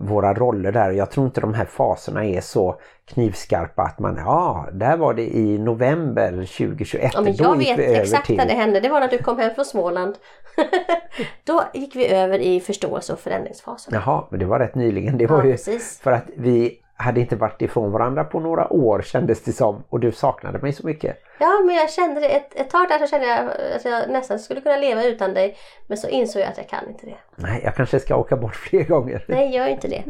våra 0.00 0.34
roller 0.34 0.72
där. 0.72 0.90
Jag 0.90 1.10
tror 1.10 1.26
inte 1.26 1.40
de 1.40 1.54
här 1.54 1.64
faserna 1.64 2.24
är 2.24 2.40
så 2.40 2.80
knivskarpa 3.04 3.82
att 3.82 3.98
man, 3.98 4.16
ja, 4.16 4.68
där 4.72 4.96
var 4.96 5.14
det 5.14 5.36
i 5.36 5.58
november 5.58 6.30
2021. 6.30 7.10
Ja, 7.14 7.20
men 7.20 7.36
jag 7.36 7.56
vet 7.56 7.78
exakt 7.78 8.26
till... 8.26 8.36
när 8.36 8.46
det 8.46 8.52
hände. 8.54 8.80
Det 8.80 8.88
var 8.88 9.00
när 9.00 9.08
du 9.08 9.18
kom 9.18 9.38
hem 9.38 9.54
från 9.54 9.64
Småland. 9.64 10.14
Då 11.44 11.62
gick 11.74 11.96
vi 11.96 12.08
över 12.08 12.38
i 12.38 12.60
förståelse 12.60 13.12
och 13.12 13.18
förändringsfasen. 13.18 13.94
Jaha, 13.94 14.24
men 14.30 14.40
det 14.40 14.46
var 14.46 14.58
rätt 14.58 14.74
nyligen. 14.74 15.18
Det 15.18 15.26
var 15.26 15.38
Ja, 15.38 15.44
ju 15.44 15.50
precis. 15.50 16.00
för 16.02 16.12
att 16.12 16.24
vi 16.36 16.80
hade 16.98 17.20
inte 17.20 17.36
varit 17.36 17.62
ifrån 17.62 17.92
varandra 17.92 18.24
på 18.24 18.40
några 18.40 18.72
år 18.72 19.02
kändes 19.02 19.44
det 19.44 19.52
som 19.52 19.84
och 19.88 20.00
du 20.00 20.12
saknade 20.12 20.58
mig 20.58 20.72
så 20.72 20.86
mycket. 20.86 21.16
Ja, 21.38 21.62
men 21.66 21.74
jag 21.74 21.90
kände 21.90 22.20
det 22.20 22.28
ett, 22.28 22.54
ett 22.54 22.70
tag 22.70 22.88
där 22.88 22.98
så 22.98 23.06
kände 23.06 23.26
jag 23.26 23.50
att 23.76 23.84
jag 23.84 24.10
nästan 24.10 24.38
skulle 24.38 24.60
kunna 24.60 24.76
leva 24.76 25.04
utan 25.04 25.34
dig. 25.34 25.56
Men 25.86 25.98
så 25.98 26.08
insåg 26.08 26.42
jag 26.42 26.48
att 26.48 26.56
jag 26.56 26.68
kan 26.68 26.88
inte 26.88 27.06
det. 27.06 27.16
Nej, 27.36 27.60
jag 27.64 27.74
kanske 27.74 28.00
ska 28.00 28.16
åka 28.16 28.36
bort 28.36 28.56
fler 28.70 28.84
gånger. 28.84 29.24
Nej, 29.28 29.54
gör 29.54 29.66
inte 29.66 29.88
det. 29.88 30.04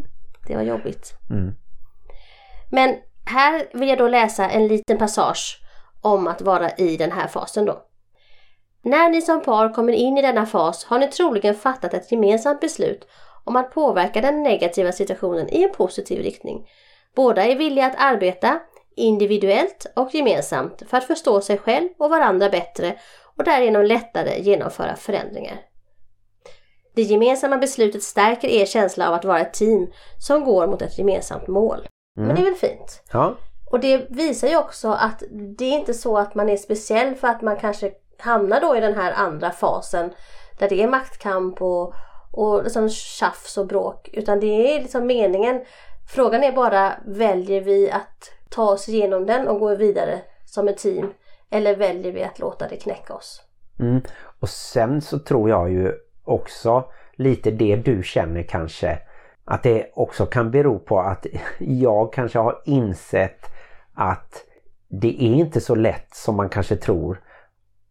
Det 0.46 0.56
var 0.56 0.62
jobbigt. 0.62 1.12
Mm. 1.30 1.54
Men 2.70 2.96
här 3.24 3.78
vill 3.78 3.88
jag 3.88 3.98
då 3.98 4.08
läsa 4.08 4.50
en 4.50 4.66
liten 4.66 4.98
passage 4.98 5.62
om 6.00 6.26
att 6.26 6.42
vara 6.42 6.70
i 6.70 6.96
den 6.96 7.12
här 7.12 7.26
fasen 7.26 7.64
då. 7.64 7.82
När 8.88 9.10
ni 9.10 9.22
som 9.22 9.42
par 9.42 9.74
kommer 9.74 9.92
in 9.92 10.18
i 10.18 10.22
denna 10.22 10.46
fas 10.46 10.84
har 10.84 10.98
ni 10.98 11.06
troligen 11.06 11.54
fattat 11.54 11.94
ett 11.94 12.12
gemensamt 12.12 12.60
beslut 12.60 13.08
om 13.44 13.56
att 13.56 13.70
påverka 13.70 14.20
den 14.20 14.42
negativa 14.42 14.92
situationen 14.92 15.48
i 15.48 15.62
en 15.62 15.72
positiv 15.72 16.22
riktning. 16.22 16.68
Båda 17.16 17.44
är 17.44 17.56
villiga 17.56 17.86
att 17.86 17.94
arbeta 17.98 18.60
individuellt 18.96 19.86
och 19.96 20.14
gemensamt 20.14 20.82
för 20.88 20.96
att 20.96 21.04
förstå 21.04 21.40
sig 21.40 21.58
själv 21.58 21.88
och 21.98 22.10
varandra 22.10 22.48
bättre 22.48 22.98
och 23.36 23.44
därigenom 23.44 23.84
lättare 23.84 24.40
genomföra 24.40 24.96
förändringar. 24.96 25.60
Det 26.94 27.02
gemensamma 27.02 27.56
beslutet 27.56 28.02
stärker 28.02 28.48
er 28.48 28.66
känsla 28.66 29.08
av 29.08 29.14
att 29.14 29.24
vara 29.24 29.40
ett 29.40 29.54
team 29.54 29.86
som 30.18 30.44
går 30.44 30.66
mot 30.66 30.82
ett 30.82 30.98
gemensamt 30.98 31.48
mål. 31.48 31.86
Men 32.16 32.34
det 32.34 32.40
är 32.40 32.44
väl 32.44 32.54
fint? 32.54 33.02
Ja, 33.12 33.36
Och 33.70 33.80
det 33.80 34.06
visar 34.10 34.48
ju 34.48 34.56
också 34.56 34.88
att 34.88 35.22
det 35.58 35.64
är 35.64 35.78
inte 35.78 35.94
så 35.94 36.18
att 36.18 36.34
man 36.34 36.48
är 36.48 36.56
speciell 36.56 37.14
för 37.14 37.28
att 37.28 37.42
man 37.42 37.56
kanske 37.56 37.92
hamnar 38.18 38.60
då 38.60 38.76
i 38.76 38.80
den 38.80 38.94
här 38.94 39.12
andra 39.12 39.50
fasen 39.50 40.10
där 40.58 40.68
det 40.68 40.82
är 40.82 40.88
maktkamp 40.88 41.62
och, 41.62 41.94
och 42.32 42.62
liksom 42.62 42.88
tjafs 42.88 43.58
och 43.58 43.66
bråk. 43.66 44.10
Utan 44.12 44.40
det 44.40 44.76
är 44.76 44.82
liksom 44.82 45.06
meningen. 45.06 45.64
Frågan 46.14 46.44
är 46.44 46.52
bara, 46.52 46.92
väljer 47.06 47.60
vi 47.60 47.90
att 47.90 48.32
ta 48.48 48.70
oss 48.70 48.88
igenom 48.88 49.26
den 49.26 49.48
och 49.48 49.60
gå 49.60 49.74
vidare 49.74 50.20
som 50.44 50.68
ett 50.68 50.78
team? 50.78 51.12
Eller 51.50 51.76
väljer 51.76 52.12
vi 52.12 52.24
att 52.24 52.38
låta 52.38 52.68
det 52.68 52.76
knäcka 52.76 53.14
oss? 53.14 53.42
Mm. 53.80 54.02
Och 54.40 54.48
sen 54.48 55.00
så 55.00 55.18
tror 55.18 55.50
jag 55.50 55.70
ju 55.70 55.92
också 56.24 56.84
lite 57.12 57.50
det 57.50 57.76
du 57.76 58.02
känner 58.02 58.42
kanske 58.42 58.98
att 59.44 59.62
det 59.62 59.90
också 59.94 60.26
kan 60.26 60.50
bero 60.50 60.78
på 60.78 61.00
att 61.00 61.26
jag 61.58 62.12
kanske 62.12 62.38
har 62.38 62.62
insett 62.64 63.40
att 63.94 64.44
det 64.88 65.08
är 65.08 65.34
inte 65.34 65.60
så 65.60 65.74
lätt 65.74 66.14
som 66.14 66.36
man 66.36 66.48
kanske 66.48 66.76
tror 66.76 67.20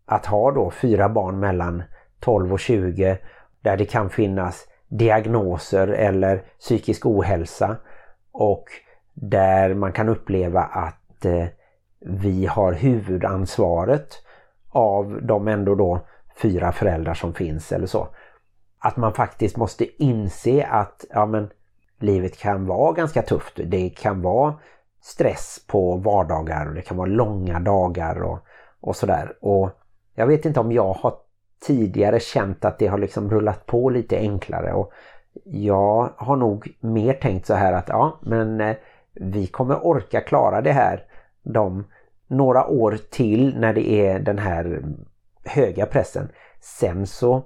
att 0.08 0.26
ha 0.26 0.52
då 0.52 0.72
fyra 0.72 1.10
barn 1.10 1.40
mellan 1.40 1.84
12 2.20 2.54
och 2.54 2.60
20 2.60 3.18
där 3.62 3.78
det 3.78 3.86
kan 3.86 4.10
finnas 4.10 4.68
diagnoser 4.88 5.88
eller 5.88 6.44
psykisk 6.60 7.06
ohälsa 7.06 7.76
och 8.32 8.66
där 9.14 9.74
man 9.74 9.92
kan 9.92 10.10
uppleva 10.10 10.62
att 10.62 11.26
eh, 11.26 11.46
vi 12.00 12.46
har 12.46 12.74
huvudansvaret 12.74 14.24
av 14.70 15.20
de 15.22 15.48
ändå 15.48 15.76
då 15.76 16.00
fyra 16.42 16.72
föräldrar 16.72 17.14
som 17.14 17.34
finns 17.34 17.72
eller 17.72 17.88
så. 17.88 18.08
Att 18.80 18.98
man 18.98 19.14
faktiskt 19.14 19.58
måste 19.58 20.04
inse 20.04 20.66
att 20.66 21.06
ja, 21.10 21.26
men, 21.26 21.50
livet 22.00 22.38
kan 22.38 22.66
vara 22.66 22.92
ganska 22.92 23.22
tufft. 23.22 23.60
Det 23.66 23.90
kan 23.90 24.22
vara 24.22 24.54
stress 25.02 25.66
på 25.68 25.96
vardagar 25.96 26.68
och 26.68 26.74
det 26.74 26.82
kan 26.82 26.98
vara 26.98 27.10
långa 27.10 27.60
dagar 27.60 28.24
och, 28.24 28.40
och 28.80 28.96
sådär. 28.96 29.34
Och 29.42 29.70
jag 30.20 30.28
vet 30.28 30.46
inte 30.46 30.60
om 30.60 30.72
jag 30.72 30.94
har 30.94 31.14
tidigare 31.60 32.20
känt 32.20 32.66
att 32.66 32.80
det 32.80 32.88
har 32.88 32.98
liksom 32.98 33.30
rullat 33.30 33.66
på 33.66 33.90
lite 33.90 34.18
enklare 34.18 34.74
och 34.74 34.92
jag 35.46 36.10
har 36.18 36.36
nog 36.36 36.78
mer 36.80 37.14
tänkt 37.14 37.46
så 37.46 37.54
här 37.54 37.74
att 37.74 37.90
ja 37.90 38.20
men 38.22 38.62
eh, 38.62 38.76
vi 39.14 39.48
kommer 39.48 39.86
orka 39.86 40.22
klara 40.22 40.62
det 40.62 40.72
här 40.72 41.04
de 41.44 41.84
några 42.28 42.68
år 42.68 42.98
till 43.10 43.60
när 43.60 43.74
det 43.74 43.90
är 43.90 44.20
den 44.20 44.38
här 44.38 44.84
höga 45.46 45.86
pressen. 45.86 46.30
Sen 46.60 47.08
så 47.08 47.44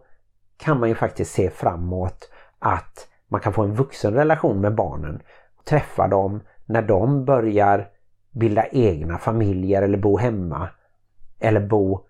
kan 0.57 0.79
man 0.79 0.89
ju 0.89 0.95
faktiskt 0.95 1.31
se 1.31 1.49
framåt 1.49 2.29
att 2.59 3.07
man 3.27 3.41
kan 3.41 3.53
få 3.53 3.63
en 3.63 3.75
vuxen 3.75 4.13
relation 4.13 4.61
med 4.61 4.75
barnen. 4.75 5.21
Träffa 5.65 6.07
dem 6.07 6.41
när 6.65 6.81
de 6.81 7.25
börjar 7.25 7.89
bilda 8.31 8.67
egna 8.67 9.17
familjer 9.17 9.81
eller 9.81 9.97
bo 9.97 10.17
hemma. 10.17 10.69
Eller 11.39 11.67
bo 11.67 12.05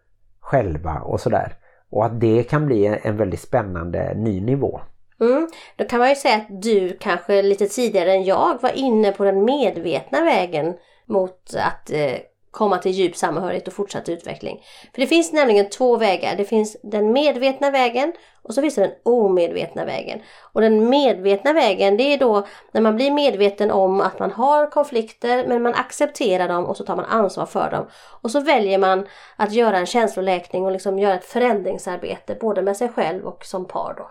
själva 0.51 0.99
och 0.99 1.19
sådär. 1.21 1.53
Och 1.91 2.05
att 2.05 2.21
det 2.21 2.43
kan 2.43 2.65
bli 2.65 2.99
en 3.03 3.17
väldigt 3.17 3.39
spännande 3.39 4.13
ny 4.15 4.41
nivå. 4.41 4.81
Mm. 5.21 5.49
Då 5.75 5.85
kan 5.85 5.99
man 5.99 6.09
ju 6.09 6.15
säga 6.15 6.35
att 6.35 6.61
du 6.61 6.97
kanske 6.99 7.41
lite 7.41 7.67
tidigare 7.67 8.11
än 8.11 8.23
jag 8.23 8.61
var 8.61 8.71
inne 8.77 9.11
på 9.11 9.23
den 9.23 9.45
medvetna 9.45 10.23
vägen 10.23 10.73
mot 11.05 11.53
att 11.57 11.91
eh, 11.91 12.13
komma 12.51 12.77
till 12.77 12.91
djup 12.91 13.15
samhörighet 13.15 13.67
och 13.67 13.73
fortsatt 13.73 14.09
utveckling. 14.09 14.63
För 14.93 15.01
det 15.01 15.07
finns 15.07 15.33
nämligen 15.33 15.69
två 15.69 15.97
vägar. 15.97 16.35
Det 16.35 16.45
finns 16.45 16.77
den 16.83 17.11
medvetna 17.11 17.71
vägen 17.71 18.13
och 18.43 18.53
så 18.53 18.61
finns 18.61 18.75
det 18.75 18.81
den 18.81 18.91
omedvetna 19.03 19.85
vägen. 19.85 20.19
Och 20.53 20.61
den 20.61 20.89
medvetna 20.89 21.53
vägen 21.53 21.97
det 21.97 22.03
är 22.03 22.17
då 22.17 22.47
när 22.71 22.81
man 22.81 22.95
blir 22.95 23.11
medveten 23.11 23.71
om 23.71 24.01
att 24.01 24.19
man 24.19 24.31
har 24.31 24.71
konflikter 24.71 25.47
men 25.47 25.61
man 25.61 25.73
accepterar 25.73 26.47
dem 26.47 26.65
och 26.65 26.77
så 26.77 26.85
tar 26.85 26.95
man 26.95 27.05
ansvar 27.05 27.45
för 27.45 27.71
dem. 27.71 27.85
Och 28.21 28.31
så 28.31 28.39
väljer 28.39 28.77
man 28.77 29.07
att 29.35 29.53
göra 29.53 29.77
en 29.77 29.85
känsloläkning 29.85 30.65
och 30.65 30.71
liksom 30.71 30.99
göra 30.99 31.13
ett 31.13 31.25
förändringsarbete 31.25 32.37
både 32.41 32.61
med 32.61 32.77
sig 32.77 32.89
själv 32.89 33.25
och 33.25 33.45
som 33.45 33.67
par 33.67 33.93
då. 33.97 34.09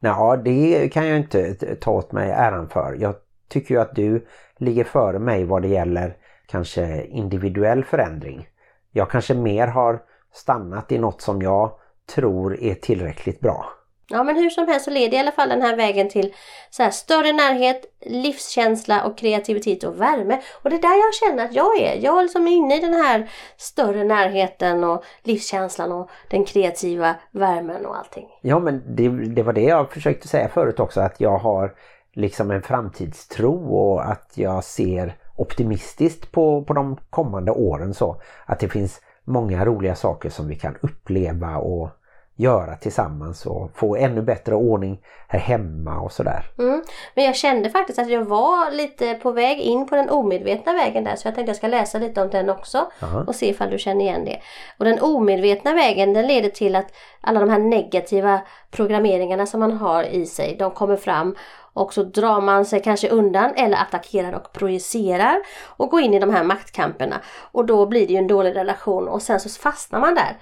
Ja, 0.00 0.36
det 0.36 0.92
kan 0.92 1.06
jag 1.06 1.18
inte 1.18 1.54
ta 1.80 1.90
åt 1.90 2.12
mig 2.12 2.30
äran 2.30 2.68
för. 2.68 2.96
Jag 3.00 3.14
tycker 3.48 3.74
ju 3.74 3.80
att 3.80 3.94
du 3.94 4.26
ligger 4.58 4.84
före 4.84 5.18
mig 5.18 5.44
vad 5.44 5.62
det 5.62 5.68
gäller 5.68 6.16
kanske 6.52 7.04
individuell 7.04 7.84
förändring. 7.84 8.48
Jag 8.90 9.10
kanske 9.10 9.34
mer 9.34 9.66
har 9.66 10.02
stannat 10.32 10.92
i 10.92 10.98
något 10.98 11.20
som 11.20 11.42
jag 11.42 11.72
tror 12.14 12.60
är 12.60 12.74
tillräckligt 12.74 13.40
bra. 13.40 13.66
Ja 14.08 14.24
men 14.24 14.36
hur 14.36 14.50
som 14.50 14.68
helst 14.68 14.84
så 14.84 14.90
leder 14.90 15.16
i 15.16 15.20
alla 15.20 15.32
fall 15.32 15.48
den 15.48 15.62
här 15.62 15.76
vägen 15.76 16.08
till 16.08 16.34
så 16.70 16.82
här, 16.82 16.90
större 16.90 17.32
närhet, 17.32 17.84
livskänsla 18.00 19.04
och 19.04 19.18
kreativitet 19.18 19.84
och 19.84 20.00
värme. 20.00 20.40
Och 20.62 20.70
det 20.70 20.76
är 20.76 20.82
där 20.82 20.96
jag 20.96 21.14
känner 21.14 21.44
att 21.44 21.54
jag 21.54 21.80
är. 21.80 22.04
Jag 22.04 22.18
är 22.18 22.22
liksom 22.22 22.46
inne 22.46 22.76
i 22.76 22.80
den 22.80 22.94
här 22.94 23.30
större 23.56 24.04
närheten 24.04 24.84
och 24.84 25.04
livskänslan 25.22 25.92
och 25.92 26.10
den 26.30 26.44
kreativa 26.44 27.14
värmen 27.30 27.86
och 27.86 27.98
allting. 27.98 28.28
Ja 28.40 28.58
men 28.58 28.96
det, 28.96 29.08
det 29.08 29.42
var 29.42 29.52
det 29.52 29.64
jag 29.64 29.92
försökte 29.92 30.28
säga 30.28 30.48
förut 30.48 30.80
också 30.80 31.00
att 31.00 31.20
jag 31.20 31.38
har 31.38 31.74
liksom 32.12 32.50
en 32.50 32.62
framtidstro 32.62 33.76
och 33.76 34.10
att 34.10 34.32
jag 34.34 34.64
ser 34.64 35.16
optimistiskt 35.42 36.32
på, 36.32 36.64
på 36.64 36.74
de 36.74 36.96
kommande 37.10 37.52
åren 37.52 37.94
så. 37.94 38.20
Att 38.46 38.60
det 38.60 38.68
finns 38.68 39.00
många 39.24 39.64
roliga 39.64 39.94
saker 39.94 40.30
som 40.30 40.48
vi 40.48 40.54
kan 40.54 40.76
uppleva 40.80 41.56
och 41.56 41.90
göra 42.36 42.76
tillsammans 42.76 43.46
och 43.46 43.70
få 43.74 43.96
ännu 43.96 44.22
bättre 44.22 44.54
ordning 44.54 45.00
här 45.28 45.38
hemma 45.38 46.00
och 46.00 46.12
sådär. 46.12 46.50
Mm. 46.58 46.82
Men 47.14 47.24
jag 47.24 47.36
kände 47.36 47.70
faktiskt 47.70 47.98
att 47.98 48.10
jag 48.10 48.24
var 48.24 48.70
lite 48.70 49.14
på 49.14 49.32
väg 49.32 49.58
in 49.58 49.86
på 49.86 49.96
den 49.96 50.10
omedvetna 50.10 50.72
vägen 50.72 51.04
där 51.04 51.16
så 51.16 51.28
jag 51.28 51.34
tänkte 51.34 51.50
jag 51.50 51.56
ska 51.56 51.66
läsa 51.66 51.98
lite 51.98 52.22
om 52.22 52.30
den 52.30 52.50
också 52.50 52.90
Aha. 53.02 53.24
och 53.26 53.34
se 53.34 53.48
ifall 53.48 53.70
du 53.70 53.78
känner 53.78 54.04
igen 54.04 54.24
det. 54.24 54.40
Och 54.78 54.84
den 54.84 55.00
omedvetna 55.00 55.74
vägen 55.74 56.12
den 56.12 56.26
leder 56.26 56.48
till 56.48 56.76
att 56.76 56.94
alla 57.20 57.40
de 57.40 57.50
här 57.50 57.58
negativa 57.58 58.40
programmeringarna 58.70 59.46
som 59.46 59.60
man 59.60 59.72
har 59.72 60.04
i 60.04 60.26
sig 60.26 60.56
de 60.58 60.70
kommer 60.70 60.96
fram 60.96 61.36
och 61.74 61.94
så 61.94 62.02
drar 62.02 62.40
man 62.40 62.64
sig 62.64 62.82
kanske 62.82 63.08
undan 63.08 63.54
eller 63.56 63.76
attackerar 63.76 64.32
och 64.32 64.52
projicerar 64.52 65.36
och 65.66 65.90
går 65.90 66.00
in 66.00 66.14
i 66.14 66.20
de 66.20 66.30
här 66.30 66.44
maktkamperna. 66.44 67.20
Och 67.52 67.66
då 67.66 67.86
blir 67.86 68.06
det 68.06 68.12
ju 68.12 68.18
en 68.18 68.26
dålig 68.26 68.56
relation 68.56 69.08
och 69.08 69.22
sen 69.22 69.40
så 69.40 69.48
fastnar 69.48 70.00
man 70.00 70.14
där. 70.14 70.36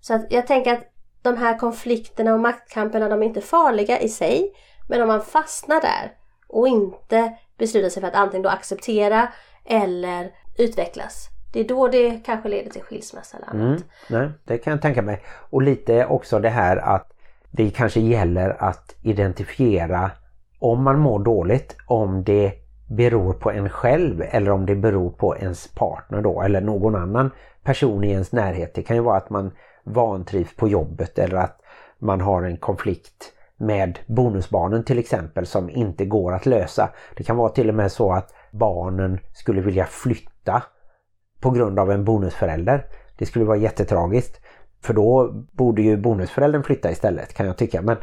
Så 0.00 0.14
att 0.14 0.26
jag 0.30 0.46
tänker 0.46 0.72
att 0.72 0.95
de 1.26 1.36
här 1.36 1.58
konflikterna 1.58 2.34
och 2.34 2.40
maktkamperna 2.40 3.08
de 3.08 3.22
är 3.22 3.26
inte 3.26 3.40
farliga 3.40 4.00
i 4.00 4.08
sig. 4.08 4.52
Men 4.88 5.02
om 5.02 5.08
man 5.08 5.20
fastnar 5.20 5.80
där 5.80 6.12
och 6.48 6.68
inte 6.68 7.32
beslutar 7.58 7.88
sig 7.88 8.00
för 8.00 8.08
att 8.08 8.14
antingen 8.14 8.42
då 8.42 8.48
acceptera 8.48 9.28
eller 9.64 10.30
utvecklas. 10.58 11.28
Det 11.52 11.60
är 11.60 11.64
då 11.64 11.88
det 11.88 12.20
kanske 12.24 12.48
leder 12.48 12.70
till 12.70 12.82
skilsmässa 12.82 13.36
eller 13.36 13.50
annat. 13.50 13.80
Mm, 13.80 13.82
nej, 14.10 14.30
det 14.44 14.58
kan 14.58 14.70
jag 14.70 14.82
tänka 14.82 15.02
mig. 15.02 15.22
Och 15.50 15.62
lite 15.62 16.06
också 16.06 16.38
det 16.38 16.48
här 16.48 16.76
att 16.76 17.12
det 17.50 17.70
kanske 17.70 18.00
gäller 18.00 18.56
att 18.58 18.94
identifiera 19.02 20.10
om 20.58 20.82
man 20.82 20.98
mår 20.98 21.18
dåligt, 21.18 21.76
om 21.86 22.24
det 22.24 22.52
beror 22.88 23.32
på 23.32 23.50
en 23.50 23.68
själv 23.68 24.22
eller 24.30 24.50
om 24.50 24.66
det 24.66 24.74
beror 24.74 25.10
på 25.10 25.36
ens 25.36 25.68
partner 25.68 26.22
då 26.22 26.42
eller 26.42 26.60
någon 26.60 26.94
annan 26.94 27.30
person 27.64 28.04
i 28.04 28.10
ens 28.10 28.32
närhet. 28.32 28.74
Det 28.74 28.82
kan 28.82 28.96
ju 28.96 29.02
vara 29.02 29.16
att 29.16 29.30
man 29.30 29.52
vantrivs 29.86 30.56
på 30.56 30.68
jobbet 30.68 31.18
eller 31.18 31.36
att 31.36 31.60
man 31.98 32.20
har 32.20 32.42
en 32.42 32.56
konflikt 32.56 33.32
med 33.56 33.98
bonusbarnen 34.06 34.84
till 34.84 34.98
exempel 34.98 35.46
som 35.46 35.70
inte 35.70 36.04
går 36.04 36.32
att 36.32 36.46
lösa. 36.46 36.90
Det 37.16 37.24
kan 37.24 37.36
vara 37.36 37.48
till 37.48 37.68
och 37.68 37.74
med 37.74 37.92
så 37.92 38.12
att 38.12 38.34
barnen 38.50 39.18
skulle 39.32 39.60
vilja 39.60 39.84
flytta 39.84 40.62
på 41.40 41.50
grund 41.50 41.78
av 41.78 41.90
en 41.90 42.04
bonusförälder. 42.04 42.86
Det 43.18 43.26
skulle 43.26 43.44
vara 43.44 43.56
jättetragiskt. 43.56 44.40
För 44.82 44.94
då 44.94 45.32
borde 45.52 45.82
ju 45.82 45.96
bonusföräldern 45.96 46.62
flytta 46.62 46.90
istället 46.90 47.34
kan 47.34 47.46
jag 47.46 47.56
tycka. 47.56 47.82
Men, 47.82 47.96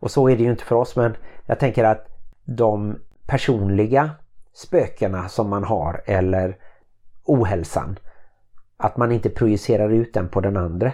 och 0.00 0.10
så 0.10 0.28
är 0.28 0.36
det 0.36 0.42
ju 0.42 0.50
inte 0.50 0.64
för 0.64 0.76
oss 0.76 0.96
men 0.96 1.16
jag 1.46 1.58
tänker 1.58 1.84
att 1.84 2.06
de 2.44 2.98
personliga 3.26 4.10
spökena 4.52 5.28
som 5.28 5.50
man 5.50 5.64
har 5.64 6.02
eller 6.06 6.56
ohälsan 7.24 7.98
att 8.76 8.96
man 8.96 9.12
inte 9.12 9.30
projicerar 9.30 9.90
ut 9.90 10.14
den 10.14 10.28
på 10.28 10.40
den 10.40 10.56
andra. 10.56 10.92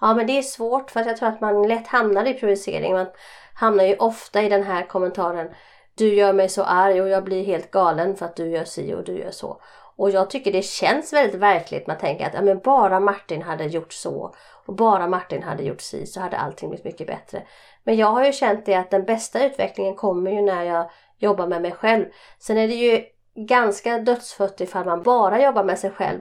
Ja 0.00 0.14
men 0.14 0.26
det 0.26 0.38
är 0.38 0.42
svårt 0.42 0.90
för 0.90 1.00
att 1.00 1.06
jag 1.06 1.16
tror 1.16 1.28
att 1.28 1.40
man 1.40 1.68
lätt 1.68 1.86
hamnar 1.86 2.24
i 2.24 2.34
provocering. 2.34 2.92
Man 2.92 3.06
hamnar 3.54 3.84
ju 3.84 3.96
ofta 3.96 4.42
i 4.42 4.48
den 4.48 4.62
här 4.62 4.86
kommentaren 4.86 5.50
Du 5.94 6.14
gör 6.14 6.32
mig 6.32 6.48
så 6.48 6.62
arg 6.62 7.02
och 7.02 7.08
jag 7.08 7.24
blir 7.24 7.44
helt 7.44 7.70
galen 7.70 8.16
för 8.16 8.26
att 8.26 8.36
du 8.36 8.50
gör 8.50 8.64
si 8.64 8.94
och 8.94 9.04
du 9.04 9.18
gör 9.18 9.30
så. 9.30 9.60
Och 9.96 10.10
jag 10.10 10.30
tycker 10.30 10.52
det 10.52 10.62
känns 10.62 11.12
väldigt 11.12 11.40
verkligt. 11.40 11.86
Man 11.86 11.98
tänker 11.98 12.26
att 12.26 12.34
ja, 12.34 12.42
men 12.42 12.58
bara 12.58 13.00
Martin 13.00 13.42
hade 13.42 13.64
gjort 13.64 13.92
så 13.92 14.34
och 14.66 14.74
bara 14.74 15.06
Martin 15.06 15.42
hade 15.42 15.62
gjort 15.62 15.80
si 15.80 16.06
så 16.06 16.20
hade 16.20 16.36
allting 16.36 16.68
blivit 16.68 16.84
mycket 16.84 17.06
bättre. 17.06 17.42
Men 17.84 17.96
jag 17.96 18.06
har 18.06 18.24
ju 18.24 18.32
känt 18.32 18.66
det 18.66 18.74
att 18.74 18.90
den 18.90 19.04
bästa 19.04 19.46
utvecklingen 19.46 19.94
kommer 19.94 20.30
ju 20.30 20.42
när 20.42 20.62
jag 20.62 20.90
jobbar 21.18 21.46
med 21.46 21.62
mig 21.62 21.72
själv. 21.72 22.04
Sen 22.38 22.58
är 22.58 22.68
det 22.68 22.74
ju 22.74 23.04
ganska 23.34 23.98
dödsfött 23.98 24.60
ifall 24.60 24.84
man 24.84 25.02
bara 25.02 25.42
jobbar 25.42 25.64
med 25.64 25.78
sig 25.78 25.90
själv. 25.90 26.20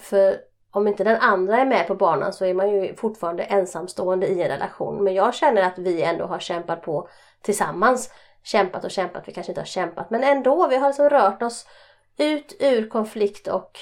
För 0.00 0.36
om 0.78 0.88
inte 0.88 1.04
den 1.04 1.20
andra 1.20 1.58
är 1.58 1.66
med 1.66 1.86
på 1.86 1.94
banan 1.94 2.32
så 2.32 2.44
är 2.44 2.54
man 2.54 2.70
ju 2.70 2.94
fortfarande 2.94 3.42
ensamstående 3.42 4.26
i 4.26 4.42
en 4.42 4.48
relation. 4.48 5.04
Men 5.04 5.14
jag 5.14 5.34
känner 5.34 5.62
att 5.62 5.78
vi 5.78 6.02
ändå 6.02 6.26
har 6.26 6.38
kämpat 6.38 6.82
på 6.82 7.08
tillsammans. 7.42 8.10
Kämpat 8.42 8.84
och 8.84 8.90
kämpat, 8.90 9.22
vi 9.26 9.32
kanske 9.32 9.52
inte 9.52 9.60
har 9.60 9.66
kämpat 9.66 10.10
men 10.10 10.24
ändå, 10.24 10.68
vi 10.68 10.76
har 10.76 10.88
liksom 10.88 11.08
rört 11.08 11.42
oss 11.42 11.66
ut 12.18 12.56
ur 12.60 12.88
konflikt 12.88 13.48
och 13.48 13.78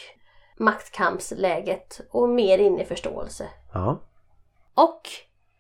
maktkampsläget 0.57 2.01
och 2.11 2.29
mer 2.29 2.59
in 2.59 2.81
i 2.81 2.85
förståelse. 2.85 3.45
Ja. 3.75 4.01
Och 4.75 5.03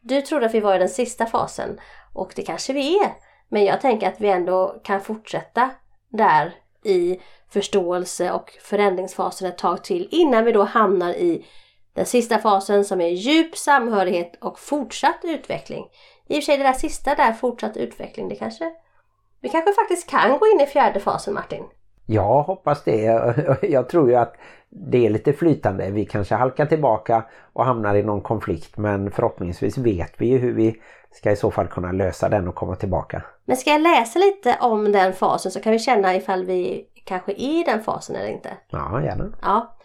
du 0.01 0.22
trodde 0.22 0.47
att 0.47 0.55
vi 0.55 0.61
var 0.61 0.74
i 0.74 0.78
den 0.78 0.89
sista 0.89 1.26
fasen 1.26 1.80
och 2.12 2.32
det 2.37 2.43
kanske 2.43 2.72
vi 2.72 2.99
är. 2.99 3.12
Men 3.49 3.64
jag 3.64 3.80
tänker 3.80 4.09
att 4.09 4.20
vi 4.20 4.28
ändå 4.28 4.80
kan 4.84 5.01
fortsätta 5.01 5.70
där 6.09 6.55
i 6.84 7.20
förståelse 7.51 8.32
och 8.32 8.53
förändringsfasen 8.62 9.49
ett 9.49 9.59
tag 9.59 9.84
till 9.84 10.09
innan 10.11 10.44
vi 10.44 10.53
då 10.53 10.62
hamnar 10.62 11.11
i 11.11 11.47
den 11.94 12.07
sista 12.07 12.38
fasen 12.38 12.84
som 12.84 13.01
är 13.01 13.09
djup 13.09 13.57
samhörighet 13.57 14.32
och 14.40 14.59
fortsatt 14.59 15.20
utveckling. 15.22 15.86
I 16.28 16.32
och 16.32 16.36
för 16.36 16.42
sig 16.42 16.59
det 16.59 16.64
där 16.64 16.72
sista 16.72 17.14
där, 17.14 17.32
fortsatt 17.32 17.76
utveckling, 17.76 18.28
det 18.28 18.36
kanske 18.36 18.72
vi 19.40 19.49
kanske 19.49 19.72
faktiskt 19.72 20.11
kan 20.11 20.38
gå 20.38 20.47
in 20.47 20.61
i 20.61 20.66
fjärde 20.66 21.01
fasen 21.01 21.34
Martin. 21.34 21.64
Jag 22.07 22.42
hoppas 22.42 22.84
det. 22.84 23.34
Jag 23.62 23.88
tror 23.88 24.11
ju 24.11 24.16
att 24.16 24.34
det 24.68 25.07
är 25.07 25.11
lite 25.11 25.32
flytande. 25.32 25.90
Vi 25.90 26.05
kanske 26.05 26.34
halkar 26.34 26.66
tillbaka 26.66 27.24
och 27.53 27.64
hamnar 27.64 27.94
i 27.94 28.03
någon 28.03 28.20
konflikt 28.20 28.76
men 28.76 29.11
förhoppningsvis 29.11 29.78
vet 29.78 30.12
vi 30.18 30.26
ju 30.26 30.38
hur 30.38 30.53
vi 30.53 30.76
ska 31.11 31.30
i 31.30 31.36
så 31.36 31.51
fall 31.51 31.66
kunna 31.66 31.92
lösa 31.92 32.28
den 32.28 32.49
och 32.49 32.55
komma 32.55 32.76
tillbaka. 32.76 33.22
Men 33.44 33.57
ska 33.57 33.70
jag 33.70 33.80
läsa 33.80 34.18
lite 34.18 34.57
om 34.61 34.92
den 34.92 35.12
fasen 35.12 35.53
så 35.53 35.61
kan 35.61 35.72
vi 35.72 35.78
känna 35.78 36.14
ifall 36.14 36.44
vi 36.44 36.86
kanske 37.07 37.32
är 37.32 37.61
i 37.61 37.62
den 37.66 37.82
fasen 37.82 38.16
eller 38.16 38.28
inte? 38.28 38.57
Ja, 38.70 39.02
gärna. 39.02 39.32
Ja. 39.42 39.76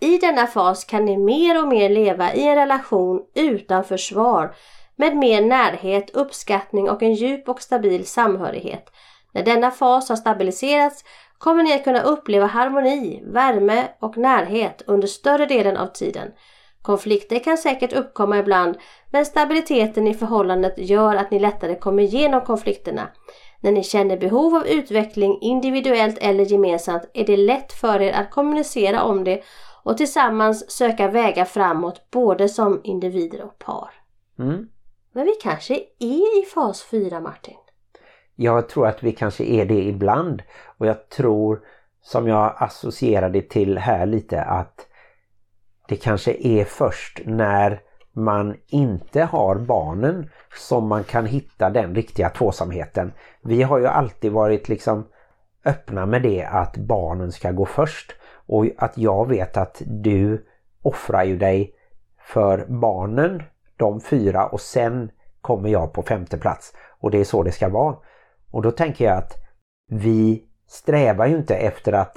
I 0.00 0.18
denna 0.18 0.46
fas 0.46 0.84
kan 0.84 1.04
ni 1.04 1.16
mer 1.16 1.62
och 1.62 1.68
mer 1.68 1.88
leva 1.88 2.34
i 2.34 2.48
en 2.48 2.54
relation 2.54 3.22
utan 3.34 3.84
försvar 3.84 4.54
med 4.96 5.16
mer 5.16 5.42
närhet, 5.42 6.10
uppskattning 6.10 6.90
och 6.90 7.02
en 7.02 7.14
djup 7.14 7.48
och 7.48 7.62
stabil 7.62 8.06
samhörighet. 8.06 8.90
När 9.32 9.42
denna 9.42 9.70
fas 9.70 10.08
har 10.08 10.16
stabiliserats 10.16 11.04
kommer 11.38 11.62
ni 11.62 11.74
att 11.74 11.84
kunna 11.84 12.02
uppleva 12.02 12.46
harmoni, 12.46 13.22
värme 13.26 13.88
och 14.00 14.16
närhet 14.16 14.82
under 14.86 15.08
större 15.08 15.46
delen 15.46 15.76
av 15.76 15.86
tiden. 15.86 16.28
Konflikter 16.82 17.38
kan 17.38 17.58
säkert 17.58 17.92
uppkomma 17.92 18.38
ibland 18.38 18.76
men 19.10 19.26
stabiliteten 19.26 20.08
i 20.08 20.14
förhållandet 20.14 20.74
gör 20.76 21.16
att 21.16 21.30
ni 21.30 21.38
lättare 21.38 21.74
kommer 21.74 22.02
igenom 22.02 22.40
konflikterna. 22.40 23.08
När 23.60 23.72
ni 23.72 23.82
känner 23.82 24.16
behov 24.16 24.54
av 24.54 24.66
utveckling 24.66 25.38
individuellt 25.40 26.18
eller 26.18 26.44
gemensamt 26.44 27.10
är 27.14 27.24
det 27.24 27.36
lätt 27.36 27.72
för 27.72 28.02
er 28.02 28.12
att 28.12 28.30
kommunicera 28.30 29.02
om 29.02 29.24
det 29.24 29.42
och 29.82 29.96
tillsammans 29.96 30.70
söka 30.70 31.08
vägar 31.08 31.44
framåt 31.44 32.10
både 32.10 32.48
som 32.48 32.80
individer 32.84 33.42
och 33.42 33.58
par. 33.58 33.90
Mm. 34.38 34.68
Men 35.12 35.24
vi 35.24 35.34
kanske 35.42 35.74
är 35.98 36.42
i 36.42 36.44
fas 36.54 36.82
4 36.82 37.20
Martin? 37.20 37.56
Jag 38.36 38.68
tror 38.68 38.86
att 38.86 39.02
vi 39.02 39.12
kanske 39.12 39.44
är 39.44 39.64
det 39.64 39.82
ibland 39.82 40.42
och 40.78 40.86
jag 40.86 41.08
tror 41.08 41.60
som 42.02 42.28
jag 42.28 42.54
associerade 42.58 43.42
till 43.42 43.78
här 43.78 44.06
lite 44.06 44.42
att 44.42 44.86
det 45.88 45.96
kanske 45.96 46.32
är 46.40 46.64
först 46.64 47.20
när 47.24 47.80
man 48.18 48.56
inte 48.66 49.22
har 49.22 49.54
barnen 49.54 50.30
som 50.54 50.88
man 50.88 51.04
kan 51.04 51.26
hitta 51.26 51.70
den 51.70 51.94
riktiga 51.94 52.30
tvåsamheten. 52.30 53.12
Vi 53.42 53.62
har 53.62 53.78
ju 53.78 53.86
alltid 53.86 54.32
varit 54.32 54.68
liksom 54.68 55.06
öppna 55.64 56.06
med 56.06 56.22
det 56.22 56.44
att 56.44 56.76
barnen 56.76 57.32
ska 57.32 57.50
gå 57.50 57.66
först 57.66 58.14
och 58.46 58.66
att 58.78 58.98
jag 58.98 59.28
vet 59.28 59.56
att 59.56 59.82
du 59.86 60.46
offrar 60.82 61.24
ju 61.24 61.38
dig 61.38 61.74
för 62.18 62.66
barnen, 62.68 63.42
de 63.76 64.00
fyra 64.00 64.46
och 64.46 64.60
sen 64.60 65.10
kommer 65.40 65.68
jag 65.68 65.92
på 65.92 66.02
femte 66.02 66.38
plats 66.38 66.72
och 67.00 67.10
det 67.10 67.18
är 67.18 67.24
så 67.24 67.42
det 67.42 67.52
ska 67.52 67.68
vara. 67.68 67.96
Och 68.50 68.62
då 68.62 68.70
tänker 68.70 69.04
jag 69.04 69.16
att 69.16 69.34
vi 69.90 70.44
strävar 70.66 71.26
ju 71.26 71.36
inte 71.36 71.56
efter 71.56 71.92
att 71.92 72.16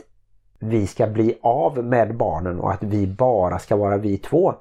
vi 0.60 0.88
ska 0.88 1.08
bli 1.08 1.40
av 1.42 1.84
med 1.84 2.18
barnen 2.18 2.60
och 2.60 2.72
att 2.72 2.84
vi 2.84 3.08
bara 3.08 3.60
ska 3.60 3.76
vara 3.76 3.98
vi 3.98 4.18
två. 4.18 4.56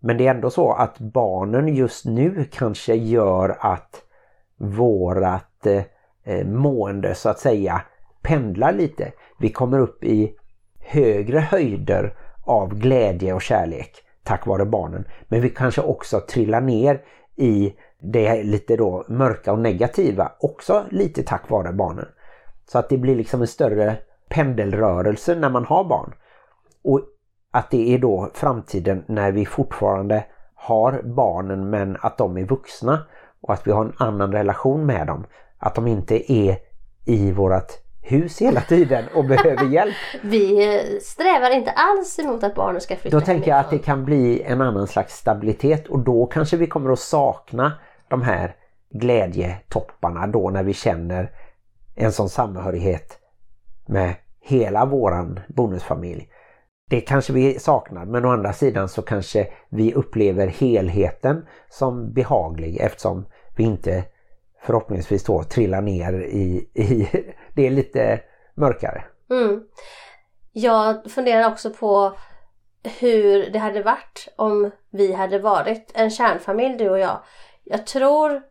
Men 0.00 0.16
det 0.16 0.26
är 0.26 0.34
ändå 0.34 0.50
så 0.50 0.72
att 0.72 0.98
barnen 0.98 1.68
just 1.68 2.04
nu 2.04 2.44
kanske 2.52 2.94
gör 2.94 3.56
att 3.60 4.02
vårat 4.56 5.66
eh, 6.24 6.46
mående 6.46 7.14
så 7.14 7.28
att 7.28 7.38
säga 7.38 7.82
pendlar 8.22 8.72
lite. 8.72 9.12
Vi 9.38 9.52
kommer 9.52 9.78
upp 9.78 10.04
i 10.04 10.34
högre 10.78 11.38
höjder 11.38 12.14
av 12.44 12.74
glädje 12.74 13.34
och 13.34 13.42
kärlek 13.42 14.04
tack 14.22 14.46
vare 14.46 14.64
barnen. 14.64 15.04
Men 15.28 15.40
vi 15.40 15.50
kanske 15.50 15.80
också 15.80 16.20
trillar 16.20 16.60
ner 16.60 17.02
i 17.36 17.74
det 17.98 18.42
lite 18.42 18.76
då 18.76 19.04
mörka 19.08 19.52
och 19.52 19.58
negativa 19.58 20.32
också 20.40 20.84
lite 20.90 21.22
tack 21.22 21.50
vare 21.50 21.72
barnen. 21.72 22.08
Så 22.66 22.78
att 22.78 22.88
det 22.88 22.98
blir 22.98 23.16
liksom 23.16 23.40
en 23.40 23.46
större 23.46 23.96
pendelrörelse 24.28 25.34
när 25.34 25.50
man 25.50 25.64
har 25.64 25.84
barn. 25.84 26.14
Och 26.82 27.00
att 27.50 27.70
det 27.70 27.94
är 27.94 27.98
då 27.98 28.30
framtiden 28.34 29.04
när 29.06 29.32
vi 29.32 29.46
fortfarande 29.46 30.24
har 30.54 31.02
barnen 31.04 31.70
men 31.70 31.96
att 32.00 32.18
de 32.18 32.36
är 32.38 32.44
vuxna 32.44 33.06
och 33.40 33.52
att 33.52 33.66
vi 33.66 33.72
har 33.72 33.84
en 33.84 33.94
annan 33.96 34.32
relation 34.32 34.86
med 34.86 35.06
dem. 35.06 35.26
Att 35.58 35.74
de 35.74 35.86
inte 35.86 36.32
är 36.32 36.58
i 37.04 37.32
vårat 37.32 37.82
hus 38.02 38.40
hela 38.40 38.60
tiden 38.60 39.04
och 39.14 39.24
behöver 39.24 39.64
hjälp. 39.72 39.94
Vi 40.22 41.00
strävar 41.02 41.50
inte 41.50 41.70
alls 41.70 42.18
emot 42.18 42.42
att 42.44 42.54
barnen 42.54 42.80
ska 42.80 42.96
flytta 42.96 43.18
Då 43.18 43.24
tänker 43.24 43.50
jag 43.50 43.60
att 43.60 43.70
det 43.70 43.78
kan 43.78 44.04
bli 44.04 44.42
en 44.42 44.60
annan 44.60 44.86
slags 44.86 45.16
stabilitet 45.16 45.88
och 45.88 45.98
då 45.98 46.26
kanske 46.26 46.56
vi 46.56 46.66
kommer 46.66 46.92
att 46.92 46.98
sakna 46.98 47.72
de 48.08 48.22
här 48.22 48.56
glädjetopparna 48.90 50.26
då 50.26 50.50
när 50.50 50.62
vi 50.62 50.74
känner 50.74 51.30
en 51.94 52.12
sån 52.12 52.28
samhörighet 52.28 53.18
med 53.86 54.14
hela 54.40 54.84
våran 54.84 55.40
bonusfamilj. 55.48 56.28
Det 56.90 57.00
kanske 57.00 57.32
vi 57.32 57.58
saknar 57.58 58.04
men 58.04 58.24
å 58.24 58.30
andra 58.30 58.52
sidan 58.52 58.88
så 58.88 59.02
kanske 59.02 59.46
vi 59.68 59.94
upplever 59.94 60.46
helheten 60.46 61.46
som 61.68 62.12
behaglig 62.12 62.76
eftersom 62.80 63.26
vi 63.56 63.64
inte 63.64 64.04
förhoppningsvis 64.62 65.24
då 65.24 65.42
trillar 65.42 65.80
ner 65.80 66.12
i, 66.12 66.70
i 66.74 67.08
det 67.54 67.66
är 67.66 67.70
lite 67.70 68.20
mörkare. 68.54 69.04
Mm. 69.30 69.62
Jag 70.52 71.10
funderar 71.10 71.52
också 71.52 71.70
på 71.70 72.12
hur 73.00 73.50
det 73.50 73.58
hade 73.58 73.82
varit 73.82 74.28
om 74.36 74.70
vi 74.90 75.12
hade 75.12 75.38
varit 75.38 75.92
en 75.94 76.10
kärnfamilj 76.10 76.76
du 76.78 76.90
och 76.90 76.98
jag. 76.98 77.20
Jag 77.64 77.86
tror 77.86 78.42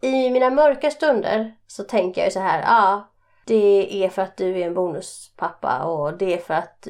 i 0.00 0.30
mina 0.30 0.50
mörka 0.50 0.90
stunder 0.90 1.54
så 1.66 1.84
tänker 1.84 2.20
jag 2.20 2.28
ju 2.28 2.32
så 2.32 2.40
här, 2.40 2.62
ja 2.62 3.08
det 3.46 4.04
är 4.04 4.08
för 4.08 4.22
att 4.22 4.36
du 4.36 4.60
är 4.60 4.66
en 4.66 4.74
bonuspappa 4.74 5.84
och 5.84 6.18
det 6.18 6.34
är 6.34 6.38
för 6.38 6.54
att 6.54 6.88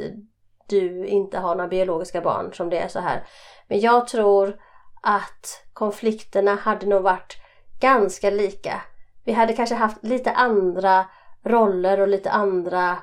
du 0.66 1.06
inte 1.06 1.38
har 1.38 1.54
några 1.54 1.68
biologiska 1.68 2.20
barn 2.20 2.52
som 2.52 2.70
det 2.70 2.78
är 2.78 2.88
så 2.88 3.00
här. 3.00 3.24
Men 3.68 3.80
jag 3.80 4.08
tror 4.08 4.56
att 5.02 5.64
konflikterna 5.72 6.54
hade 6.54 6.86
nog 6.86 7.02
varit 7.02 7.36
ganska 7.80 8.30
lika. 8.30 8.82
Vi 9.24 9.32
hade 9.32 9.52
kanske 9.52 9.74
haft 9.74 10.04
lite 10.04 10.30
andra 10.30 11.04
roller 11.44 12.00
och 12.00 12.08
lite 12.08 12.30
andra 12.30 12.98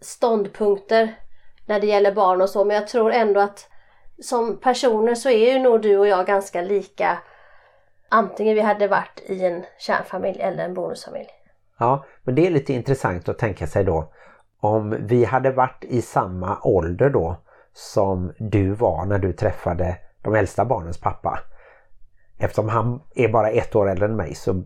ståndpunkter 0.00 1.14
när 1.66 1.80
det 1.80 1.86
gäller 1.86 2.12
barn 2.12 2.40
och 2.40 2.50
så 2.50 2.64
men 2.64 2.76
jag 2.76 2.88
tror 2.88 3.12
ändå 3.12 3.40
att 3.40 3.68
som 4.22 4.60
personer 4.60 5.14
så 5.14 5.30
är 5.30 5.52
ju 5.52 5.58
nog 5.58 5.82
du 5.82 5.98
och 5.98 6.08
jag 6.08 6.26
ganska 6.26 6.62
lika 6.62 7.18
antingen 8.08 8.54
vi 8.54 8.60
hade 8.60 8.88
varit 8.88 9.22
i 9.26 9.44
en 9.44 9.64
kärnfamilj 9.78 10.40
eller 10.40 10.64
en 10.64 10.74
bonusfamilj. 10.74 11.28
Ja, 11.78 12.04
men 12.22 12.34
det 12.34 12.46
är 12.46 12.50
lite 12.50 12.72
intressant 12.72 13.28
att 13.28 13.38
tänka 13.38 13.66
sig 13.66 13.84
då 13.84 14.12
om 14.60 14.96
vi 15.00 15.24
hade 15.24 15.50
varit 15.50 15.84
i 15.84 16.02
samma 16.02 16.58
ålder 16.62 17.10
då 17.10 17.36
som 17.72 18.32
du 18.38 18.70
var 18.70 19.04
när 19.04 19.18
du 19.18 19.32
träffade 19.32 19.96
de 20.22 20.34
äldsta 20.34 20.64
barnens 20.64 21.00
pappa. 21.00 21.40
Eftersom 22.38 22.68
han 22.68 23.02
är 23.14 23.28
bara 23.28 23.50
ett 23.50 23.76
år 23.76 23.90
äldre 23.90 24.06
än 24.06 24.16
mig 24.16 24.34
så 24.34 24.62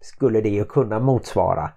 skulle 0.00 0.40
det 0.40 0.48
ju 0.48 0.64
kunna 0.64 0.98
motsvara. 0.98 1.70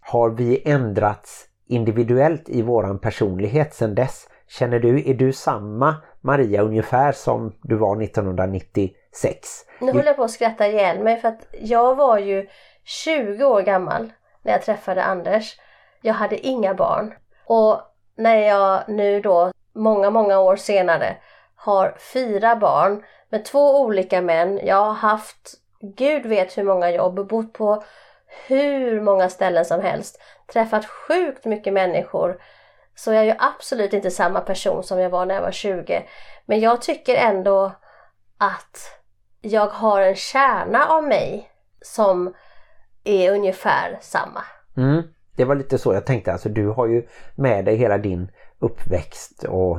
Har 0.00 0.30
vi 0.30 0.62
ändrats 0.64 1.46
individuellt 1.66 2.48
i 2.48 2.62
våran 2.62 2.98
personlighet 2.98 3.74
sedan 3.74 3.94
dess? 3.94 4.28
Känner 4.48 4.78
du, 4.78 5.10
är 5.10 5.14
du 5.14 5.32
samma 5.32 5.96
Maria 6.20 6.62
ungefär 6.62 7.12
som 7.12 7.52
du 7.62 7.76
var 7.76 8.02
1996? 8.02 9.48
Nu 9.80 9.92
håller 9.92 10.06
jag 10.06 10.16
på 10.16 10.24
att 10.24 10.30
skratta 10.30 10.66
ihjäl 10.66 11.02
mig 11.02 11.20
för 11.20 11.28
att 11.28 11.46
jag 11.60 11.94
var 11.94 12.18
ju 12.18 12.48
20 12.84 13.44
år 13.44 13.62
gammal 13.62 14.12
när 14.42 14.52
jag 14.52 14.62
träffade 14.62 15.04
Anders. 15.04 15.56
Jag 16.00 16.14
hade 16.14 16.46
inga 16.46 16.74
barn. 16.74 17.14
Och 17.46 17.80
när 18.16 18.36
jag 18.36 18.88
nu 18.88 19.20
då, 19.20 19.52
många, 19.74 20.10
många 20.10 20.38
år 20.38 20.56
senare, 20.56 21.16
har 21.54 21.96
fyra 22.12 22.56
barn 22.56 23.04
med 23.28 23.44
två 23.44 23.80
olika 23.80 24.22
män. 24.22 24.60
Jag 24.62 24.76
har 24.76 24.92
haft, 24.92 25.54
gud 25.80 26.26
vet 26.26 26.58
hur 26.58 26.64
många 26.64 26.90
jobb, 26.90 27.28
bott 27.28 27.52
på 27.52 27.82
hur 28.46 29.00
många 29.00 29.28
ställen 29.28 29.64
som 29.64 29.80
helst. 29.80 30.20
Träffat 30.52 30.86
sjukt 30.86 31.44
mycket 31.44 31.72
människor. 31.72 32.40
Så 32.94 33.12
jag 33.12 33.20
är 33.20 33.26
ju 33.26 33.34
absolut 33.38 33.92
inte 33.92 34.10
samma 34.10 34.40
person 34.40 34.82
som 34.82 35.00
jag 35.00 35.10
var 35.10 35.26
när 35.26 35.34
jag 35.34 35.42
var 35.42 35.50
20. 35.50 36.06
Men 36.46 36.60
jag 36.60 36.82
tycker 36.82 37.16
ändå 37.16 37.72
att 38.38 39.00
jag 39.40 39.66
har 39.66 40.00
en 40.00 40.16
kärna 40.16 40.86
av 40.86 41.04
mig 41.04 41.50
som 41.82 42.34
är 43.04 43.32
ungefär 43.32 43.98
samma. 44.00 44.44
Mm, 44.76 45.02
det 45.36 45.44
var 45.44 45.54
lite 45.54 45.78
så 45.78 45.94
jag 45.94 46.06
tänkte. 46.06 46.32
Alltså 46.32 46.48
du 46.48 46.68
har 46.68 46.86
ju 46.86 47.06
med 47.34 47.64
dig 47.64 47.76
hela 47.76 47.98
din 47.98 48.30
uppväxt 48.58 49.44
och 49.44 49.78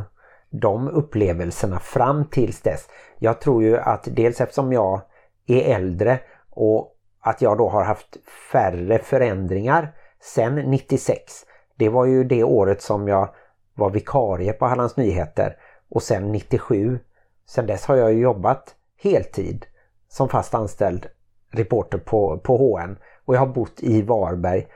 de 0.49 0.87
upplevelserna 0.87 1.79
fram 1.79 2.25
tills 2.25 2.61
dess. 2.61 2.89
Jag 3.19 3.41
tror 3.41 3.63
ju 3.63 3.77
att 3.77 4.07
dels 4.11 4.41
eftersom 4.41 4.73
jag 4.73 5.01
är 5.47 5.75
äldre 5.75 6.19
och 6.49 6.93
att 7.19 7.41
jag 7.41 7.57
då 7.57 7.69
har 7.69 7.83
haft 7.83 8.17
färre 8.51 8.99
förändringar 8.99 9.93
sen 10.19 10.55
96. 10.55 11.33
Det 11.75 11.89
var 11.89 12.05
ju 12.05 12.23
det 12.23 12.43
året 12.43 12.81
som 12.81 13.07
jag 13.07 13.29
var 13.73 13.89
vikarie 13.89 14.53
på 14.53 14.65
Hallands 14.65 14.97
Nyheter 14.97 15.57
och 15.89 16.03
sen 16.03 16.31
97. 16.31 16.99
Sen 17.45 17.65
dess 17.65 17.85
har 17.85 17.95
jag 17.95 18.13
ju 18.13 18.19
jobbat 18.19 18.75
heltid 18.97 19.65
som 20.09 20.29
fast 20.29 20.53
anställd 20.53 21.07
reporter 21.51 21.97
på, 21.97 22.37
på 22.37 22.57
HN 22.57 22.97
och 23.25 23.35
jag 23.35 23.39
har 23.39 23.47
bott 23.47 23.83
i 23.83 24.01
Varberg. 24.01 24.67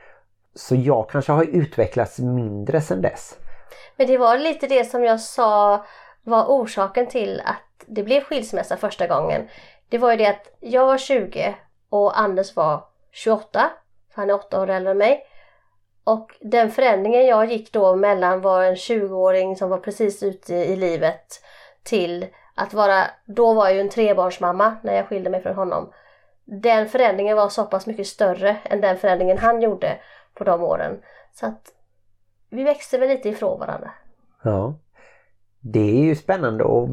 Så 0.54 0.74
jag 0.74 1.10
kanske 1.10 1.32
har 1.32 1.44
utvecklats 1.44 2.18
mindre 2.18 2.80
sen 2.80 3.02
dess. 3.02 3.38
Men 3.96 4.06
det 4.06 4.18
var 4.18 4.38
lite 4.38 4.66
det 4.66 4.84
som 4.84 5.04
jag 5.04 5.20
sa 5.20 5.84
var 6.22 6.44
orsaken 6.44 7.06
till 7.06 7.42
att 7.44 7.84
det 7.86 8.02
blev 8.02 8.22
skilsmässa 8.22 8.76
första 8.76 9.06
gången. 9.06 9.48
Det 9.88 9.98
var 9.98 10.10
ju 10.10 10.16
det 10.16 10.26
att 10.26 10.56
jag 10.60 10.86
var 10.86 10.98
20 10.98 11.54
och 11.88 12.18
Anders 12.18 12.56
var 12.56 12.84
28, 13.10 13.70
för 14.14 14.20
han 14.20 14.30
är 14.30 14.34
8 14.34 14.62
år 14.62 14.70
äldre 14.70 14.90
än 14.90 14.98
mig. 14.98 15.26
Och 16.04 16.30
den 16.40 16.70
förändringen 16.70 17.26
jag 17.26 17.52
gick 17.52 17.72
då 17.72 17.96
mellan 17.96 18.40
var 18.40 18.62
en 18.64 18.74
20-åring 18.74 19.56
som 19.56 19.70
var 19.70 19.78
precis 19.78 20.22
ute 20.22 20.54
i 20.54 20.76
livet 20.76 21.40
till 21.82 22.26
att 22.54 22.74
vara, 22.74 23.04
då 23.26 23.54
var 23.54 23.66
jag 23.66 23.74
ju 23.74 23.80
en 23.80 23.88
trebarnsmamma 23.88 24.76
när 24.82 24.94
jag 24.94 25.08
skilde 25.08 25.30
mig 25.30 25.42
från 25.42 25.54
honom. 25.54 25.92
Den 26.44 26.88
förändringen 26.88 27.36
var 27.36 27.48
så 27.48 27.64
pass 27.64 27.86
mycket 27.86 28.06
större 28.06 28.56
än 28.64 28.80
den 28.80 28.98
förändringen 28.98 29.38
han 29.38 29.62
gjorde 29.62 29.98
på 30.34 30.44
de 30.44 30.62
åren. 30.62 31.00
Så 31.32 31.46
att 31.46 31.72
vi 32.50 32.64
växte 32.64 32.98
väl 32.98 33.08
lite 33.08 33.28
ifrån 33.28 33.60
varandra. 33.60 33.90
Ja. 34.42 34.74
Det 35.60 35.90
är 36.00 36.04
ju 36.04 36.14
spännande 36.16 36.64
att 36.64 36.88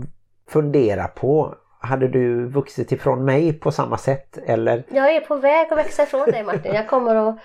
fundera 0.47 1.07
på. 1.07 1.55
Hade 1.81 2.07
du 2.07 2.45
vuxit 2.47 2.91
ifrån 2.91 3.25
mig 3.25 3.53
på 3.53 3.71
samma 3.71 3.97
sätt 3.97 4.37
eller? 4.37 4.83
Jag 4.89 5.15
är 5.15 5.21
på 5.21 5.35
väg 5.35 5.71
att 5.71 5.77
växa 5.77 6.03
ifrån 6.03 6.25
dig 6.31 6.43
Martin. 6.43 6.73
Jag 6.73 6.87
kommer 6.89 7.15
att 7.15 7.35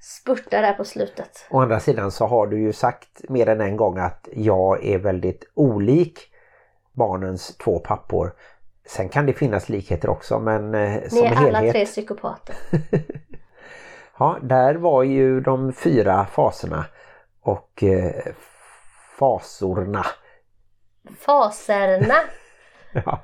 spurta 0.00 0.60
där 0.60 0.72
på 0.72 0.84
slutet. 0.84 1.46
Å 1.50 1.60
andra 1.60 1.80
sidan 1.80 2.10
så 2.10 2.26
har 2.26 2.46
du 2.46 2.60
ju 2.60 2.72
sagt 2.72 3.28
mer 3.28 3.48
än 3.48 3.60
en 3.60 3.76
gång 3.76 3.98
att 3.98 4.28
jag 4.32 4.84
är 4.84 4.98
väldigt 4.98 5.44
olik 5.54 6.18
barnens 6.92 7.56
två 7.56 7.78
pappor. 7.78 8.32
Sen 8.86 9.08
kan 9.08 9.26
det 9.26 9.32
finnas 9.32 9.68
likheter 9.68 10.10
också 10.10 10.38
men 10.38 10.74
eh, 10.74 10.90
Ni 11.02 11.08
som 11.08 11.18
är 11.18 11.36
alla 11.36 11.58
helhet. 11.58 11.72
tre 11.72 11.84
psykopater. 11.86 12.54
Ja, 14.18 14.38
där 14.42 14.74
var 14.74 15.02
ju 15.02 15.40
de 15.40 15.72
fyra 15.72 16.26
faserna 16.26 16.84
och 17.40 17.82
eh, 17.82 18.32
fasorna. 19.18 20.06
Faserna. 21.18 22.14
Ja. 23.06 23.20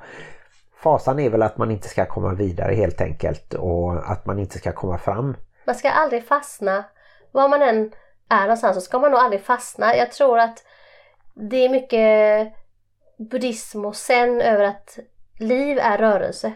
Fasan 0.82 1.18
är 1.18 1.30
väl 1.30 1.42
att 1.42 1.56
man 1.58 1.70
inte 1.70 1.88
ska 1.88 2.06
komma 2.06 2.34
vidare 2.34 2.74
helt 2.74 3.00
enkelt 3.00 3.54
och 3.54 4.10
att 4.10 4.26
man 4.26 4.38
inte 4.38 4.58
ska 4.58 4.72
komma 4.72 4.98
fram. 4.98 5.36
Man 5.66 5.74
ska 5.74 5.90
aldrig 5.90 6.24
fastna. 6.24 6.84
Var 7.32 7.48
man 7.48 7.62
än 7.62 7.92
är 8.28 8.42
någonstans 8.42 8.74
så 8.74 8.80
ska 8.80 8.98
man 8.98 9.10
nog 9.10 9.20
aldrig 9.20 9.42
fastna. 9.42 9.96
Jag 9.96 10.12
tror 10.12 10.38
att 10.38 10.64
det 11.34 11.64
är 11.64 11.68
mycket 11.68 12.52
buddhism 13.18 13.84
och 13.84 13.96
sen 13.96 14.40
över 14.40 14.64
att 14.64 14.98
liv 15.38 15.78
är 15.78 15.98
rörelse. 15.98 16.52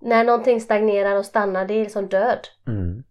När 0.00 0.24
någonting 0.24 0.60
stagnerar 0.60 1.16
och 1.16 1.26
stannar, 1.26 1.64
det 1.64 1.74
är 1.74 1.82
liksom 1.82 2.08
död. 2.08 2.48
Mm. 2.66 3.04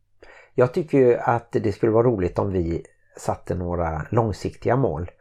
Jag 0.57 0.73
tycker 0.73 0.97
ju 0.97 1.17
att 1.17 1.51
det 1.51 1.71
skulle 1.71 1.91
vara 1.91 2.07
roligt 2.07 2.39
om 2.39 2.51
vi 2.51 2.85
satte 3.17 3.55
några 3.55 4.01
långsiktiga 4.09 4.75
mål. 4.75 5.11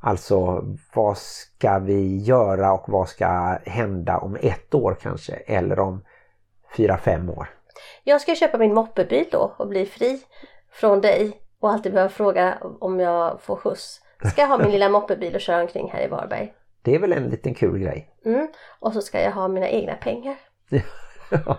Alltså 0.00 0.64
vad 0.94 1.18
ska 1.18 1.78
vi 1.78 2.16
göra 2.16 2.72
och 2.72 2.88
vad 2.88 3.08
ska 3.08 3.58
hända 3.66 4.18
om 4.18 4.36
ett 4.40 4.74
år 4.74 4.96
kanske 5.02 5.32
eller 5.32 5.78
om 5.78 6.04
fyra, 6.76 6.98
fem 6.98 7.30
år. 7.30 7.48
Jag 8.04 8.20
ska 8.20 8.34
köpa 8.34 8.58
min 8.58 8.74
moppebil 8.74 9.26
då 9.32 9.54
och 9.56 9.68
bli 9.68 9.86
fri 9.86 10.20
från 10.70 11.00
dig 11.00 11.40
och 11.60 11.70
alltid 11.70 11.92
behöva 11.92 12.10
fråga 12.10 12.58
om 12.80 13.00
jag 13.00 13.40
får 13.40 13.56
skjuts. 13.56 14.00
Ska 14.24 14.40
jag 14.40 14.48
ha 14.48 14.58
min 14.58 14.70
lilla 14.70 14.88
moppebil 14.88 15.34
och 15.34 15.40
köra 15.40 15.60
omkring 15.60 15.90
här 15.92 16.04
i 16.04 16.08
Varberg. 16.08 16.52
Det 16.82 16.94
är 16.94 16.98
väl 16.98 17.12
en 17.12 17.28
liten 17.28 17.54
kul 17.54 17.78
grej. 17.78 18.10
Mm. 18.24 18.48
Och 18.80 18.92
så 18.92 19.00
ska 19.02 19.22
jag 19.22 19.32
ha 19.32 19.48
mina 19.48 19.68
egna 19.68 19.94
pengar. 19.94 20.36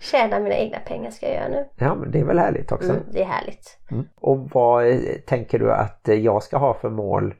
Tjäna 0.00 0.38
mina 0.40 0.54
egna 0.54 0.78
pengar 0.78 1.10
ska 1.10 1.26
jag 1.26 1.34
göra 1.34 1.48
nu. 1.48 1.68
ja 1.76 1.94
men 1.94 2.10
det 2.10 2.20
är 2.20 2.24
väl 2.24 2.38
härligt 2.38 2.72
också. 2.72 2.90
Mm, 2.90 3.02
det 3.12 3.22
är 3.22 3.26
härligt. 3.26 3.78
Mm. 3.90 4.08
Och 4.20 4.38
vad 4.50 4.84
tänker 5.26 5.58
du 5.58 5.72
att 5.72 6.00
jag 6.04 6.42
ska 6.42 6.56
ha 6.58 6.74
för 6.74 6.90
mål 6.90 7.34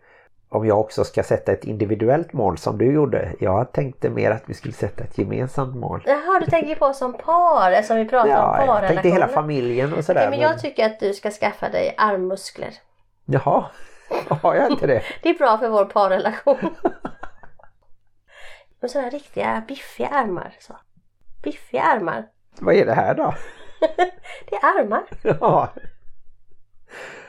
om 0.50 0.66
jag 0.66 0.80
också 0.80 1.04
ska 1.04 1.22
sätta 1.22 1.52
ett 1.52 1.64
individuellt 1.64 2.32
mål 2.32 2.58
som 2.58 2.78
du 2.78 2.92
gjorde. 2.92 3.34
Jag 3.40 3.72
tänkte 3.72 4.10
mer 4.10 4.30
att 4.30 4.42
vi 4.46 4.54
skulle 4.54 4.74
sätta 4.74 5.04
ett 5.04 5.18
gemensamt 5.18 5.76
mål. 5.76 6.02
Jaha, 6.06 6.40
du 6.40 6.46
tänker 6.46 6.74
på 6.74 6.92
som 6.92 7.12
par 7.14 7.72
eftersom 7.72 7.96
vi 7.96 8.04
pratar 8.04 8.28
om 8.28 8.34
Ja, 8.34 8.36
jag 8.58 8.66
parrelationer. 8.66 8.88
tänkte 8.88 9.08
hela 9.08 9.28
familjen 9.28 9.92
och 9.94 10.04
sådär. 10.04 10.20
Okej, 10.20 10.30
men 10.30 10.40
jag 10.40 10.58
tycker 10.58 10.86
att 10.86 11.00
du 11.00 11.14
ska 11.14 11.30
skaffa 11.30 11.68
dig 11.68 11.94
armmuskler. 11.98 12.74
Jaha, 13.24 13.64
har 14.42 14.54
jag 14.54 14.70
inte 14.70 14.86
det? 14.86 15.02
Det 15.22 15.28
är 15.28 15.38
bra 15.38 15.58
för 15.58 15.68
vår 15.68 15.84
parrelation. 15.84 16.56
Med 18.80 18.90
sådana 18.90 19.10
riktiga 19.10 19.62
biffiga 19.68 20.08
armar. 20.08 20.56
Så. 20.60 20.76
Biffiga 21.42 21.82
armar. 21.82 22.26
Vad 22.60 22.74
är 22.74 22.86
det 22.86 22.94
här 22.94 23.14
då? 23.14 23.34
Det 24.50 24.56
är 24.56 24.80
armar. 24.80 25.02
Ja, 25.40 25.68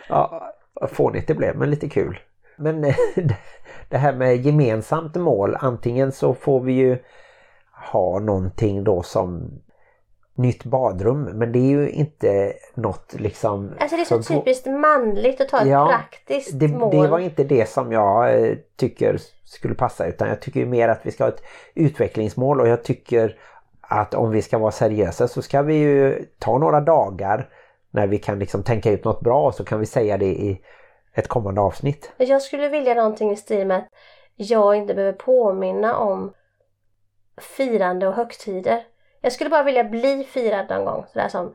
ja 0.10 0.54
fånigt 0.92 1.28
det 1.28 1.34
blev 1.36 1.56
men 1.58 1.70
lite 1.70 1.90
kul. 1.90 2.20
Men 2.58 2.84
eh, 2.84 2.96
det 3.90 3.98
här 3.98 4.14
med 4.14 4.36
gemensamt 4.46 5.16
mål, 5.16 5.58
antingen 5.60 6.12
så 6.12 6.34
får 6.34 6.60
vi 6.62 6.74
ju 6.74 6.98
ha 7.92 8.20
någonting 8.20 8.84
då 8.84 9.04
som 9.04 9.52
nytt 10.36 10.64
badrum 10.64 11.24
men 11.24 11.52
det 11.52 11.60
är 11.60 11.70
ju 11.70 11.90
inte 11.90 12.54
något 12.74 13.14
liksom... 13.18 13.74
Alltså 13.80 13.96
det 13.96 14.02
är 14.02 14.06
så 14.06 14.24
för- 14.24 14.34
typiskt 14.36 14.66
manligt 14.68 15.42
att 15.42 15.50
ta 15.50 15.62
ett 15.62 15.68
Ja, 15.68 15.88
praktiskt 15.88 16.60
det, 16.60 16.68
mål. 16.68 16.96
det 16.96 17.08
var 17.08 17.20
inte 17.20 17.44
det 17.44 17.70
som 17.70 17.92
jag 17.92 18.42
eh, 18.44 18.56
tycker 18.78 19.18
skulle 19.44 19.76
passa 19.76 20.08
utan 20.08 20.28
jag 20.30 20.42
tycker 20.42 20.60
ju 20.60 20.66
mer 20.66 20.90
att 20.90 21.00
vi 21.06 21.12
ska 21.12 21.24
ha 21.24 21.30
ett 21.32 21.44
utvecklingsmål 21.76 22.62
och 22.62 22.68
jag 22.68 22.84
tycker 22.84 23.38
att 23.90 24.14
om 24.14 24.32
vi 24.32 24.42
ska 24.42 24.58
vara 24.58 24.72
seriösa 24.72 25.28
så 25.28 25.42
ska 25.42 25.62
vi 25.62 25.76
ju 25.76 26.26
ta 26.40 26.58
några 26.58 26.82
dagar 26.82 27.50
när 27.92 28.08
vi 28.08 28.18
kan 28.18 28.40
liksom 28.40 28.64
tänka 28.64 28.92
ut 28.92 29.04
något 29.04 29.22
bra 29.22 29.48
och 29.48 29.56
så 29.56 29.66
kan 29.66 29.80
vi 29.80 29.86
säga 29.86 30.18
det 30.18 30.26
i 30.26 30.62
ett 31.14 31.28
kommande 31.28 31.62
avsnitt. 31.62 32.12
Jag 32.18 32.42
skulle 32.42 32.70
vilja 32.70 32.94
någonting 32.94 33.32
i 33.32 33.36
stil 33.36 33.68
med 33.68 33.78
att 33.78 33.88
jag 34.36 34.76
inte 34.76 34.94
behöver 34.94 35.18
påminna 35.18 35.98
om 35.98 36.34
firande 37.38 38.08
och 38.08 38.14
högtider. 38.14 38.84
Jag 39.22 39.32
skulle 39.32 39.50
bara 39.50 39.64
vilja 39.64 39.84
bli 39.84 40.24
firad 40.24 40.70
någon 40.70 40.86
gång. 40.86 41.06
Sådär 41.14 41.28
som 41.28 41.54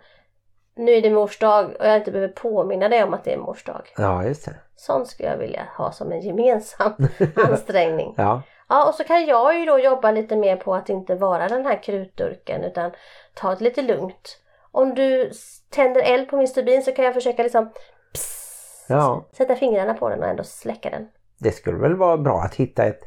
nu 0.77 0.93
är 0.93 1.03
det 1.03 1.11
mors 1.11 1.39
dag 1.39 1.65
och 1.81 1.87
jag 1.87 1.97
inte 1.97 2.11
behöver 2.11 2.33
påminna 2.33 2.89
dig 2.89 3.05
om 3.05 3.15
att 3.15 3.25
det 3.25 3.33
är 3.33 3.39
mors 3.39 3.65
dag. 3.65 3.93
Ja, 3.97 4.25
just 4.25 4.45
det. 4.45 4.55
Sånt 4.77 5.09
skulle 5.09 5.29
jag 5.29 5.37
vilja 5.37 5.63
ha 5.77 5.93
som 5.93 6.13
en 6.13 6.21
gemensam 6.21 6.93
ansträngning. 7.37 8.15
Ja, 8.17 8.43
Ja, 8.75 8.89
och 8.89 8.95
så 8.95 9.05
kan 9.05 9.27
jag 9.27 9.59
ju 9.59 9.65
då 9.65 9.79
jobba 9.79 10.11
lite 10.11 10.37
mer 10.37 10.57
på 10.57 10.75
att 10.75 10.89
inte 10.89 11.15
vara 11.15 11.49
den 11.49 11.67
här 11.67 11.83
krutdurken 11.83 12.65
utan 12.65 12.91
ta 13.35 13.55
det 13.55 13.65
lite 13.65 13.83
lugnt. 13.83 14.39
Om 14.73 14.95
du 14.95 15.31
tänder 15.71 16.03
eld 16.03 16.29
på 16.29 16.37
min 16.37 16.49
stubin 16.49 16.83
så 16.83 16.93
kan 16.93 17.05
jag 17.05 17.15
försöka 17.15 17.43
liksom 17.43 17.71
pss, 18.13 18.87
Ja. 18.89 19.25
sätta 19.33 19.57
fingrarna 19.57 19.95
på 19.95 20.09
den 20.09 20.23
och 20.23 20.29
ändå 20.29 20.45
släcka 20.45 20.91
den. 20.91 21.09
det 21.39 21.51
skulle 21.53 21.79
väl 21.79 21.95
vara 21.97 22.17
bra 22.17 22.41
att 22.41 22.55
hitta 22.55 22.85
ett 22.85 23.01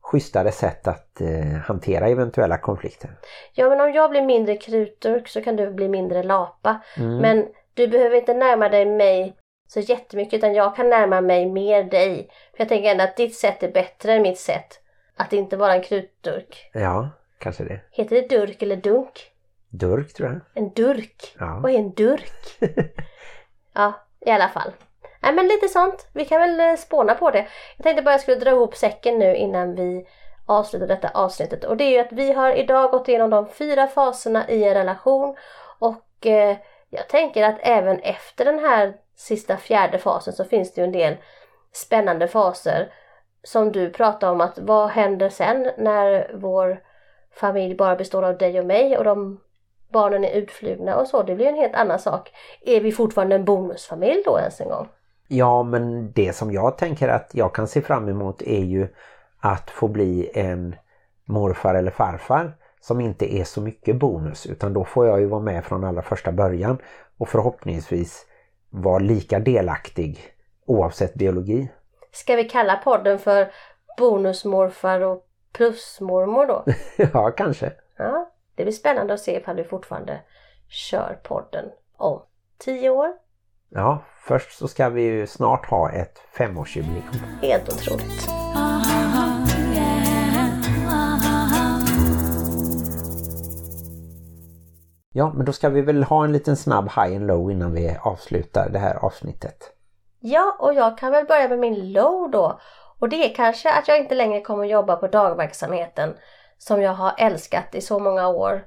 schysstare 0.00 0.52
sätt 0.52 0.88
att 0.88 1.20
eh, 1.20 1.58
hantera 1.66 2.08
eventuella 2.08 2.58
konflikter. 2.58 3.10
Ja, 3.54 3.68
men 3.68 3.80
om 3.80 3.92
jag 3.92 4.10
blir 4.10 4.22
mindre 4.22 4.56
krutdurk 4.56 5.28
så 5.28 5.42
kan 5.42 5.56
du 5.56 5.70
bli 5.70 5.88
mindre 5.88 6.22
lapa. 6.22 6.80
Mm. 6.96 7.16
Men 7.18 7.46
du 7.74 7.88
behöver 7.88 8.16
inte 8.16 8.34
närma 8.34 8.68
dig 8.68 8.86
mig 8.86 9.36
så 9.68 9.80
jättemycket 9.80 10.34
utan 10.34 10.54
jag 10.54 10.76
kan 10.76 10.88
närma 10.88 11.20
mig 11.20 11.46
mer 11.46 11.84
dig. 11.84 12.30
För 12.52 12.60
jag 12.60 12.68
tänker 12.68 12.90
ändå 12.90 13.04
att 13.04 13.16
ditt 13.16 13.36
sätt 13.36 13.62
är 13.62 13.72
bättre 13.72 14.12
än 14.12 14.22
mitt 14.22 14.38
sätt. 14.38 14.80
Att 15.16 15.32
inte 15.32 15.56
vara 15.56 15.74
en 15.74 15.82
krutdurk. 15.82 16.70
Ja, 16.72 17.10
kanske 17.38 17.64
det. 17.64 17.80
Heter 17.90 18.16
det 18.16 18.28
durk 18.28 18.62
eller 18.62 18.76
dunk? 18.76 19.30
Durk 19.68 20.14
tror 20.14 20.28
jag. 20.28 20.40
En 20.62 20.72
durk. 20.72 21.34
Ja. 21.38 21.60
Vad 21.62 21.72
är 21.72 21.78
en 21.78 21.92
durk? 21.92 22.58
ja, 23.74 23.92
i 24.20 24.30
alla 24.30 24.48
fall. 24.48 24.72
Nej 25.20 25.32
men 25.32 25.48
lite 25.48 25.68
sånt. 25.68 26.08
Vi 26.12 26.24
kan 26.24 26.40
väl 26.40 26.60
eh, 26.60 26.76
spåna 26.76 27.14
på 27.14 27.30
det. 27.30 27.46
Jag 27.76 27.84
tänkte 27.84 28.02
bara 28.02 28.10
jag 28.10 28.20
skulle 28.20 28.36
dra 28.36 28.50
ihop 28.50 28.76
säcken 28.76 29.18
nu 29.18 29.36
innan 29.36 29.74
vi 29.74 30.06
avslutar 30.46 30.86
detta 30.86 31.08
avsnittet. 31.08 31.64
Och 31.64 31.76
det 31.76 31.84
är 31.84 31.90
ju 31.90 31.98
att 31.98 32.12
vi 32.12 32.32
har 32.32 32.52
idag 32.52 32.90
gått 32.90 33.08
igenom 33.08 33.30
de 33.30 33.48
fyra 33.48 33.86
faserna 33.86 34.48
i 34.48 34.64
en 34.64 34.74
relation. 34.74 35.36
Och 35.78 36.26
eh, 36.26 36.56
jag 36.90 37.08
tänker 37.08 37.42
att 37.42 37.58
även 37.60 37.98
efter 38.00 38.44
den 38.44 38.58
här 38.58 38.94
sista 39.18 39.56
fjärde 39.56 39.98
fasen 39.98 40.32
så 40.32 40.44
finns 40.44 40.74
det 40.74 40.80
ju 40.80 40.84
en 40.84 40.92
del 40.92 41.16
spännande 41.72 42.28
faser. 42.28 42.92
Som 43.42 43.72
du 43.72 43.90
pratar 43.90 44.32
om 44.32 44.40
att 44.40 44.58
vad 44.58 44.88
händer 44.88 45.28
sen 45.28 45.70
när 45.78 46.30
vår 46.34 46.80
familj 47.34 47.74
bara 47.74 47.96
består 47.96 48.22
av 48.22 48.38
dig 48.38 48.60
och 48.60 48.66
mig 48.66 48.98
och 48.98 49.04
de 49.04 49.40
barnen 49.92 50.24
är 50.24 50.30
utflugna 50.30 50.96
och 50.96 51.06
så. 51.06 51.22
Det 51.22 51.34
blir 51.34 51.46
en 51.46 51.54
helt 51.54 51.74
annan 51.74 51.98
sak. 51.98 52.30
Är 52.60 52.80
vi 52.80 52.92
fortfarande 52.92 53.34
en 53.34 53.44
bonusfamilj 53.44 54.22
då 54.24 54.38
ens 54.38 54.60
en 54.60 54.68
gång? 54.68 54.88
Ja, 55.28 55.62
men 55.62 56.12
det 56.12 56.32
som 56.32 56.52
jag 56.52 56.78
tänker 56.78 57.08
att 57.08 57.30
jag 57.32 57.54
kan 57.54 57.68
se 57.68 57.80
fram 57.80 58.08
emot 58.08 58.42
är 58.42 58.64
ju 58.64 58.88
att 59.40 59.70
få 59.70 59.88
bli 59.88 60.30
en 60.34 60.76
morfar 61.24 61.74
eller 61.74 61.90
farfar 61.90 62.56
som 62.80 63.00
inte 63.00 63.34
är 63.34 63.44
så 63.44 63.60
mycket 63.60 63.96
bonus 63.96 64.46
utan 64.46 64.72
då 64.72 64.84
får 64.84 65.06
jag 65.06 65.20
ju 65.20 65.26
vara 65.26 65.40
med 65.40 65.64
från 65.64 65.84
allra 65.84 66.02
första 66.02 66.32
början 66.32 66.78
och 67.18 67.28
förhoppningsvis 67.28 68.26
vara 68.70 68.98
lika 68.98 69.38
delaktig 69.38 70.34
oavsett 70.66 71.14
biologi. 71.14 71.68
Ska 72.12 72.36
vi 72.36 72.44
kalla 72.44 72.76
podden 72.76 73.18
för 73.18 73.52
bonusmorfar 73.98 75.00
och 75.00 75.26
plusmormor 75.52 76.46
då? 76.46 76.64
ja, 77.12 77.30
kanske. 77.30 77.72
Ja, 77.96 78.32
det 78.54 78.62
blir 78.62 78.72
spännande 78.72 79.14
att 79.14 79.20
se 79.20 79.36
ifall 79.36 79.56
vi 79.56 79.64
fortfarande 79.64 80.20
kör 80.68 81.18
podden 81.22 81.64
om 81.96 82.22
tio 82.58 82.90
år. 82.90 83.12
Ja, 83.68 84.02
först 84.20 84.58
så 84.58 84.68
ska 84.68 84.88
vi 84.88 85.02
ju 85.02 85.26
snart 85.26 85.66
ha 85.66 85.90
ett 85.92 86.18
femårsjubileum. 86.32 87.04
Helt 87.42 87.68
otroligt. 87.68 88.28
Ja, 95.18 95.32
men 95.34 95.46
då 95.46 95.52
ska 95.52 95.68
vi 95.68 95.80
väl 95.80 96.04
ha 96.04 96.24
en 96.24 96.32
liten 96.32 96.56
snabb 96.56 96.84
high 96.84 97.16
and 97.16 97.26
low 97.26 97.50
innan 97.50 97.72
vi 97.72 97.96
avslutar 98.02 98.68
det 98.68 98.78
här 98.78 98.94
avsnittet. 99.04 99.72
Ja, 100.20 100.56
och 100.58 100.74
jag 100.74 100.98
kan 100.98 101.12
väl 101.12 101.26
börja 101.26 101.48
med 101.48 101.58
min 101.58 101.92
low 101.92 102.30
då. 102.30 102.60
Och 102.98 103.08
det 103.08 103.30
är 103.30 103.34
kanske 103.34 103.72
att 103.72 103.88
jag 103.88 103.98
inte 103.98 104.14
längre 104.14 104.40
kommer 104.40 104.64
jobba 104.64 104.96
på 104.96 105.06
dagverksamheten 105.06 106.14
som 106.58 106.82
jag 106.82 106.92
har 106.92 107.12
älskat 107.18 107.74
i 107.74 107.80
så 107.80 107.98
många 107.98 108.28
år. 108.28 108.64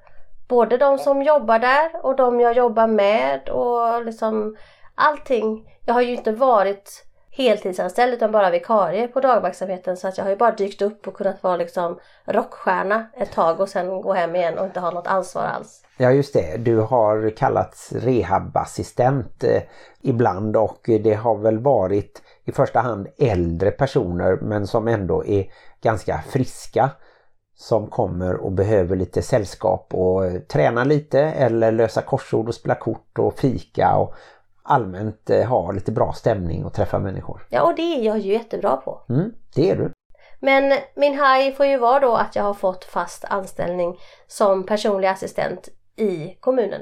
Både 0.47 0.77
de 0.77 0.97
som 0.97 1.21
jobbar 1.21 1.59
där 1.59 2.05
och 2.05 2.15
de 2.15 2.39
jag 2.39 2.57
jobbar 2.57 2.87
med 2.87 3.49
och 3.49 4.05
liksom 4.05 4.57
allting. 4.95 5.69
Jag 5.85 5.93
har 5.93 6.01
ju 6.01 6.15
inte 6.15 6.31
varit 6.31 7.05
heltidsanställd 7.29 8.13
utan 8.13 8.31
bara 8.31 8.49
vikarie 8.49 9.07
på 9.07 9.19
dagverksamheten 9.19 9.97
så 9.97 10.07
att 10.07 10.17
jag 10.17 10.25
har 10.25 10.31
ju 10.31 10.37
bara 10.37 10.51
dykt 10.51 10.81
upp 10.81 11.07
och 11.07 11.13
kunnat 11.13 11.43
vara 11.43 11.57
liksom 11.57 11.99
rockstjärna 12.25 13.05
ett 13.13 13.31
tag 13.31 13.59
och 13.59 13.69
sen 13.69 14.01
gå 14.01 14.13
hem 14.13 14.35
igen 14.35 14.57
och 14.57 14.65
inte 14.65 14.79
ha 14.79 14.91
något 14.91 15.07
ansvar 15.07 15.43
alls. 15.43 15.83
Ja 16.01 16.11
just 16.11 16.33
det, 16.33 16.57
du 16.57 16.77
har 16.77 17.29
kallats 17.29 17.91
rehabassistent 17.91 19.43
eh, 19.43 19.61
ibland 20.01 20.57
och 20.57 20.79
det 20.83 21.13
har 21.13 21.37
väl 21.37 21.59
varit 21.59 22.21
i 22.45 22.51
första 22.51 22.79
hand 22.79 23.07
äldre 23.17 23.71
personer 23.71 24.37
men 24.41 24.67
som 24.67 24.87
ändå 24.87 25.25
är 25.25 25.51
ganska 25.81 26.21
friska 26.29 26.89
som 27.55 27.87
kommer 27.87 28.35
och 28.35 28.51
behöver 28.51 28.95
lite 28.95 29.21
sällskap 29.21 29.87
och 29.93 30.25
eh, 30.25 30.39
träna 30.39 30.83
lite 30.83 31.19
eller 31.19 31.71
lösa 31.71 32.01
korsord 32.01 32.47
och 32.47 32.55
spela 32.55 32.75
kort 32.75 33.19
och 33.19 33.39
fika 33.39 33.95
och 33.95 34.15
allmänt 34.63 35.29
eh, 35.29 35.47
ha 35.47 35.71
lite 35.71 35.91
bra 35.91 36.13
stämning 36.13 36.65
och 36.65 36.73
träffa 36.73 36.99
människor. 36.99 37.47
Ja, 37.49 37.63
och 37.63 37.75
det 37.75 37.81
är 37.81 38.03
jag 38.03 38.19
ju 38.19 38.33
jättebra 38.33 38.77
på. 38.77 39.01
Mm, 39.09 39.33
det 39.55 39.69
är 39.69 39.75
du. 39.75 39.91
Men 40.39 40.77
min 40.95 41.13
high 41.13 41.55
får 41.57 41.65
ju 41.65 41.77
vara 41.77 41.99
då 41.99 42.15
att 42.15 42.35
jag 42.35 42.43
har 42.43 42.53
fått 42.53 42.83
fast 42.83 43.25
anställning 43.25 43.97
som 44.27 44.65
personlig 44.65 45.07
assistent 45.07 45.69
i 45.95 46.37
kommunen. 46.39 46.81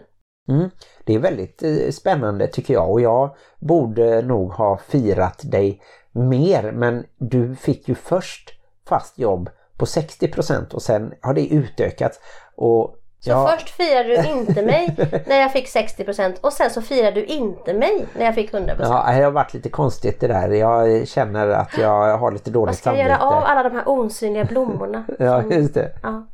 Mm. 0.49 0.69
Det 1.03 1.15
är 1.15 1.19
väldigt 1.19 1.63
eh, 1.63 1.89
spännande 1.91 2.47
tycker 2.47 2.73
jag 2.73 2.91
och 2.91 3.01
jag 3.01 3.35
borde 3.59 4.21
nog 4.21 4.51
ha 4.51 4.77
firat 4.77 5.41
dig 5.51 5.81
mer 6.11 6.71
men 6.71 7.05
du 7.17 7.55
fick 7.55 7.87
ju 7.89 7.95
först 7.95 8.49
fast 8.89 9.19
jobb 9.19 9.49
på 9.77 9.85
60% 9.85 10.73
och 10.73 10.81
sen 10.81 11.13
har 11.21 11.33
det 11.33 11.47
utökats. 11.47 12.19
Och 12.55 12.95
Så 13.19 13.29
ja, 13.29 13.47
först 13.57 13.69
firade 13.69 14.21
du 14.21 14.29
inte 14.39 14.61
mig 14.61 14.95
när 15.27 15.39
jag 15.41 15.51
fick 15.51 15.67
60% 15.67 16.35
och 16.41 16.53
sen 16.53 16.69
så 16.69 16.81
firade 16.81 17.11
du 17.11 17.25
inte 17.25 17.73
mig 17.73 18.05
när 18.17 18.25
jag 18.25 18.35
fick 18.35 18.53
100%. 18.53 18.75
ja, 18.79 19.11
det 19.17 19.23
har 19.23 19.31
varit 19.31 19.53
lite 19.53 19.69
konstigt 19.69 20.19
det 20.19 20.27
där. 20.27 20.49
Jag 20.49 21.07
känner 21.07 21.47
att 21.47 21.77
jag 21.77 22.17
har 22.17 22.31
lite 22.31 22.51
dåligt 22.51 22.67
Vad 22.67 22.75
ska 22.75 22.89
jag 22.89 22.97
samvete. 22.97 23.09
göra 23.25 23.37
av 23.37 23.43
alla 23.43 23.63
de 23.69 23.75
här 23.75 23.83
osynliga 23.89 24.45
blommorna? 24.45 25.05
Ja, 25.19 25.41
som- 25.41 25.51
just 25.51 25.73
det. 25.73 25.91
ja. 26.03 26.27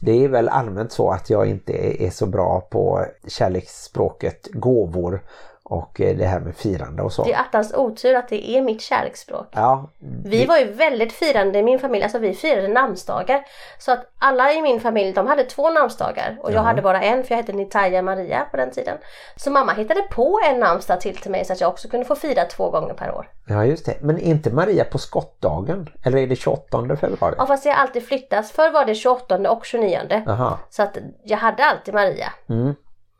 Det 0.00 0.24
är 0.24 0.28
väl 0.28 0.48
allmänt 0.48 0.92
så 0.92 1.10
att 1.10 1.30
jag 1.30 1.46
inte 1.46 2.02
är 2.04 2.10
så 2.10 2.26
bra 2.26 2.60
på 2.60 3.06
kärleksspråket 3.26 4.48
gåvor 4.52 5.22
och 5.68 6.00
eh, 6.00 6.16
det 6.16 6.24
här 6.26 6.40
med 6.40 6.56
firande 6.56 7.02
och 7.02 7.12
så. 7.12 7.24
Det 7.24 7.32
är 7.32 7.40
attans 7.40 7.74
otur 7.74 8.14
att 8.14 8.28
det 8.28 8.50
är 8.50 8.62
mitt 8.62 8.82
kärleksspråk. 8.82 9.46
Ja, 9.50 9.90
Vi 10.24 10.46
var 10.46 10.58
ju 10.58 10.72
väldigt 10.72 11.12
firande 11.12 11.58
i 11.58 11.62
min 11.62 11.78
familj, 11.78 12.02
alltså 12.02 12.18
vi 12.18 12.34
firade 12.34 12.68
namnsdagar. 12.68 13.44
Så 13.78 13.92
att 13.92 14.04
alla 14.18 14.52
i 14.52 14.62
min 14.62 14.80
familj 14.80 15.12
de 15.12 15.26
hade 15.26 15.44
två 15.44 15.70
namnsdagar 15.70 16.38
och 16.42 16.52
jag 16.52 16.60
hade 16.62 16.82
bara 16.82 17.02
en 17.02 17.24
för 17.24 17.30
jag 17.30 17.36
hette 17.36 17.52
Nitaja 17.52 18.02
Maria 18.02 18.46
på 18.50 18.56
den 18.56 18.70
tiden. 18.70 18.98
Så 19.36 19.50
mamma 19.50 19.72
hittade 19.72 20.02
på 20.02 20.40
en 20.50 20.60
namnsdag 20.60 21.00
till 21.00 21.16
till 21.16 21.30
mig 21.30 21.44
så 21.44 21.52
att 21.52 21.60
jag 21.60 21.70
också 21.70 21.88
kunde 21.88 22.06
få 22.06 22.14
fira 22.14 22.44
två 22.44 22.70
gånger 22.70 22.94
per 22.94 23.14
år. 23.14 23.28
ja, 23.46 23.64
just 23.64 23.86
det. 23.86 23.94
Men 24.00 24.18
inte 24.18 24.50
Maria 24.50 24.84
på 24.84 24.98
skottdagen? 24.98 25.88
Eller 26.04 26.18
är 26.18 26.26
det 26.26 26.36
28 26.36 26.96
februari? 26.96 27.34
Ja 27.38 27.46
fast 27.46 27.64
jag 27.66 27.72
har 27.74 27.82
alltid 27.82 28.06
flyttats. 28.06 28.52
Förr 28.52 28.70
var 28.70 28.84
det 28.84 28.94
28 28.94 29.50
och 29.50 29.64
29. 29.64 30.22
Jaha. 30.26 30.58
Så 30.70 30.82
att 30.82 30.98
jag 31.24 31.38
hade 31.38 31.64
alltid 31.64 31.94
Maria. 31.94 32.32
Mm. 32.48 32.74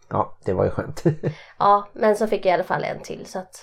Ja, 0.08 0.36
det 0.44 0.52
var 0.52 0.64
ju 0.64 0.70
skönt. 0.70 1.02
Ja 1.58 1.88
men 1.92 2.16
så 2.16 2.26
fick 2.26 2.46
jag 2.46 2.50
i 2.50 2.54
alla 2.54 2.64
fall 2.64 2.84
en 2.84 3.00
till 3.00 3.26
så 3.26 3.38
att 3.38 3.62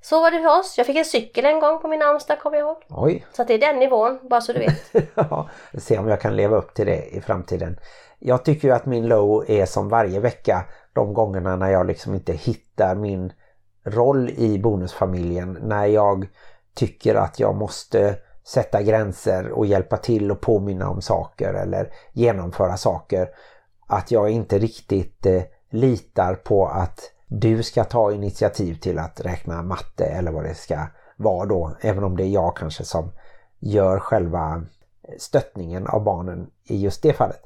så 0.00 0.20
var 0.20 0.30
det 0.30 0.42
för 0.42 0.58
oss. 0.60 0.78
Jag 0.78 0.86
fick 0.86 0.96
en 0.96 1.04
cykel 1.04 1.44
en 1.44 1.60
gång 1.60 1.80
på 1.80 1.88
min 1.88 1.98
namnsdag 1.98 2.40
kommer 2.40 2.56
jag 2.56 2.66
ihåg. 2.66 2.76
Oj, 2.88 3.26
Så 3.32 3.42
att 3.42 3.48
det 3.48 3.54
är 3.54 3.58
den 3.58 3.78
nivån, 3.78 4.18
bara 4.30 4.40
så 4.40 4.52
du 4.52 4.58
vet. 4.58 5.06
Ja, 5.14 5.48
se 5.78 5.98
om 5.98 6.08
jag 6.08 6.20
kan 6.20 6.36
leva 6.36 6.56
upp 6.56 6.74
till 6.74 6.86
det 6.86 7.16
i 7.16 7.20
framtiden. 7.20 7.78
Jag 8.18 8.44
tycker 8.44 8.68
ju 8.68 8.74
att 8.74 8.86
min 8.86 9.06
low 9.08 9.44
är 9.48 9.66
som 9.66 9.88
varje 9.88 10.20
vecka 10.20 10.64
de 10.92 11.14
gångerna 11.14 11.56
när 11.56 11.70
jag 11.70 11.86
liksom 11.86 12.14
inte 12.14 12.32
hittar 12.32 12.94
min 12.94 13.32
roll 13.84 14.30
i 14.30 14.58
bonusfamiljen. 14.58 15.58
När 15.62 15.86
jag 15.86 16.26
tycker 16.74 17.14
att 17.14 17.40
jag 17.40 17.56
måste 17.56 18.16
sätta 18.44 18.82
gränser 18.82 19.50
och 19.50 19.66
hjälpa 19.66 19.96
till 19.96 20.30
och 20.30 20.40
påminna 20.40 20.90
om 20.90 21.02
saker 21.02 21.54
eller 21.54 21.92
genomföra 22.12 22.76
saker. 22.76 23.28
Att 23.86 24.10
jag 24.10 24.30
inte 24.30 24.58
riktigt 24.58 25.26
eh, 25.26 25.42
litar 25.72 26.34
på 26.34 26.66
att 26.66 27.12
du 27.26 27.62
ska 27.62 27.84
ta 27.84 28.12
initiativ 28.12 28.74
till 28.74 28.98
att 28.98 29.20
räkna 29.20 29.62
matte 29.62 30.04
eller 30.04 30.32
vad 30.32 30.44
det 30.44 30.54
ska 30.54 30.86
vara 31.16 31.46
då. 31.46 31.76
Även 31.80 32.04
om 32.04 32.16
det 32.16 32.24
är 32.24 32.28
jag 32.28 32.56
kanske 32.56 32.84
som 32.84 33.12
gör 33.58 33.98
själva 33.98 34.62
stöttningen 35.18 35.86
av 35.86 36.04
barnen 36.04 36.50
i 36.64 36.76
just 36.76 37.02
det 37.02 37.12
fallet. 37.12 37.40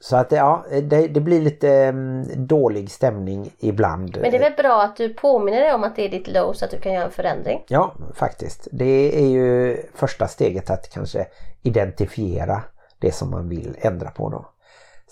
Så 0.00 0.16
att 0.16 0.32
ja, 0.32 0.64
det, 0.82 1.08
det 1.08 1.20
blir 1.20 1.40
lite 1.40 1.70
mm, 1.72 2.46
dålig 2.46 2.90
stämning 2.90 3.50
ibland. 3.58 4.18
Men 4.20 4.30
det 4.30 4.36
är 4.36 4.50
väl 4.50 4.62
bra 4.62 4.82
att 4.82 4.96
du 4.96 5.14
påminner 5.14 5.60
dig 5.60 5.72
om 5.72 5.84
att 5.84 5.96
det 5.96 6.02
är 6.02 6.08
ditt 6.08 6.28
low 6.28 6.52
så 6.52 6.64
att 6.64 6.70
du 6.70 6.78
kan 6.78 6.92
göra 6.92 7.04
en 7.04 7.10
förändring. 7.10 7.64
Ja, 7.68 7.94
faktiskt. 8.14 8.68
Det 8.72 9.22
är 9.22 9.28
ju 9.28 9.76
första 9.94 10.28
steget 10.28 10.70
att 10.70 10.90
kanske 10.90 11.26
identifiera 11.62 12.62
det 12.98 13.12
som 13.12 13.30
man 13.30 13.48
vill 13.48 13.76
ändra 13.80 14.10
på 14.10 14.28
då. 14.28 14.51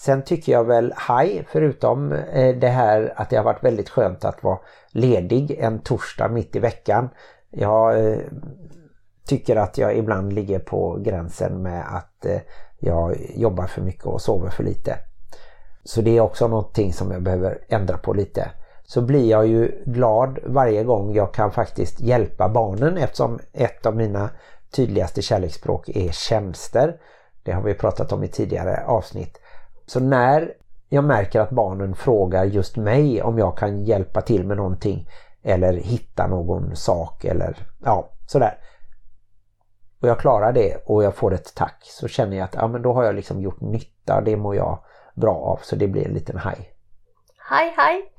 Sen 0.00 0.22
tycker 0.22 0.52
jag 0.52 0.64
väl 0.64 0.92
haj, 0.96 1.46
förutom 1.48 2.12
eh, 2.12 2.56
det 2.56 2.68
här 2.68 3.12
att 3.16 3.30
det 3.30 3.36
har 3.36 3.44
varit 3.44 3.64
väldigt 3.64 3.88
skönt 3.88 4.24
att 4.24 4.42
vara 4.42 4.58
ledig 4.90 5.50
en 5.50 5.78
torsdag 5.78 6.28
mitt 6.28 6.56
i 6.56 6.58
veckan. 6.58 7.08
Jag 7.50 8.06
eh, 8.06 8.18
tycker 9.26 9.56
att 9.56 9.78
jag 9.78 9.96
ibland 9.96 10.32
ligger 10.32 10.58
på 10.58 10.98
gränsen 11.00 11.62
med 11.62 11.96
att 11.96 12.26
eh, 12.26 12.40
jag 12.78 13.16
jobbar 13.34 13.66
för 13.66 13.82
mycket 13.82 14.06
och 14.06 14.22
sover 14.22 14.50
för 14.50 14.64
lite. 14.64 14.96
Så 15.84 16.00
det 16.00 16.16
är 16.16 16.20
också 16.20 16.48
någonting 16.48 16.92
som 16.92 17.10
jag 17.10 17.22
behöver 17.22 17.58
ändra 17.68 17.98
på 17.98 18.12
lite. 18.12 18.50
Så 18.84 19.00
blir 19.00 19.30
jag 19.30 19.46
ju 19.46 19.82
glad 19.86 20.38
varje 20.46 20.84
gång 20.84 21.14
jag 21.14 21.34
kan 21.34 21.52
faktiskt 21.52 22.00
hjälpa 22.00 22.48
barnen 22.48 22.98
eftersom 22.98 23.38
ett 23.52 23.86
av 23.86 23.96
mina 23.96 24.30
tydligaste 24.70 25.22
kärleksspråk 25.22 25.88
är 25.88 26.08
tjänster. 26.12 26.96
Det 27.42 27.52
har 27.52 27.62
vi 27.62 27.74
pratat 27.74 28.12
om 28.12 28.24
i 28.24 28.28
tidigare 28.28 28.84
avsnitt. 28.86 29.40
Så 29.90 30.00
när 30.00 30.52
jag 30.88 31.04
märker 31.04 31.40
att 31.40 31.50
barnen 31.50 31.94
frågar 31.94 32.44
just 32.44 32.76
mig 32.76 33.22
om 33.22 33.38
jag 33.38 33.56
kan 33.56 33.84
hjälpa 33.84 34.20
till 34.20 34.46
med 34.46 34.56
någonting 34.56 35.08
eller 35.42 35.72
hitta 35.72 36.26
någon 36.26 36.76
sak 36.76 37.24
eller 37.24 37.56
ja, 37.84 38.10
sådär. 38.26 38.58
Och 40.00 40.08
jag 40.08 40.18
klarar 40.18 40.52
det 40.52 40.76
och 40.86 41.04
jag 41.04 41.14
får 41.14 41.34
ett 41.34 41.54
tack 41.54 41.78
så 41.82 42.08
känner 42.08 42.36
jag 42.36 42.44
att 42.44 42.54
ja, 42.54 42.68
men 42.68 42.82
då 42.82 42.92
har 42.92 43.04
jag 43.04 43.14
liksom 43.14 43.40
gjort 43.40 43.60
nytta. 43.60 44.20
Det 44.20 44.36
mår 44.36 44.56
jag 44.56 44.78
bra 45.14 45.34
av 45.34 45.60
så 45.62 45.76
det 45.76 45.88
blir 45.88 46.06
en 46.06 46.14
liten 46.14 46.38
haj. 46.38 46.72
Hej 47.50 47.74
hej! 47.76 48.12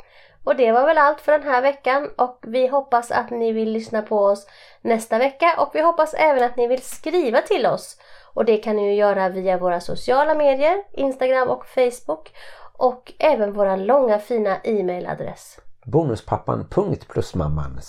Och 0.44 0.56
det 0.56 0.72
var 0.72 0.86
väl 0.86 0.98
allt 0.98 1.22
för 1.22 1.32
den 1.32 1.44
här 1.44 1.62
veckan 1.62 2.10
och 2.18 2.40
vi 2.48 2.68
hoppas 2.68 3.12
att 3.12 3.30
ni 3.30 3.52
vill 3.52 3.72
lyssna 3.72 4.02
på 4.02 4.18
oss 4.18 4.48
nästa 4.82 5.18
vecka 5.18 5.56
och 5.58 5.70
vi 5.74 5.82
hoppas 5.82 6.14
även 6.14 6.44
att 6.44 6.58
ni 6.58 6.68
vill 6.68 6.82
skriva 6.82 7.42
till 7.42 7.66
oss. 7.66 7.98
Och 8.34 8.46
det 8.46 8.58
kan 8.58 8.76
ni 8.76 8.88
ju 8.88 8.94
göra 8.96 9.30
via 9.30 9.58
våra 9.58 9.80
sociala 9.80 10.34
medier, 10.34 10.84
Instagram 10.92 11.50
och 11.50 11.66
Facebook 11.66 12.32
och 12.78 13.14
även 13.20 13.54
våra 13.54 13.76
långa 13.76 14.20
fina 14.20 14.58
e-mailadress. 14.64 15.60
bonuspappan.plusmamman 15.86 17.80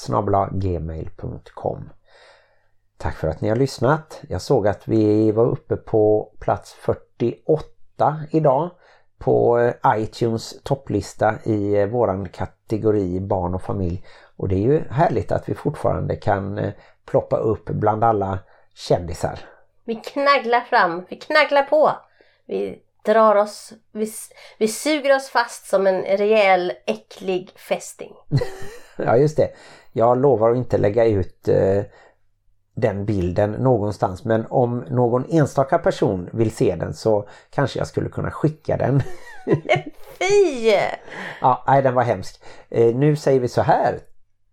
gmail.com 0.52 1.90
Tack 2.96 3.16
för 3.16 3.28
att 3.28 3.40
ni 3.40 3.48
har 3.48 3.56
lyssnat. 3.56 4.20
Jag 4.28 4.40
såg 4.40 4.68
att 4.68 4.88
vi 4.88 5.32
var 5.32 5.46
uppe 5.46 5.76
på 5.76 6.32
plats 6.40 6.72
48 6.72 8.20
idag 8.30 8.70
på 9.22 9.58
eh, 9.58 9.74
iTunes 9.96 10.62
topplista 10.62 11.34
i 11.44 11.74
eh, 11.74 11.86
våran 11.86 12.28
kategori 12.28 13.20
barn 13.20 13.54
och 13.54 13.62
familj. 13.62 14.04
Och 14.36 14.48
det 14.48 14.54
är 14.54 14.72
ju 14.72 14.82
härligt 14.90 15.32
att 15.32 15.48
vi 15.48 15.54
fortfarande 15.54 16.16
kan 16.16 16.58
eh, 16.58 16.72
ploppa 17.06 17.36
upp 17.36 17.64
bland 17.64 18.04
alla 18.04 18.38
kändisar. 18.74 19.38
Vi 19.84 19.94
knagglar 19.94 20.60
fram, 20.60 21.04
vi 21.08 21.16
knagglar 21.16 21.62
på. 21.62 21.92
Vi 22.46 22.78
drar 23.04 23.36
oss, 23.36 23.72
vi, 23.92 24.12
vi 24.58 24.68
suger 24.68 25.16
oss 25.16 25.28
fast 25.28 25.66
som 25.66 25.86
en 25.86 26.02
rejäl 26.02 26.72
äcklig 26.86 27.50
fästing. 27.56 28.12
Ja 28.96 29.16
just 29.16 29.36
det. 29.36 29.50
Jag 29.92 30.18
lovar 30.18 30.50
att 30.50 30.56
inte 30.56 30.78
lägga 30.78 31.04
ut 31.04 31.48
eh, 31.48 31.82
den 32.74 33.04
bilden 33.04 33.50
någonstans 33.52 34.24
men 34.24 34.46
om 34.50 34.78
någon 34.78 35.24
enstaka 35.30 35.78
person 35.78 36.30
vill 36.32 36.50
se 36.50 36.76
den 36.76 36.94
så 36.94 37.28
kanske 37.50 37.78
jag 37.78 37.86
skulle 37.88 38.08
kunna 38.08 38.30
skicka 38.30 38.76
den. 38.76 39.02
Fy! 40.18 40.70
ja, 41.40 41.64
nej 41.66 41.82
den 41.82 41.94
var 41.94 42.02
hemsk. 42.02 42.42
Eh, 42.68 42.94
nu 42.94 43.16
säger 43.16 43.40
vi 43.40 43.48
så 43.48 43.62
här. 43.62 43.98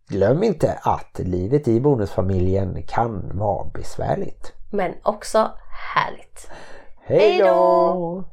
Glöm 0.09 0.43
inte 0.43 0.80
att 0.84 1.20
livet 1.20 1.67
i 1.67 1.80
bonusfamiljen 1.82 2.84
kan 2.88 3.38
vara 3.38 3.70
besvärligt. 3.74 4.53
Men 4.72 4.93
också 5.03 5.51
härligt. 5.95 6.49
Hej 7.03 7.38
då! 7.38 8.24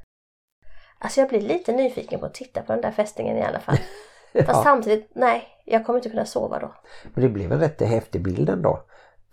Alltså 0.99 1.21
jag 1.21 1.29
blir 1.29 1.41
lite 1.41 1.73
nyfiken 1.73 2.21
på 2.21 2.27
att 2.27 2.35
titta 2.35 2.63
på 2.63 2.73
den 2.73 2.81
där 2.81 2.91
fästingen 2.91 3.37
i 3.37 3.43
alla 3.43 3.61
fall. 3.61 3.77
Fast 4.35 4.49
Ja. 4.49 4.63
samtidigt, 4.63 5.11
nej, 5.15 5.49
jag 5.65 5.87
kommer 5.87 5.99
inte 5.99 6.09
kunna 6.11 6.25
sova 6.27 6.59
då. 6.59 6.75
Men 7.15 7.23
det 7.23 7.29
blev 7.29 7.53
en 7.53 7.61
rätt 7.61 7.81
häftig 7.81 8.23
bild 8.23 8.51
ändå. 8.51 8.81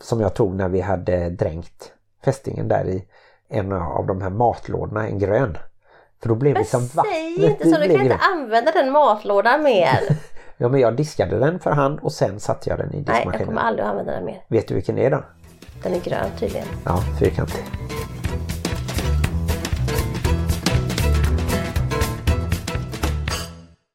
Som 0.03 0.21
jag 0.21 0.33
tog 0.33 0.55
när 0.55 0.69
vi 0.69 0.81
hade 0.81 1.29
dränkt 1.29 1.91
fästingen 2.25 2.67
där 2.67 2.85
i 2.85 3.05
en 3.49 3.71
av 3.71 4.07
de 4.07 4.21
här 4.21 4.29
matlådorna, 4.29 5.07
en 5.07 5.19
grön. 5.19 5.57
För 6.21 6.29
då 6.29 6.35
blev 6.35 6.53
Men 6.53 6.61
liksom 6.61 6.81
säg 6.81 7.45
inte 7.45 7.69
så, 7.69 7.77
du 7.77 7.89
kan 7.89 8.01
inte 8.01 8.19
använda 8.35 8.71
den 8.71 8.91
matlådan 8.91 9.63
mer. 9.63 9.99
Ja 10.57 10.69
men 10.69 10.79
jag 10.79 10.95
diskade 10.95 11.39
den 11.39 11.59
för 11.59 11.71
hand 11.71 11.99
och 12.01 12.11
sen 12.11 12.39
satte 12.39 12.69
jag 12.69 12.79
den 12.79 12.87
i 12.87 12.91
nej, 12.91 13.03
jag 13.07 13.15
diskmaskinen. 13.15 13.47
kommer 13.47 13.61
aldrig 13.61 13.85
att 13.85 13.91
använda 13.91 14.11
den 14.11 14.25
mer. 14.25 14.43
Vet 14.47 14.67
du 14.67 14.73
vilken 14.73 14.95
det 14.95 15.05
är 15.05 15.11
då? 15.11 15.23
Den 15.83 15.93
är 15.93 15.99
grön 15.99 16.29
tydligen. 16.39 16.67
Ja, 16.85 16.99
fyrkantig. 17.19 17.63